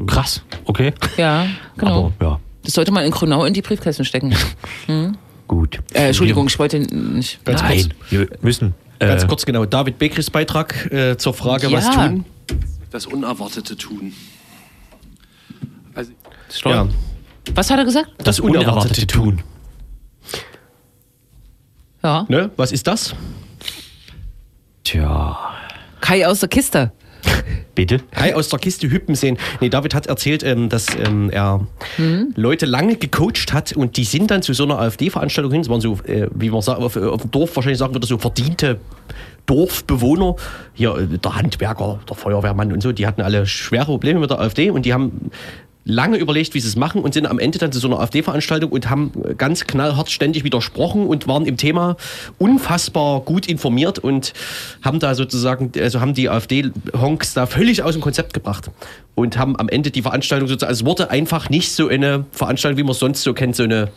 krass, 0.06 0.42
okay. 0.64 0.92
Ja, 1.16 1.46
genau. 1.76 2.12
Aber 2.18 2.26
ja, 2.26 2.40
Das 2.64 2.74
sollte 2.74 2.92
man 2.92 3.04
in 3.04 3.10
Grünau 3.10 3.44
in 3.44 3.54
die 3.54 3.62
Briefkästen 3.62 4.04
stecken. 4.04 4.34
Hm? 4.86 5.16
gut. 5.46 5.80
Äh, 5.92 6.08
Entschuldigung, 6.08 6.46
ich 6.46 6.58
wollte 6.58 6.78
nicht. 6.78 7.44
Ganz 7.44 7.60
Nein, 7.62 7.88
kurz. 7.88 8.10
wir 8.10 8.28
müssen. 8.40 8.74
Ganz 9.00 9.24
äh, 9.24 9.26
kurz 9.26 9.44
genau. 9.44 9.64
David 9.64 9.98
Bekris 9.98 10.30
Beitrag 10.30 10.90
äh, 10.92 11.16
zur 11.18 11.34
Frage, 11.34 11.70
was 11.72 11.86
Ja. 11.86 12.08
tun. 12.08 12.24
Das 12.90 13.06
Unerwartete 13.06 13.76
tun. 13.76 14.12
Also, 15.94 16.12
Ja, 16.64 16.86
Was 17.54 17.70
hat 17.70 17.78
er 17.78 17.84
gesagt? 17.84 18.10
das 18.18 18.38
Unerwartete 18.40 19.06
tun. 19.06 19.42
Ja. 22.02 22.26
Ne? 22.28 22.50
Was 22.56 22.72
ist 22.72 22.86
das? 22.86 23.14
Tja, 24.84 25.36
Kai 26.00 26.26
aus 26.26 26.40
der 26.40 26.48
Kiste. 26.48 26.92
Bitte. 27.80 28.04
Kai 28.10 28.34
aus 28.34 28.50
der 28.50 28.58
Kiste 28.58 28.90
hüppen 28.90 29.14
sehen. 29.14 29.38
Nee, 29.62 29.70
David 29.70 29.94
hat 29.94 30.06
erzählt, 30.06 30.42
ähm, 30.42 30.68
dass 30.68 30.86
ähm, 31.02 31.30
er 31.30 31.66
Leute 32.34 32.66
lange 32.66 32.96
gecoacht 32.96 33.54
hat 33.54 33.72
und 33.72 33.96
die 33.96 34.04
sind 34.04 34.30
dann 34.30 34.42
zu 34.42 34.52
so 34.52 34.64
einer 34.64 34.78
AfD-Veranstaltung 34.78 35.50
hin. 35.50 35.62
Das 35.62 35.70
waren 35.70 35.80
so, 35.80 35.98
äh, 36.04 36.28
wie 36.34 36.50
man 36.50 36.60
sagt, 36.60 36.78
auf, 36.78 36.96
auf 36.96 37.22
dem 37.22 37.30
Dorf 37.30 37.56
wahrscheinlich 37.56 37.78
sagen 37.78 37.94
würde, 37.94 38.06
so 38.06 38.18
verdiente 38.18 38.80
Dorfbewohner. 39.46 40.36
Hier 40.74 40.94
äh, 40.94 41.06
der 41.06 41.36
Handwerker, 41.36 42.00
der 42.06 42.16
Feuerwehrmann 42.16 42.70
und 42.70 42.82
so, 42.82 42.92
die 42.92 43.06
hatten 43.06 43.22
alle 43.22 43.46
schwere 43.46 43.86
Probleme 43.86 44.20
mit 44.20 44.28
der 44.28 44.40
AfD 44.40 44.70
und 44.70 44.84
die 44.84 44.92
haben 44.92 45.30
lange 45.84 46.18
überlegt, 46.18 46.54
wie 46.54 46.60
sie 46.60 46.68
es 46.68 46.76
machen 46.76 47.00
und 47.02 47.14
sind 47.14 47.26
am 47.26 47.38
Ende 47.38 47.58
dann 47.58 47.72
zu 47.72 47.78
so 47.78 47.88
einer 47.88 48.00
AfD-Veranstaltung 48.00 48.70
und 48.70 48.90
haben 48.90 49.12
ganz 49.38 49.64
knallhart 49.66 50.10
ständig 50.10 50.44
widersprochen 50.44 51.06
und 51.06 51.26
waren 51.26 51.46
im 51.46 51.56
Thema 51.56 51.96
unfassbar 52.38 53.20
gut 53.20 53.46
informiert 53.46 53.98
und 53.98 54.34
haben 54.82 55.00
da 55.00 55.14
sozusagen, 55.14 55.72
also 55.80 56.00
haben 56.00 56.12
die 56.14 56.28
AfD-Honks 56.28 57.32
da 57.34 57.46
völlig 57.46 57.82
aus 57.82 57.94
dem 57.94 58.02
Konzept 58.02 58.34
gebracht 58.34 58.70
und 59.14 59.38
haben 59.38 59.58
am 59.58 59.68
Ende 59.70 59.90
die 59.90 60.02
Veranstaltung 60.02 60.48
sozusagen, 60.48 60.68
also 60.68 60.82
es 60.84 60.86
wurde 60.86 61.10
einfach 61.10 61.48
nicht 61.48 61.72
so 61.72 61.88
eine 61.88 62.26
Veranstaltung, 62.32 62.78
wie 62.78 62.82
man 62.82 62.92
es 62.92 62.98
sonst 62.98 63.22
so 63.22 63.32
kennt, 63.32 63.56
so 63.56 63.62
eine 63.62 63.88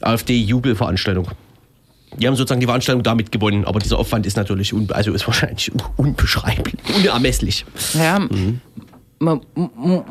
AfD-Jubelveranstaltung. 0.00 1.28
Die 2.18 2.26
haben 2.26 2.36
sozusagen 2.36 2.60
die 2.60 2.66
Veranstaltung 2.66 3.02
damit 3.02 3.32
gewonnen, 3.32 3.64
aber 3.64 3.78
dieser 3.78 3.98
Aufwand 3.98 4.26
ist 4.26 4.36
natürlich, 4.36 4.74
also 4.90 5.12
ist 5.12 5.26
wahrscheinlich 5.26 5.72
un, 5.72 5.82
unbeschreiblich, 5.96 6.74
unermesslich. 6.96 7.64
Ja, 7.94 8.18
man 9.18 9.40
m- 9.56 9.70
m- 9.82 10.02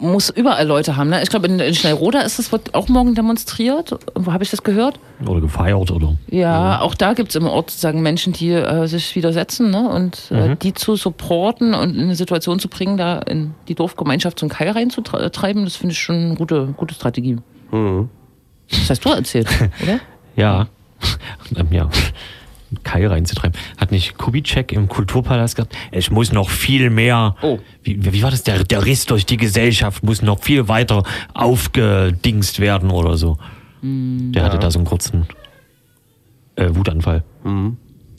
muss 0.00 0.30
überall 0.30 0.66
Leute 0.66 0.96
haben. 0.96 1.10
Ne? 1.10 1.22
Ich 1.22 1.28
glaube, 1.30 1.46
in, 1.46 1.60
in 1.60 1.74
Schnellroda 1.74 2.20
ist 2.22 2.38
das 2.38 2.50
wird 2.52 2.74
auch 2.74 2.88
morgen 2.88 3.14
demonstriert. 3.14 3.96
Wo 4.14 4.32
habe 4.32 4.42
ich 4.42 4.50
das 4.50 4.62
gehört? 4.62 4.98
Oder 5.26 5.40
gefeiert, 5.40 5.90
oder? 5.90 6.16
Ja, 6.28 6.80
auch 6.80 6.94
da 6.94 7.12
gibt 7.12 7.28
es 7.30 7.36
im 7.36 7.46
Ort 7.46 7.70
sozusagen 7.70 8.00
Menschen, 8.02 8.32
die 8.32 8.50
äh, 8.52 8.86
sich 8.86 9.14
widersetzen 9.14 9.70
ne? 9.70 9.88
und 9.88 10.30
äh, 10.30 10.48
Mhm. 10.48 10.58
die 10.58 10.72
zu 10.74 10.96
supporten 10.96 11.74
und 11.74 11.94
in 11.94 12.04
eine 12.04 12.16
Situation 12.16 12.58
zu 12.58 12.68
bringen, 12.68 12.96
da 12.96 13.18
in 13.18 13.54
die 13.68 13.74
Dorfgemeinschaft 13.74 14.38
zum 14.38 14.48
Kai 14.48 14.70
reinzutreiben, 14.70 15.64
das 15.64 15.76
finde 15.76 15.92
ich 15.92 15.98
schon 16.00 16.16
eine 16.16 16.34
gute, 16.34 16.68
gute 16.76 16.94
Strategie. 16.94 17.36
Das 17.70 18.90
hast 18.90 19.04
du 19.04 19.10
erzählt, 19.10 19.48
oder? 19.82 20.00
Ja. 20.36 20.66
ja. 21.70 21.88
Keil 22.82 23.06
reinzutreiben. 23.08 23.58
Hat 23.78 23.90
nicht 23.90 24.16
Kubitschek 24.18 24.72
im 24.72 24.88
Kulturpalast 24.88 25.56
gesagt, 25.56 25.76
es 25.90 26.10
muss 26.10 26.32
noch 26.32 26.48
viel 26.50 26.90
mehr, 26.90 27.34
wie, 27.82 28.12
wie 28.12 28.22
war 28.22 28.30
das, 28.30 28.42
der, 28.42 28.64
der 28.64 28.84
Riss 28.84 29.06
durch 29.06 29.26
die 29.26 29.36
Gesellschaft 29.36 30.02
muss 30.02 30.22
noch 30.22 30.42
viel 30.42 30.68
weiter 30.68 31.02
aufgedingst 31.34 32.60
werden 32.60 32.90
oder 32.90 33.16
so. 33.16 33.38
Der 34.32 34.44
hatte 34.44 34.58
da 34.58 34.70
so 34.70 34.78
einen 34.78 34.86
kurzen 34.86 35.26
äh, 36.56 36.68
Wutanfall. 36.72 37.24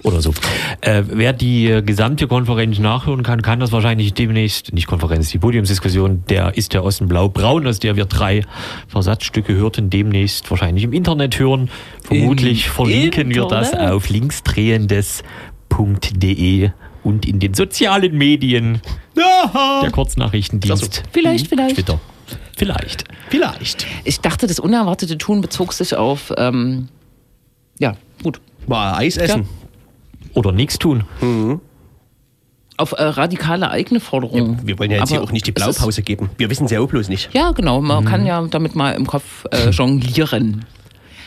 Oder 0.03 0.21
so. 0.21 0.33
Äh, 0.81 1.03
wer 1.07 1.33
die 1.33 1.69
äh, 1.69 1.81
gesamte 1.81 2.27
Konferenz 2.27 2.77
nachhören 2.79 3.23
kann, 3.23 3.41
kann 3.41 3.59
das 3.59 3.71
wahrscheinlich 3.71 4.13
demnächst, 4.13 4.73
nicht 4.73 4.87
Konferenz, 4.87 5.29
die 5.29 5.37
Podiumsdiskussion, 5.37 6.23
der 6.27 6.57
ist 6.57 6.73
der 6.73 6.83
Osten 6.83 7.07
blau-braun, 7.07 7.67
aus 7.67 7.79
der 7.79 7.95
wir 7.95 8.05
drei 8.05 8.43
Versatzstücke 8.87 9.53
hörten, 9.53 9.89
demnächst 9.89 10.49
wahrscheinlich 10.49 10.83
im 10.83 10.93
Internet 10.93 11.39
hören. 11.39 11.69
Vermutlich 12.03 12.65
Im 12.65 12.71
verlinken 12.71 13.33
wir 13.33 13.47
das 13.47 13.71
Internet? 13.71 13.91
auf 13.91 14.09
linksdrehendes.de 14.09 16.71
und 17.03 17.27
in 17.27 17.39
den 17.39 17.53
sozialen 17.53 18.17
Medien 18.17 18.81
der 19.15 19.91
Kurznachrichtendienst. 19.91 21.03
Vielleicht, 21.11 21.47
vielleicht. 21.47 21.75
Twitter. 21.75 21.99
Vielleicht. 22.57 23.03
Vielleicht. 23.29 23.85
Ich 24.03 24.19
dachte, 24.19 24.47
das 24.47 24.59
unerwartete 24.59 25.17
Tun 25.17 25.41
bezog 25.41 25.73
sich 25.73 25.95
auf, 25.95 26.33
ähm, 26.37 26.89
ja, 27.79 27.95
gut. 28.23 28.39
Mal 28.67 28.93
Eis 28.93 29.17
essen. 29.17 29.47
Oder 30.33 30.51
nichts 30.51 30.79
tun. 30.79 31.03
Auf 32.77 32.93
äh, 32.93 33.03
radikale 33.03 33.69
eigene 33.69 33.99
Forderungen. 33.99 34.59
Wir 34.63 34.79
wollen 34.79 34.91
ja 34.91 34.97
jetzt 34.97 35.09
hier 35.09 35.19
Aber 35.19 35.27
auch 35.27 35.31
nicht 35.31 35.45
die 35.45 35.51
Blaupause 35.51 36.01
geben. 36.01 36.29
Wir 36.37 36.49
wissen 36.49 36.65
es 36.65 36.71
ja 36.71 36.79
auch 36.79 36.87
bloß 36.87 37.09
nicht. 37.09 37.29
Ja, 37.33 37.51
genau. 37.51 37.81
Man 37.81 38.05
kann 38.05 38.25
ja 38.25 38.41
damit 38.49 38.75
mal 38.75 38.93
im 38.93 39.05
Kopf 39.05 39.45
äh, 39.51 39.69
jonglieren. 39.71 40.65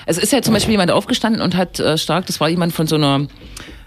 Es 0.07 0.19
ist 0.19 0.33
ja 0.33 0.43
zum 0.43 0.53
Beispiel 0.55 0.73
jemand 0.73 0.91
aufgestanden 0.91 1.41
und 1.41 1.57
hat 1.57 1.81
äh, 1.81 1.97
stark, 1.97 2.27
das 2.27 2.41
war 2.41 2.49
jemand 2.49 2.73
von 2.73 2.87
so 2.87 2.97
einer 2.97 3.27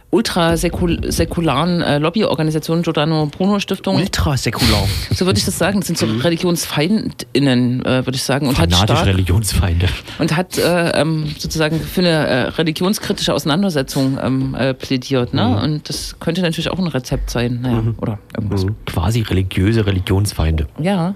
ultrasäkularen 0.10 1.82
äh, 1.82 1.98
Lobbyorganisation, 1.98 2.82
Giordano 2.82 3.26
Bruno 3.26 3.60
Stiftung. 3.60 3.98
Ultrasäkular. 3.98 4.88
So 5.14 5.26
würde 5.26 5.38
ich 5.38 5.46
das 5.46 5.58
sagen. 5.58 5.82
Das 5.82 5.88
sind 5.88 5.98
so 5.98 6.06
ReligionsfeindInnen, 6.06 7.86
äh, 7.86 8.06
würde 8.06 8.16
ich 8.16 8.24
sagen. 8.24 8.48
Und 8.48 8.58
hat 8.58 8.72
Fanatische 8.72 8.96
stark, 8.96 9.08
Religionsfeinde. 9.08 9.90
und 10.20 10.36
hat 10.36 10.58
äh, 10.58 11.02
ähm, 11.02 11.34
sozusagen 11.38 11.82
für 11.82 12.02
eine 12.02 12.10
äh, 12.10 12.42
religionskritische 12.50 13.34
Auseinandersetzung 13.34 14.18
ähm, 14.22 14.56
äh, 14.56 14.74
plädiert. 14.74 15.34
Ne? 15.34 15.44
Mhm. 15.44 15.56
Und 15.56 15.90
das 15.90 16.16
könnte 16.20 16.42
natürlich 16.42 16.70
auch 16.70 16.80
ein 16.80 16.88
Rezept 16.88 17.30
sein. 17.30 17.60
Naja, 17.62 17.84
oder 17.98 18.20
irgendwas. 18.36 18.66
Quasi 18.86 19.22
religiöse 19.22 19.86
Religionsfeinde. 19.86 20.68
Ja. 20.80 21.16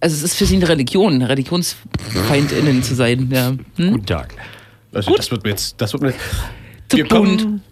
Also 0.00 0.16
es 0.16 0.22
ist 0.24 0.34
für 0.34 0.44
sie 0.44 0.56
eine 0.56 0.68
Religion, 0.68 1.22
ReligionsfeindInnen 1.22 2.82
zu 2.82 2.96
sein. 2.96 3.30
Ja. 3.32 3.52
Hm? 3.76 3.92
Guten 3.92 4.06
Tag. 4.06 4.34
Also 4.92 5.14
das 5.14 5.30
wird 5.30 5.44
mir 5.44 5.50
jetzt, 5.50 5.80
das 5.80 5.92
wird 5.92 6.02
mir. 6.02 6.14
Zu 6.88 6.98
Wir 6.98 7.08
kommen, 7.08 7.62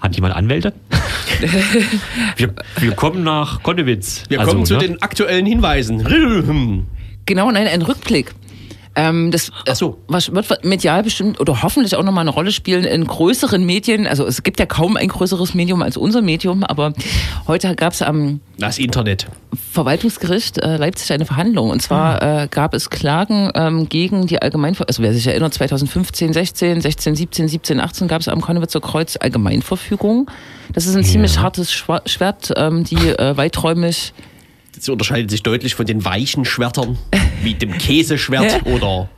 Hat 0.00 0.14
jemand 0.14 0.34
Anwälte? 0.34 0.72
wir, 2.36 2.54
wir 2.78 2.92
kommen 2.92 3.22
nach 3.22 3.62
Konnewitz. 3.62 4.24
wir 4.28 4.40
Also, 4.40 4.52
kommen 4.52 4.66
zu 4.66 4.74
ne? 4.74 4.80
den 4.80 5.02
aktuellen 5.02 5.46
Hinweisen. 5.46 6.86
Genau, 7.26 7.48
nein, 7.52 7.68
ein 7.68 7.82
Rückblick. 7.82 8.34
Ähm, 9.00 9.30
das 9.30 9.48
äh, 9.64 9.74
was 10.08 10.32
wird 10.32 10.64
medial 10.64 11.02
bestimmt 11.02 11.40
oder 11.40 11.62
hoffentlich 11.62 11.96
auch 11.96 12.02
nochmal 12.02 12.22
eine 12.22 12.30
Rolle 12.30 12.52
spielen 12.52 12.84
in 12.84 13.06
größeren 13.06 13.64
Medien. 13.64 14.06
Also 14.06 14.26
es 14.26 14.42
gibt 14.42 14.60
ja 14.60 14.66
kaum 14.66 14.96
ein 14.96 15.08
größeres 15.08 15.54
Medium 15.54 15.80
als 15.80 15.96
unser 15.96 16.20
Medium, 16.20 16.64
aber 16.64 16.92
heute 17.46 17.74
gab 17.76 17.94
es 17.94 18.02
am 18.02 18.40
Das 18.58 18.78
Internet. 18.78 19.26
Verwaltungsgericht 19.72 20.58
äh, 20.58 20.76
Leipzig 20.76 21.12
eine 21.12 21.24
Verhandlung. 21.24 21.70
Und 21.70 21.80
zwar 21.80 22.42
äh, 22.42 22.48
gab 22.48 22.74
es 22.74 22.90
Klagen 22.90 23.50
ähm, 23.54 23.88
gegen 23.88 24.26
die 24.26 24.42
Allgemeinver... 24.42 24.84
Also 24.86 25.02
wer 25.02 25.14
sich 25.14 25.26
erinnert, 25.26 25.54
2015, 25.54 26.32
16, 26.32 26.80
16, 26.80 27.16
17, 27.16 27.48
17, 27.48 27.80
18 27.80 28.08
gab 28.08 28.20
es 28.20 28.28
am 28.28 28.40
Konnewitzer 28.40 28.80
Kreuz 28.80 29.16
Allgemeinverfügung. 29.16 30.30
Das 30.72 30.86
ist 30.86 30.94
ein 30.94 31.04
ziemlich 31.04 31.38
hartes 31.38 31.72
Schwert, 31.72 32.52
ähm, 32.56 32.84
die 32.84 32.96
äh, 32.96 33.36
weiträumig... 33.36 34.12
Das 34.80 34.88
unterscheidet 34.88 35.30
sich 35.30 35.42
deutlich 35.42 35.74
von 35.74 35.84
den 35.84 36.06
weichen 36.06 36.46
Schwertern, 36.46 36.96
wie 37.42 37.52
dem 37.52 37.76
Käseschwert 37.76 38.62
oder 38.64 39.10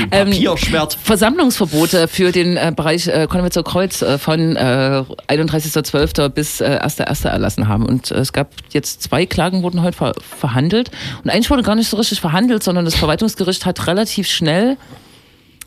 dem 0.00 0.08
Ähm, 0.10 0.30
Papierschwert. 0.30 0.94
Versammlungsverbote 0.94 2.08
für 2.08 2.32
den 2.32 2.56
äh, 2.56 2.72
Bereich 2.74 3.06
äh, 3.08 3.26
Konnewitzer 3.28 3.62
Kreuz 3.62 4.00
äh, 4.00 4.16
von 4.16 4.56
äh, 4.56 5.04
31.12. 5.28 6.30
bis 6.30 6.62
äh, 6.62 6.80
1.1. 6.82 7.28
erlassen 7.28 7.68
haben. 7.68 7.84
Und 7.84 8.12
äh, 8.12 8.14
es 8.14 8.32
gab 8.32 8.54
jetzt 8.70 9.02
zwei 9.02 9.26
Klagen, 9.26 9.62
wurden 9.62 9.82
heute 9.82 9.94
ver 9.94 10.14
verhandelt. 10.22 10.90
Und 11.22 11.28
eigentlich 11.28 11.50
wurde 11.50 11.62
gar 11.62 11.74
nicht 11.74 11.90
so 11.90 11.98
richtig 11.98 12.22
verhandelt, 12.22 12.62
sondern 12.62 12.86
das 12.86 12.94
Verwaltungsgericht 12.94 13.66
hat 13.66 13.86
relativ 13.86 14.26
schnell 14.26 14.78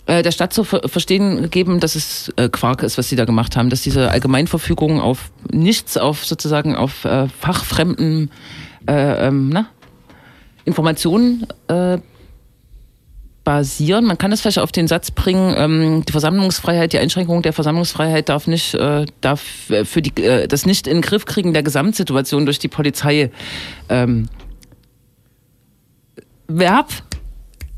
äh, 0.08 0.24
der 0.24 0.32
Stadt 0.32 0.52
zu 0.52 0.64
ver 0.64 0.90
verstehen 0.90 1.44
gegeben, 1.44 1.80
dass 1.80 1.94
es 1.94 2.34
äh, 2.38 2.50
Quark 2.50 2.82
ist, 2.82 2.98
was 2.98 3.08
sie 3.08 3.16
da 3.16 3.26
gemacht 3.26 3.56
haben, 3.56 3.70
dass 3.70 3.84
diese 3.84 4.10
Allgemeinverfügung 4.10 5.00
auf 5.00 5.30
nichts, 5.52 5.96
auf 5.96 6.26
sozusagen 6.26 6.76
auf 6.76 7.06
äh, 7.06 7.28
fachfremden 7.40 8.32
äh, 8.88 9.28
ähm, 9.28 9.50
na, 9.50 9.68
Informationen 10.66 11.48
äh, 11.68 11.98
basieren. 13.48 14.04
Man 14.04 14.18
kann 14.18 14.30
das 14.30 14.42
vielleicht 14.42 14.60
auf 14.60 14.74
den 14.74 14.90
Satz 14.90 15.10
bringen, 15.10 15.56
ähm, 15.58 16.04
die 16.06 16.12
Versammlungsfreiheit, 16.12 16.92
die 16.92 17.00
Einschränkung 17.00 17.42
der 17.42 17.54
Versammlungsfreiheit 17.54 18.28
darf 18.28 18.46
nicht, 18.46 18.74
äh, 18.74 19.06
darf 19.22 19.70
äh, 19.70 19.86
für 19.86 20.02
die, 20.02 20.22
äh, 20.22 20.48
das 20.48 20.66
nicht 20.66 20.86
in 20.86 20.98
den 20.98 21.02
Griff 21.02 21.24
kriegen 21.24 21.54
der 21.54 21.64
Gesamtsituation 21.64 22.46
durch 22.46 22.60
die 22.60 22.68
Polizei 22.68 23.32
ähm, 23.88 24.28
Verb 26.50 26.90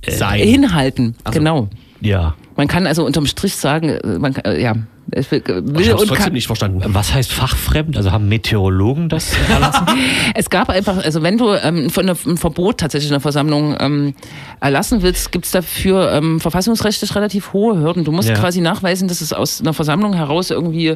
Sein. 0.07 0.39
hinhalten. 0.39 1.16
Genau. 1.32 1.70
Ja. 2.01 2.36
Man 2.55 2.68
kann 2.68 2.88
also 2.88 3.05
unterm 3.05 3.28
Strich 3.28 3.55
sagen, 3.55 3.89
äh, 3.89 4.18
man 4.18 4.34
kann, 4.34 4.45
äh, 4.45 4.60
ja, 4.60 4.74
ich 5.16 5.32
will, 5.32 5.43
Ich 5.80 5.89
hab's 5.89 6.01
und 6.01 6.07
trotzdem 6.10 6.34
nicht 6.34 6.47
verstanden. 6.47 6.82
Was 6.88 7.14
heißt 7.14 7.32
fachfremd? 7.32 7.97
Also 7.97 8.12
haben 8.12 8.28
Meteorologen 8.30 9.10
das 9.10 9.32
erlassen? 9.49 9.86
Es 10.36 10.49
gab 10.49 10.70
einfach, 10.70 11.03
also 11.03 11.22
wenn 11.24 11.38
du 11.38 11.53
ähm, 11.53 11.89
von 11.89 12.10
einem 12.10 12.38
Verbot 12.38 12.78
tatsächlich 12.80 13.10
in 13.10 13.14
der 13.14 13.20
Versammlung 13.22 13.76
ähm, 13.80 14.14
erlassen 14.60 15.01
willst, 15.01 15.32
gibt 15.32 15.45
es 15.45 15.51
dafür 15.51 16.12
ähm, 16.14 16.39
verfassungsrechtlich 16.39 17.16
relativ 17.16 17.53
hohe 17.53 17.80
Hürden. 17.80 18.03
Du 18.03 18.12
musst 18.12 18.30
Ja. 18.30 18.36
quasi 18.36 18.62
nachweisen, 18.62 19.07
dass 19.07 19.22
es 19.22 19.34
aus 19.34 19.62
einer 19.62 19.74
Versammlung 19.74 20.14
heraus 20.14 20.51
irgendwie 20.51 20.95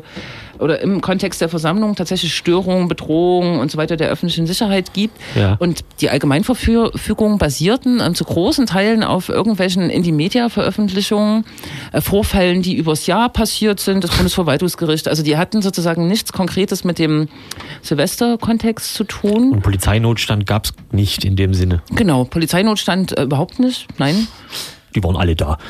oder 0.63 0.79
im 0.79 1.01
Kontext 1.01 1.41
der 1.41 1.49
Versammlung 1.49 1.95
tatsächlich 1.95 2.33
Störungen, 2.33 2.87
Bedrohungen 2.87 3.59
und 3.59 3.69
so 3.69 3.77
weiter 3.77 3.97
der 3.97 4.09
öffentlichen 4.09 4.47
Sicherheit 4.47 4.93
gibt. 4.93 5.19
Ja. 5.35 5.55
Und 5.59 5.83
die 6.01 6.09
Allgemeinverfügungen 6.09 7.37
basierten 7.37 7.99
ähm, 7.99 8.15
zu 8.15 8.23
großen 8.23 8.65
Teilen 8.65 9.03
auf 9.03 9.29
irgendwelchen 9.29 9.89
Indie-Media-Veröffentlichungen, 9.89 11.45
äh, 11.91 12.01
Vorfällen, 12.01 12.61
die 12.61 12.75
übers 12.75 13.05
Jahr 13.05 13.29
passiert 13.29 13.79
sind, 13.79 14.03
das 14.03 14.11
Bundesverwaltungsgericht. 14.11 15.07
Also 15.07 15.23
die 15.23 15.37
hatten 15.37 15.61
sozusagen 15.61 16.07
nichts 16.07 16.33
Konkretes 16.33 16.83
mit 16.83 16.99
dem 16.99 17.27
Silvesterkontext 17.81 18.93
zu 18.93 19.03
tun. 19.03 19.51
Und 19.51 19.61
Polizeinotstand 19.61 20.47
gab 20.47 20.65
es 20.65 20.73
nicht 20.91 21.25
in 21.25 21.35
dem 21.35 21.53
Sinne. 21.53 21.81
Genau, 21.91 22.23
Polizeinotstand 22.23 23.17
äh, 23.17 23.23
überhaupt 23.23 23.59
nicht, 23.59 23.87
nein. 23.97 24.27
Die 24.95 25.03
waren 25.03 25.15
alle 25.15 25.35
da. 25.35 25.57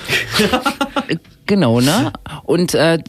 Genau, 1.45 1.81
ne? 1.81 2.13
Und 2.43 2.73
äh, 2.73 2.99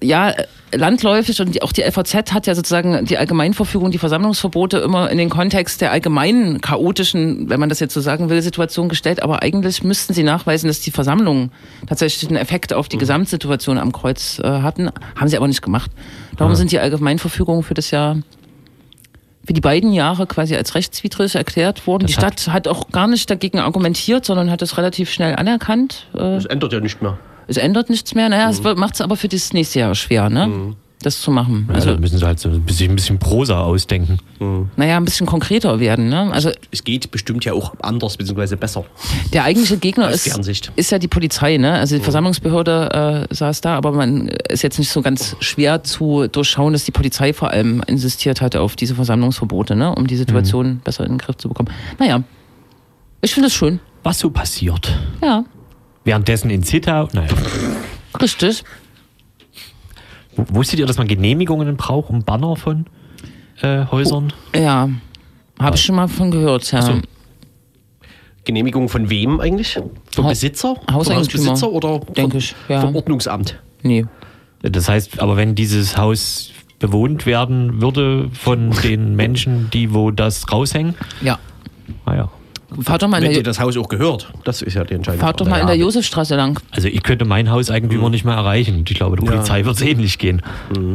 ja, 0.00 0.32
landläufig 0.72 1.40
und 1.40 1.60
auch 1.62 1.72
die 1.72 1.82
FAZ 1.82 2.14
hat 2.32 2.46
ja 2.46 2.54
sozusagen 2.54 3.04
die 3.06 3.18
Allgemeinverfügung, 3.18 3.90
die 3.90 3.98
Versammlungsverbote 3.98 4.78
immer 4.78 5.10
in 5.10 5.18
den 5.18 5.28
Kontext 5.30 5.80
der 5.80 5.90
allgemeinen 5.90 6.60
chaotischen, 6.60 7.50
wenn 7.50 7.58
man 7.58 7.68
das 7.68 7.80
jetzt 7.80 7.92
so 7.94 8.00
sagen 8.00 8.30
will, 8.30 8.40
Situation 8.40 8.88
gestellt. 8.88 9.20
Aber 9.22 9.42
eigentlich 9.42 9.82
müssten 9.82 10.14
sie 10.14 10.22
nachweisen, 10.22 10.68
dass 10.68 10.80
die 10.80 10.92
Versammlungen 10.92 11.50
tatsächlich 11.88 12.30
einen 12.30 12.38
Effekt 12.38 12.72
auf 12.72 12.88
die 12.88 12.98
Gesamtsituation 12.98 13.78
am 13.78 13.90
Kreuz 13.90 14.38
äh, 14.38 14.46
hatten. 14.46 14.88
Haben 15.16 15.28
sie 15.28 15.36
aber 15.36 15.48
nicht 15.48 15.62
gemacht. 15.62 15.90
Darum 16.36 16.52
Ja. 16.52 16.56
sind 16.56 16.70
die 16.70 16.78
Allgemeinverfügungen 16.78 17.64
für 17.64 17.74
das 17.74 17.90
Jahr 17.90 18.16
für 19.46 19.52
die 19.52 19.60
beiden 19.60 19.92
Jahre 19.92 20.26
quasi 20.26 20.54
als 20.56 20.74
rechtswidrig 20.74 21.34
erklärt 21.34 21.86
worden. 21.86 22.02
Das 22.06 22.12
die 22.16 22.16
hat- 22.24 22.40
Stadt 22.40 22.54
hat 22.54 22.68
auch 22.68 22.88
gar 22.90 23.06
nicht 23.08 23.28
dagegen 23.30 23.58
argumentiert, 23.58 24.24
sondern 24.24 24.50
hat 24.50 24.62
es 24.62 24.76
relativ 24.78 25.10
schnell 25.10 25.34
anerkannt. 25.34 26.06
Äh, 26.14 26.18
Das 26.18 26.44
ändert 26.46 26.72
ja 26.72 26.80
nicht 26.80 27.02
mehr. 27.02 27.18
es 27.48 27.56
ändert 27.56 27.90
nichts 27.90 28.14
mehr. 28.14 28.28
Naja, 28.28 28.50
es 28.50 28.62
macht 28.62 28.94
es 28.94 29.00
aber 29.00 29.16
für 29.16 29.28
das 29.28 29.52
nächste 29.52 29.80
Jahr 29.80 29.94
schwer, 29.94 30.30
ne? 30.30 30.74
Das 31.02 31.20
zu 31.20 31.30
machen. 31.30 31.68
Also 31.72 31.90
Also, 31.90 32.00
müssen 32.00 32.18
sie 32.18 32.24
halt 32.26 32.38
so 32.38 32.48
ein 32.48 32.62
bisschen, 32.62 32.90
ein 32.92 32.96
bisschen 32.96 33.18
Prosa 33.18 33.60
ausdenken. 33.60 34.18
naja, 34.76 34.96
ein 34.96 35.04
bisschen 35.04 35.26
konkreter 35.26 35.80
werden, 35.80 36.08
ne? 36.08 36.30
Also, 36.32 36.50
Es 36.70 36.84
geht 36.84 37.10
bestimmt 37.10 37.44
ja 37.44 37.52
auch 37.52 37.74
anders 37.82 38.16
bzw. 38.16 38.56
besser. 38.56 38.84
der 39.32 39.44
eigentliche 39.44 39.76
Gegner 39.78 40.10
ist, 40.10 40.26
ist 40.76 40.90
ja 40.92 40.98
die 40.98 41.08
Polizei, 41.08 41.56
ne? 41.56 41.72
Also, 41.74 41.96
die 41.96 42.02
Versammlungsbehörde 42.02 43.26
äh, 43.30 43.34
saß 43.34 43.60
da, 43.60 43.76
aber 43.76 43.92
man 43.92 44.28
ist 44.28 44.62
jetzt 44.62 44.78
nicht 44.78 44.90
so 44.90 45.02
ganz 45.02 45.36
schwer 45.40 45.82
zu 45.82 46.28
durchschauen, 46.28 46.72
dass 46.72 46.84
die 46.84 46.92
Polizei 46.92 47.32
vor 47.32 47.50
allem 47.50 47.82
insistiert 47.86 48.40
hatte 48.40 48.60
auf 48.60 48.76
diese 48.76 48.94
Versammlungsverbote, 48.94 49.74
ne? 49.76 49.94
Um 49.94 50.06
die 50.06 50.16
Situation 50.16 50.80
besser 50.84 51.04
in 51.04 51.12
den 51.12 51.18
Griff 51.18 51.36
zu 51.36 51.48
bekommen. 51.48 51.70
Naja, 51.98 52.22
ich 53.20 53.34
finde 53.34 53.48
es 53.48 53.54
schön. 53.54 53.80
Was 54.02 54.18
so 54.18 54.30
passiert. 54.30 54.96
Ja, 55.22 55.44
Währenddessen 56.04 56.50
in 56.50 56.62
Zittau, 56.64 57.08
naja. 57.12 57.28
richtig. 58.20 58.64
Wusstet 60.36 60.78
ihr, 60.80 60.86
dass 60.86 60.98
man 60.98 61.06
Genehmigungen 61.08 61.76
braucht, 61.76 62.10
um 62.10 62.22
Banner 62.24 62.56
von 62.56 62.86
äh, 63.60 63.84
Häusern? 63.90 64.32
Ja, 64.54 64.88
habe 65.58 65.76
ich 65.76 65.82
schon 65.82 65.96
mal 65.96 66.08
von 66.08 66.30
gehört, 66.30 66.70
ja. 66.72 66.78
Ach 66.80 66.82
so. 66.86 66.94
Genehmigung 68.44 68.88
von 68.88 69.08
wem 69.08 69.40
eigentlich? 69.40 69.78
Vom 70.14 70.24
Ha- 70.24 70.30
Besitzer? 70.30 70.74
Hausbesitzer 70.90 71.70
oder 71.70 72.00
Denk 72.00 72.32
vom 72.32 72.38
ich, 72.38 72.54
ja. 72.68 72.80
vom 72.80 72.96
Ordnungsamt? 72.96 73.60
Nee. 73.82 74.06
Das 74.62 74.88
heißt, 74.88 75.20
aber 75.20 75.36
wenn 75.36 75.54
dieses 75.54 75.96
Haus 75.96 76.50
bewohnt 76.80 77.26
werden 77.26 77.80
würde 77.80 78.28
von 78.32 78.70
den 78.82 79.14
Menschen, 79.14 79.70
die 79.72 79.94
wo 79.94 80.10
das 80.10 80.50
raushängen, 80.50 80.94
Ja. 81.20 81.38
ah 82.04 82.14
ja. 82.14 82.30
Fahrt 82.80 83.02
doch 83.02 83.08
mal 83.08 83.18
in 83.18 83.24
Wenn 83.24 83.30
dir 83.30 83.34
der, 83.42 83.42
das 83.44 83.60
Haus 83.60 83.76
auch 83.76 83.88
gehört. 83.88 84.32
Das 84.44 84.62
ist 84.62 84.74
ja 84.74 84.84
die 84.84 84.94
entscheidende 84.94 85.24
fahrt 85.24 85.40
doch 85.40 85.46
mal 85.48 85.60
in 85.60 85.66
der 85.66 85.76
Josefstraße 85.76 86.36
lang. 86.36 86.60
Also 86.70 86.88
ich 86.88 87.02
könnte 87.02 87.24
mein 87.24 87.50
Hauseigentümer 87.50 88.10
nicht 88.10 88.24
mehr 88.24 88.34
erreichen. 88.34 88.76
Und 88.78 88.90
Ich 88.90 88.96
glaube, 88.96 89.16
der 89.16 89.24
Ja. 89.26 89.32
Polizei 89.32 89.64
wird 89.64 89.76
es 89.76 89.82
ähnlich 89.82 90.18
gehen. 90.18 90.42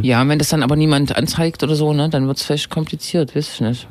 Ja, 0.02 0.28
wenn 0.28 0.40
das 0.40 0.50
dann 0.50 0.64
aber 0.64 0.76
niemand 0.76 1.16
anzeigt 1.16 1.64
oder 1.64 1.76
so, 1.76 1.94
ne, 1.94 2.10
dann 2.10 2.28
wird 2.28 2.38
es 2.38 2.44
vielleicht 2.44 2.70
kompliziert, 2.70 3.36
weiß 3.36 3.54
ich 3.54 3.62
nicht. 3.62 3.88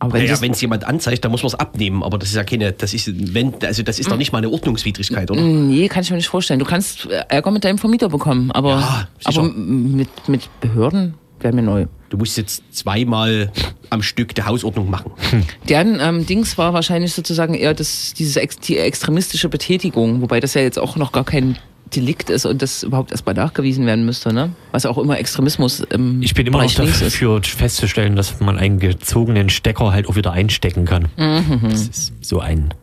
Aber 0.00 0.12
wenn 0.12 0.22
Naja, 0.24 0.38
es 0.50 0.60
jemand 0.60 0.84
anzeigt, 0.84 1.24
dann 1.24 1.32
muss 1.32 1.42
man 1.42 1.48
es 1.48 1.54
abnehmen. 1.56 2.02
Aber 2.04 2.18
das 2.18 2.28
ist 2.28 2.36
ja 2.36 2.44
keine, 2.44 2.72
das 2.72 2.94
ist, 2.94 3.34
wenn, 3.34 3.54
also 3.64 3.82
das 3.82 3.98
ist 3.98 4.10
doch 4.10 4.16
nicht 4.16 4.30
mal 4.32 4.38
eine 4.38 4.48
Ordnungswidrigkeit, 4.50 5.30
oder? 5.30 5.40
Nee, 5.40 5.88
kann 5.88 6.02
ich 6.02 6.10
mir 6.10 6.16
nicht 6.16 6.28
vorstellen. 6.28 6.60
Du 6.60 6.66
kannst 6.66 7.06
Ärger 7.28 7.50
mit 7.50 7.64
deinem 7.64 7.78
Vermieter 7.78 8.08
bekommen, 8.08 8.52
aber, 8.52 8.70
Ja, 8.80 9.08
aber 9.24 9.42
mit, 9.42 10.08
mit 10.28 10.48
Behörden 10.60 11.14
wäre 11.42 11.54
mir 11.54 11.62
neu. 11.62 11.86
Du 12.10 12.16
musst 12.16 12.36
jetzt 12.36 12.62
zweimal 12.74 13.52
am 13.90 14.02
Stück 14.02 14.34
der 14.34 14.46
Hausordnung 14.46 14.90
machen. 14.90 15.12
Deren 15.68 15.98
ähm, 16.00 16.26
Dings 16.26 16.56
war 16.58 16.72
wahrscheinlich 16.72 17.12
sozusagen 17.12 17.54
eher 17.54 17.74
das, 17.74 18.14
diese 18.14 18.40
die 18.66 18.78
extremistische 18.78 19.48
Betätigung, 19.48 20.22
wobei 20.22 20.40
das 20.40 20.54
ja 20.54 20.62
jetzt 20.62 20.78
auch 20.78 20.96
noch 20.96 21.12
gar 21.12 21.24
kein 21.24 21.58
Delikt 21.94 22.30
ist 22.30 22.44
und 22.44 22.60
das 22.60 22.82
überhaupt 22.82 23.12
erstmal 23.12 23.34
nachgewiesen 23.34 23.86
werden 23.86 24.04
müsste, 24.04 24.32
ne? 24.32 24.52
Was 24.72 24.84
auch 24.84 24.98
immer 24.98 25.18
Extremismus 25.18 25.80
im 25.80 26.20
Ich 26.22 26.34
bin 26.34 26.46
immer 26.46 26.62
noch 26.62 26.74
Bereich 26.74 26.90
ist. 26.90 27.02
dafür 27.02 27.42
festzustellen, 27.42 28.14
dass 28.16 28.40
man 28.40 28.58
einen 28.58 28.78
gezogenen 28.78 29.48
Stecker 29.48 29.92
halt 29.92 30.08
auch 30.08 30.16
wieder 30.16 30.32
einstecken 30.32 30.84
kann. 30.84 31.08
Mhm. 31.16 31.60
Das 31.62 31.88
ist 31.88 32.12
so 32.20 32.40
ein 32.40 32.74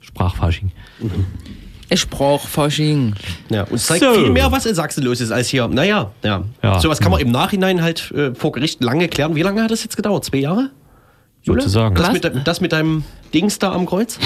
Sprachfasching. 0.00 0.72
Ich 1.00 1.10
sprach 1.94 2.40
Fasching. 2.40 3.14
Ja, 3.50 3.64
und 3.64 3.78
zeigt 3.78 4.02
So. 4.04 4.12
viel 4.14 4.30
mehr, 4.30 4.50
was 4.52 4.66
in 4.66 4.74
Sachsen 4.74 5.02
los 5.04 5.20
ist, 5.20 5.30
als 5.30 5.48
hier. 5.48 5.68
Naja, 5.68 6.10
ja. 6.22 6.42
Ja. 6.62 6.80
Sowas 6.80 6.98
kann 7.00 7.10
man 7.12 7.20
im 7.20 7.30
Nachhinein 7.30 7.82
halt 7.82 8.10
äh, 8.12 8.34
vor 8.34 8.52
Gericht 8.52 8.82
lange 8.82 9.08
klären. 9.08 9.34
Wie 9.34 9.42
lange 9.42 9.62
hat 9.62 9.70
das 9.70 9.82
jetzt 9.84 9.96
gedauert? 9.96 10.24
Zwei 10.24 10.38
Jahre? 10.38 10.70
Jule? 11.42 11.60
Sozusagen. 11.60 11.94
Das 11.94 12.12
mit, 12.12 12.46
das 12.46 12.60
mit 12.60 12.72
deinem 12.72 13.04
Dings 13.32 13.58
da 13.58 13.72
am 13.72 13.86
Kreuz? 13.86 14.18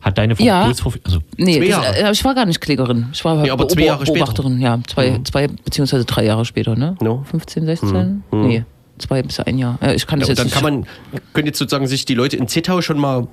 Hat 0.00 0.16
deine 0.16 0.34
Ja. 0.38 0.60
Verbotsverfügung. 0.60 1.04
Also, 1.06 1.18
Nee, 1.36 1.56
Zwei 1.58 1.60
das, 1.60 1.68
Jahre. 1.68 1.96
äh, 2.08 2.12
ich 2.12 2.24
war 2.24 2.34
gar 2.34 2.46
nicht 2.46 2.60
Klägerin. 2.60 3.06
Ich 3.12 3.24
war 3.24 3.44
Ja, 3.44 3.52
aber 3.52 3.68
zwei 3.68 3.82
Jahre 3.82 4.06
später. 4.06 4.20
Beobachterin, 4.20 4.60
ja. 4.60 4.78
Zwei, 4.88 5.20
zwei 5.24 5.48
beziehungsweise 5.48 6.04
drei 6.06 6.24
Jahre 6.24 6.44
später, 6.44 6.74
ne? 6.76 6.96
No. 7.00 7.24
15, 7.30 7.66
16? 7.66 8.22
Nee, 8.32 8.64
zwei 8.98 9.22
bis 9.22 9.40
ein 9.40 9.58
Jahr. 9.58 9.78
Ja, 9.82 9.92
ich 9.92 10.06
kann 10.06 10.20
Ja, 10.20 10.26
das 10.26 10.30
und 10.30 10.44
jetzt 10.44 10.54
dann 10.56 10.62
kann 10.62 10.72
man, 10.74 10.86
können 11.34 11.46
jetzt 11.48 11.58
sozusagen 11.58 11.86
sich 11.86 12.06
die 12.06 12.14
Leute 12.14 12.36
in 12.38 12.48
Zittau 12.48 12.80
schon 12.80 12.98
mal 12.98 13.26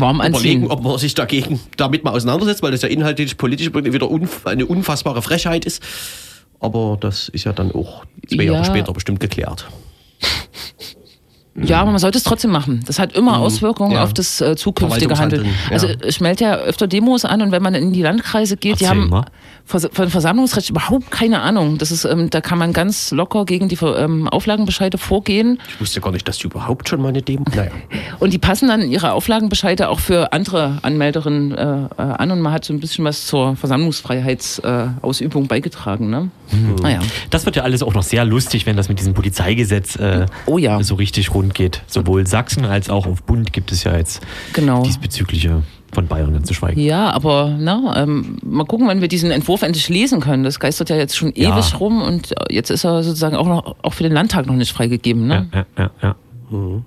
warm 0.00 0.16
überlegen, 0.16 0.34
anziehen. 0.34 0.66
ob 0.70 0.82
man 0.82 0.98
sich 0.98 1.14
dagegen 1.14 1.60
damit 1.76 2.04
mal 2.04 2.12
auseinandersetzt, 2.12 2.62
weil 2.62 2.72
das 2.72 2.82
ja 2.82 2.88
inhaltlich 2.88 3.36
politisch 3.36 3.72
wieder 3.74 4.10
unf 4.10 4.46
eine 4.46 4.66
unfassbare 4.66 5.22
Frechheit 5.22 5.64
ist. 5.64 5.82
Aber 6.60 6.96
das 7.00 7.28
ist 7.28 7.44
ja 7.44 7.52
dann 7.52 7.72
auch 7.72 8.04
zwei 8.28 8.44
Ja. 8.44 8.52
Jahre 8.54 8.64
später 8.64 8.92
bestimmt 8.92 9.20
geklärt. 9.20 9.66
Ja, 11.58 11.80
aber 11.80 11.90
man 11.90 11.98
sollte 11.98 12.18
es 12.18 12.24
trotzdem 12.24 12.50
machen. 12.50 12.82
Das 12.86 12.98
hat 12.98 13.14
immer 13.16 13.38
Auswirkungen 13.38 13.90
Mhm. 13.90 13.94
Ja. 13.96 14.04
auf 14.04 14.12
das 14.12 14.42
äh, 14.42 14.56
zukünftige 14.56 15.16
Handeln. 15.18 15.46
Verwaltungshandeln, 15.46 15.70
ja. 15.70 15.72
Also 16.02 16.06
ich 16.06 16.20
melde 16.20 16.44
ja 16.44 16.56
öfter 16.56 16.86
Demos 16.86 17.24
an 17.24 17.40
und 17.40 17.50
wenn 17.50 17.62
man 17.62 17.74
in 17.74 17.94
die 17.94 18.02
Landkreise 18.02 18.58
geht, 18.58 18.80
die 18.80 18.84
Erzähl 18.84 18.88
haben 19.00 19.08
mal. 19.08 19.24
Vers 19.66 19.88
von 19.92 20.08
Versammlungsrecht 20.10 20.70
überhaupt 20.70 21.10
keine 21.10 21.40
Ahnung. 21.42 21.76
Das 21.78 21.90
ist, 21.90 22.04
ähm, 22.04 22.30
da 22.30 22.40
kann 22.40 22.56
man 22.56 22.72
ganz 22.72 23.10
locker 23.10 23.44
gegen 23.44 23.68
die 23.68 23.76
ähm, 23.82 24.28
Auflagenbescheide 24.28 24.96
vorgehen 24.96 25.58
Ich 25.68 25.80
wusste 25.80 26.00
gar 26.00 26.12
nicht, 26.12 26.26
dass 26.28 26.38
die 26.38 26.46
überhaupt 26.46 26.88
schon 26.88 27.02
mal 27.02 27.08
eine 27.08 27.20
Demo. 27.20 27.44
Naja. 27.54 27.72
und 28.20 28.32
die 28.32 28.38
passen 28.38 28.68
dann 28.68 28.82
ihre 28.88 29.12
Auflagenbescheide 29.12 29.88
auch 29.88 29.98
für 29.98 30.32
andere 30.32 30.78
Anmelderinnen 30.82 31.52
äh, 31.52 31.62
äh, 31.84 31.88
an 31.96 32.30
und 32.30 32.40
man 32.40 32.52
hat 32.52 32.64
so 32.64 32.72
ein 32.72 32.78
bisschen 32.78 33.04
was 33.04 33.26
zur 33.26 33.56
Versammlungsfreiheitsausübung 33.56 35.44
äh, 35.44 35.48
beigetragen. 35.48 36.10
Ne? 36.10 36.30
Mhm. 36.52 36.76
Naja. 36.82 37.00
das 37.30 37.44
wird 37.44 37.56
ja 37.56 37.64
alles 37.64 37.82
auch 37.82 37.94
noch 37.94 38.04
sehr 38.04 38.24
lustig, 38.24 38.66
wenn 38.66 38.76
das 38.76 38.88
mit 38.88 39.00
diesem 39.00 39.14
Polizeigesetz 39.14 39.96
äh, 39.96 40.26
Oh 40.46 40.58
ja. 40.58 40.80
so 40.82 40.94
richtig 40.94 41.34
rund 41.34 41.54
geht. 41.54 41.82
Sowohl 41.88 42.26
Sachsen 42.26 42.64
als 42.64 42.88
auch 42.88 43.06
auf 43.06 43.22
Bund 43.24 43.52
gibt 43.52 43.72
es 43.72 43.82
ja 43.84 43.96
jetzt 43.96 44.20
Genau. 44.52 44.82
diesbezügliche 44.82 45.62
von 45.92 46.06
Bayern 46.06 46.32
ganz 46.32 46.48
zu 46.48 46.54
schweigen. 46.54 46.80
Ja, 46.80 47.10
aber 47.12 47.56
na, 47.58 47.94
ähm, 48.02 48.36
mal 48.44 48.64
gucken, 48.64 48.86
wann 48.88 49.00
wir 49.00 49.08
diesen 49.08 49.30
Entwurf 49.30 49.62
endlich 49.62 49.88
lesen 49.88 50.20
können. 50.20 50.44
Das 50.44 50.60
geistert 50.60 50.90
ja 50.90 50.96
jetzt 50.96 51.16
schon 51.16 51.32
Ja. 51.34 51.54
ewig 51.54 51.80
rum 51.80 52.02
und 52.02 52.32
äh, 52.32 52.54
jetzt 52.54 52.70
ist 52.70 52.84
er 52.84 53.02
sozusagen 53.02 53.36
auch 53.36 53.46
noch 53.46 53.76
auch 53.82 53.94
für 53.94 54.02
den 54.02 54.12
Landtag 54.12 54.46
noch 54.46 54.54
nicht 54.56 54.72
freigegeben. 54.72 55.26
Ne? 55.26 55.48
Ja, 55.54 55.58
ja, 55.78 55.90
ja. 56.02 56.08
ja. 56.08 56.16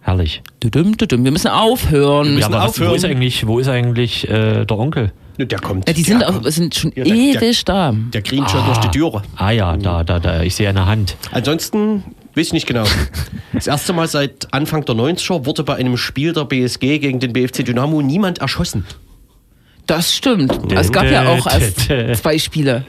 Herrlich. 0.02 0.41
Düdüm, 0.64 0.95
düdüm. 0.95 1.24
Wir 1.26 1.32
müssen 1.32 1.50
aufhören. 1.50 2.38
Ja, 2.38 2.45
aber 2.45 2.58
was, 2.60 2.64
wo 2.64 2.68
aufhören. 2.84 2.95
ist 2.95 3.06
eigentlich, 3.06 3.45
wo 3.47 3.60
ist 3.60 3.68
eigentlich 3.68 4.30
äh, 4.30 4.66
der 4.66 4.78
Onkel? 4.80 5.12
Der 5.38 5.60
kommt. 5.60 5.88
Ja, 5.88 5.93
die 5.93 6.04
der 6.04 6.18
sind, 6.20 6.26
auch, 6.26 6.43
sind 6.50 6.76
schon 6.76 6.91
Ja, 6.95 7.04
der- 7.04 7.14
ewig 7.16 7.66
da. 7.66 7.93
Der 8.14 8.22
grinst 8.22 8.52
schon 8.52 8.66
durch 8.66 8.78
die 8.80 8.89
Türe. 8.89 9.22
Ah 9.38 9.52
ja, 9.52 9.76
da, 9.78 10.04
da, 10.04 10.20
da. 10.20 10.43
Ich 10.43 10.56
sehe 10.56 10.70
eine 10.70 10.86
Hand. 10.86 11.16
Ansonsten 11.32 12.04
weiß 12.36 12.47
ich 12.47 12.53
nicht 12.53 12.67
genau. 12.67 12.86
Das 13.53 13.67
erste 13.67 13.93
Mal 13.93 14.07
seit 14.07 14.47
Anfang 14.53 14.86
der 14.86 14.95
90er 14.95 15.45
wurde 15.45 15.63
bei 15.63 15.75
einem 15.75 15.97
Spiel 15.97 16.34
der 16.34 16.45
BSG 16.45 16.99
gegen 16.99 17.19
den 17.19 17.34
BFC 17.34 17.65
Dynamo 17.65 18.01
niemand 18.01 18.39
erschossen. 18.39 18.86
Das 19.88 20.13
stimmt. 20.15 20.71
Es 20.71 20.91
gab 20.91 21.05
ja 21.05 21.27
auch 21.27 21.47
erst 21.47 21.82
zwei 22.21 22.38
Spiele. 22.38 22.86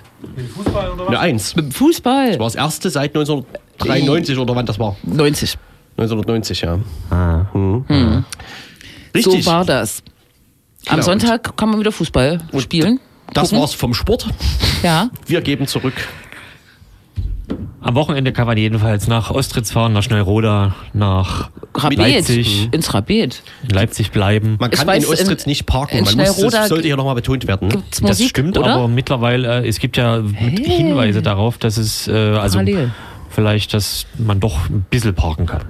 Eine 1.09 1.19
Eins. 1.19 1.57
Mit 1.57 1.67
dem 1.67 1.73
Fußball. 1.73 2.31
Das 2.33 2.39
war 2.39 2.47
das 2.47 2.55
erste 2.57 2.91
seit 2.91 3.17
1993 3.17 4.37
oder 4.39 4.55
wann 4.55 4.67
das 4.67 4.79
war? 4.79 4.97
90. 5.05 5.57
1990, 5.97 6.61
ja. 6.61 6.79
Ah. 7.11 7.47
Mhm. 7.55 8.25
Richtig. 9.15 9.45
So 9.45 9.51
war 9.51 9.65
das. 9.65 10.03
Am 10.87 10.97
Genau. 10.97 11.03
Sonntag 11.03 11.57
kann 11.57 11.71
man 11.71 11.81
wieder 11.81 11.93
Fußball 11.93 12.39
spielen. 12.59 13.01
das 13.33 13.49
Gucken. 13.49 13.61
war's 13.63 13.75
vom 13.75 13.95
Sport. 13.95 14.27
Ja. 14.83 15.11
Wir 15.27 15.41
geben 15.41 15.67
zurück. 15.67 15.95
Am 17.83 17.95
Wochenende 17.95 18.33
kann 18.33 18.47
man 18.47 18.59
jedenfalls 18.59 19.09
nach 19.09 19.31
Ostritz 19.31 19.71
fahren, 19.71 19.95
nach 19.95 20.03
Schnellroda, 20.03 20.75
nach 20.93 21.51
Rabet, 21.75 21.99
Leipzig. 21.99 22.67
Mhm. 22.67 22.73
Ins 22.73 22.93
Rabet. 22.93 23.43
In 23.63 23.71
Leipzig 23.71 24.11
bleiben. 24.11 24.57
Man 24.61 24.71
kann 24.71 24.87
weiß, 24.87 25.05
in 25.05 25.11
Ostritz 25.11 25.45
in, 25.45 25.51
nicht 25.51 25.65
parken. 25.65 26.05
Man 26.05 26.15
muss, 26.15 26.37
das 26.37 26.69
sollte 26.69 26.89
ja 26.89 26.97
nochmal 26.97 27.15
betont 27.15 27.47
werden. 27.47 27.71
Gibt's 27.71 28.03
Musik, 28.03 28.19
das 28.19 28.29
stimmt, 28.29 28.59
oder? 28.59 28.75
aber 28.75 28.89
mittlerweile, 28.89 29.63
äh, 29.63 29.69
es 29.69 29.79
gibt 29.79 29.97
ja 29.97 30.23
hey. 30.35 30.57
Hinweise 30.63 31.23
darauf, 31.23 31.57
dass 31.57 31.79
es, 31.79 32.07
äh, 32.07 32.13
also 32.13 32.59
Parallel. 32.59 32.91
vielleicht, 33.31 33.73
dass 33.73 34.07
man 34.19 34.41
doch 34.41 34.69
ein 34.69 34.85
bisschen 34.91 35.15
parken 35.15 35.47
kann. 35.47 35.63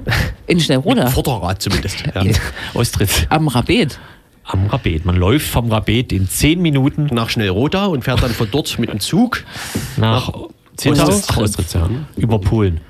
In 0.49 0.59
Schnellroda? 0.59 1.07
Vorderrad 1.07 1.63
zumindest. 1.63 2.03
ja. 2.15 2.23
Ostritz. 2.75 3.27
Am 3.29 3.47
Rabet. 3.47 4.01
Am 4.45 4.67
Rabet. 4.67 5.05
Man 5.05 5.15
läuft 5.15 5.47
vom 5.47 5.71
Rabet 5.71 6.13
in 6.13 6.29
zehn 6.29 6.61
Minuten. 6.61 7.09
Nach 7.13 7.31
Schnellroda 7.31 7.87
und 7.87 8.03
fährt 8.03 8.21
dann 8.21 8.33
von 8.33 8.49
dort 8.51 8.81
mit 8.81 8.91
dem 8.91 8.99
Zug 8.99 9.45
nach, 9.97 10.33
nach 10.33 10.50
10.000 10.81 11.75
Ach, 11.75 11.89
ne? 11.89 12.07
Über 12.17 12.39
Polen. 12.39 12.81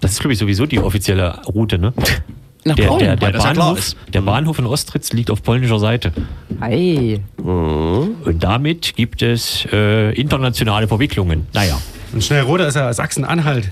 Das 0.00 0.12
ist, 0.12 0.20
glaube 0.20 0.32
ich, 0.32 0.38
sowieso 0.38 0.66
die 0.66 0.80
offizielle 0.80 1.40
Route, 1.46 1.78
ne? 1.78 1.92
Nach 2.64 2.76
der, 2.76 2.86
Polen? 2.86 3.00
Der, 3.00 3.16
der, 3.16 3.38
Bahnhof, 3.38 3.88
ja 3.88 4.12
der 4.12 4.20
Bahnhof 4.20 4.58
in 4.58 4.66
Ostritz 4.66 5.12
liegt 5.12 5.30
auf 5.30 5.42
polnischer 5.42 5.78
Seite. 5.78 6.12
Ei. 6.60 7.20
Mhm. 7.38 8.16
Und 8.24 8.42
damit 8.42 8.94
gibt 8.96 9.22
es 9.22 9.66
äh, 9.72 10.12
internationale 10.12 10.86
Verwicklungen. 10.88 11.46
Naja. 11.52 11.80
Und 12.12 12.22
Schnellrode 12.22 12.64
ist 12.64 12.74
ja 12.76 12.92
Sachsen-Anhalt. 12.92 13.70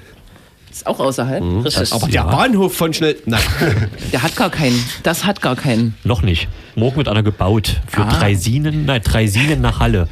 Ist 0.71 0.87
auch 0.87 1.01
außerhalb. 1.01 1.43
Mhm. 1.43 1.67
Aber 1.91 2.07
der 2.07 2.15
ja. 2.15 2.25
Bahnhof 2.25 2.77
von 2.77 2.93
Schnell. 2.93 3.17
Nein. 3.27 3.41
Der 4.13 4.23
hat 4.23 4.37
gar 4.37 4.51
keinen. 4.51 4.83
Das 5.03 5.25
hat 5.25 5.43
gar 5.43 5.57
keinen. 5.57 5.97
Noch 6.05 6.23
nicht. 6.23 6.49
Morgen 6.77 6.97
wird 6.97 7.09
einer 7.09 7.25
gebaut. 7.25 7.81
Für 7.89 8.03
ah. 8.03 8.19
Dreisinen, 8.19 8.87
nein, 8.87 9.03
Dreisinen 9.03 9.61
nach 9.61 9.81
Halle. 9.81 10.07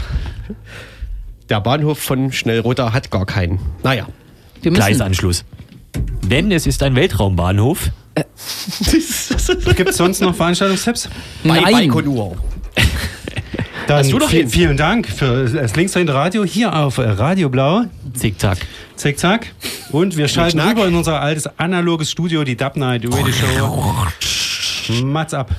Der 1.49 1.61
Bahnhof 1.61 1.99
von 1.99 2.31
Schnellroda 2.33 2.93
hat 2.93 3.11
gar 3.11 3.25
keinen. 3.27 3.59
Naja. 3.83 4.07
Wir 4.63 4.71
müssen, 4.71 4.81
Gleisanschluss. 4.85 5.45
Denn 6.23 6.53
es 6.53 6.67
ist 6.67 6.83
ein 6.83 6.95
Weltraumbahnhof. 6.95 7.91
Gibt 9.77 9.89
es 9.91 9.97
sonst 9.97 10.21
noch 10.21 10.35
Veranstaltungstipps? 10.35 11.09
Bei 11.45 11.61
Nein. 11.61 11.73
Baikonur. 11.73 12.37
Dann 13.87 13.99
Hast 14.01 14.13
du 14.13 14.19
doch 14.19 14.29
vi- 14.31 14.39
hin. 14.39 14.49
vielen 14.51 14.77
Dank 14.77 15.07
für 15.09 15.47
das 15.49 15.75
linksdrehende 15.75 16.13
Radio 16.13 16.45
hier 16.45 16.75
auf 16.77 16.99
äh, 16.99 17.09
Radio 17.09 17.49
Blau. 17.49 17.85
Zickzack. 18.13 18.59
Zick, 18.97 19.19
zack. 19.19 19.47
Und 19.93 20.17
wir 20.17 20.29
schalten 20.29 20.59
Schnack. 20.61 20.73
rüber 20.77 20.89
in 20.89 20.95
unser 20.95 21.21
altes 21.23 21.47
analoges 21.59 22.11
Studio, 22.11 22.45
die 22.45 22.57
Dub 22.57 22.77
Night 22.77 23.05
Radio 23.07 23.33
Show. 23.33 23.95
Mats 25.05 25.33
ab. 25.33 25.53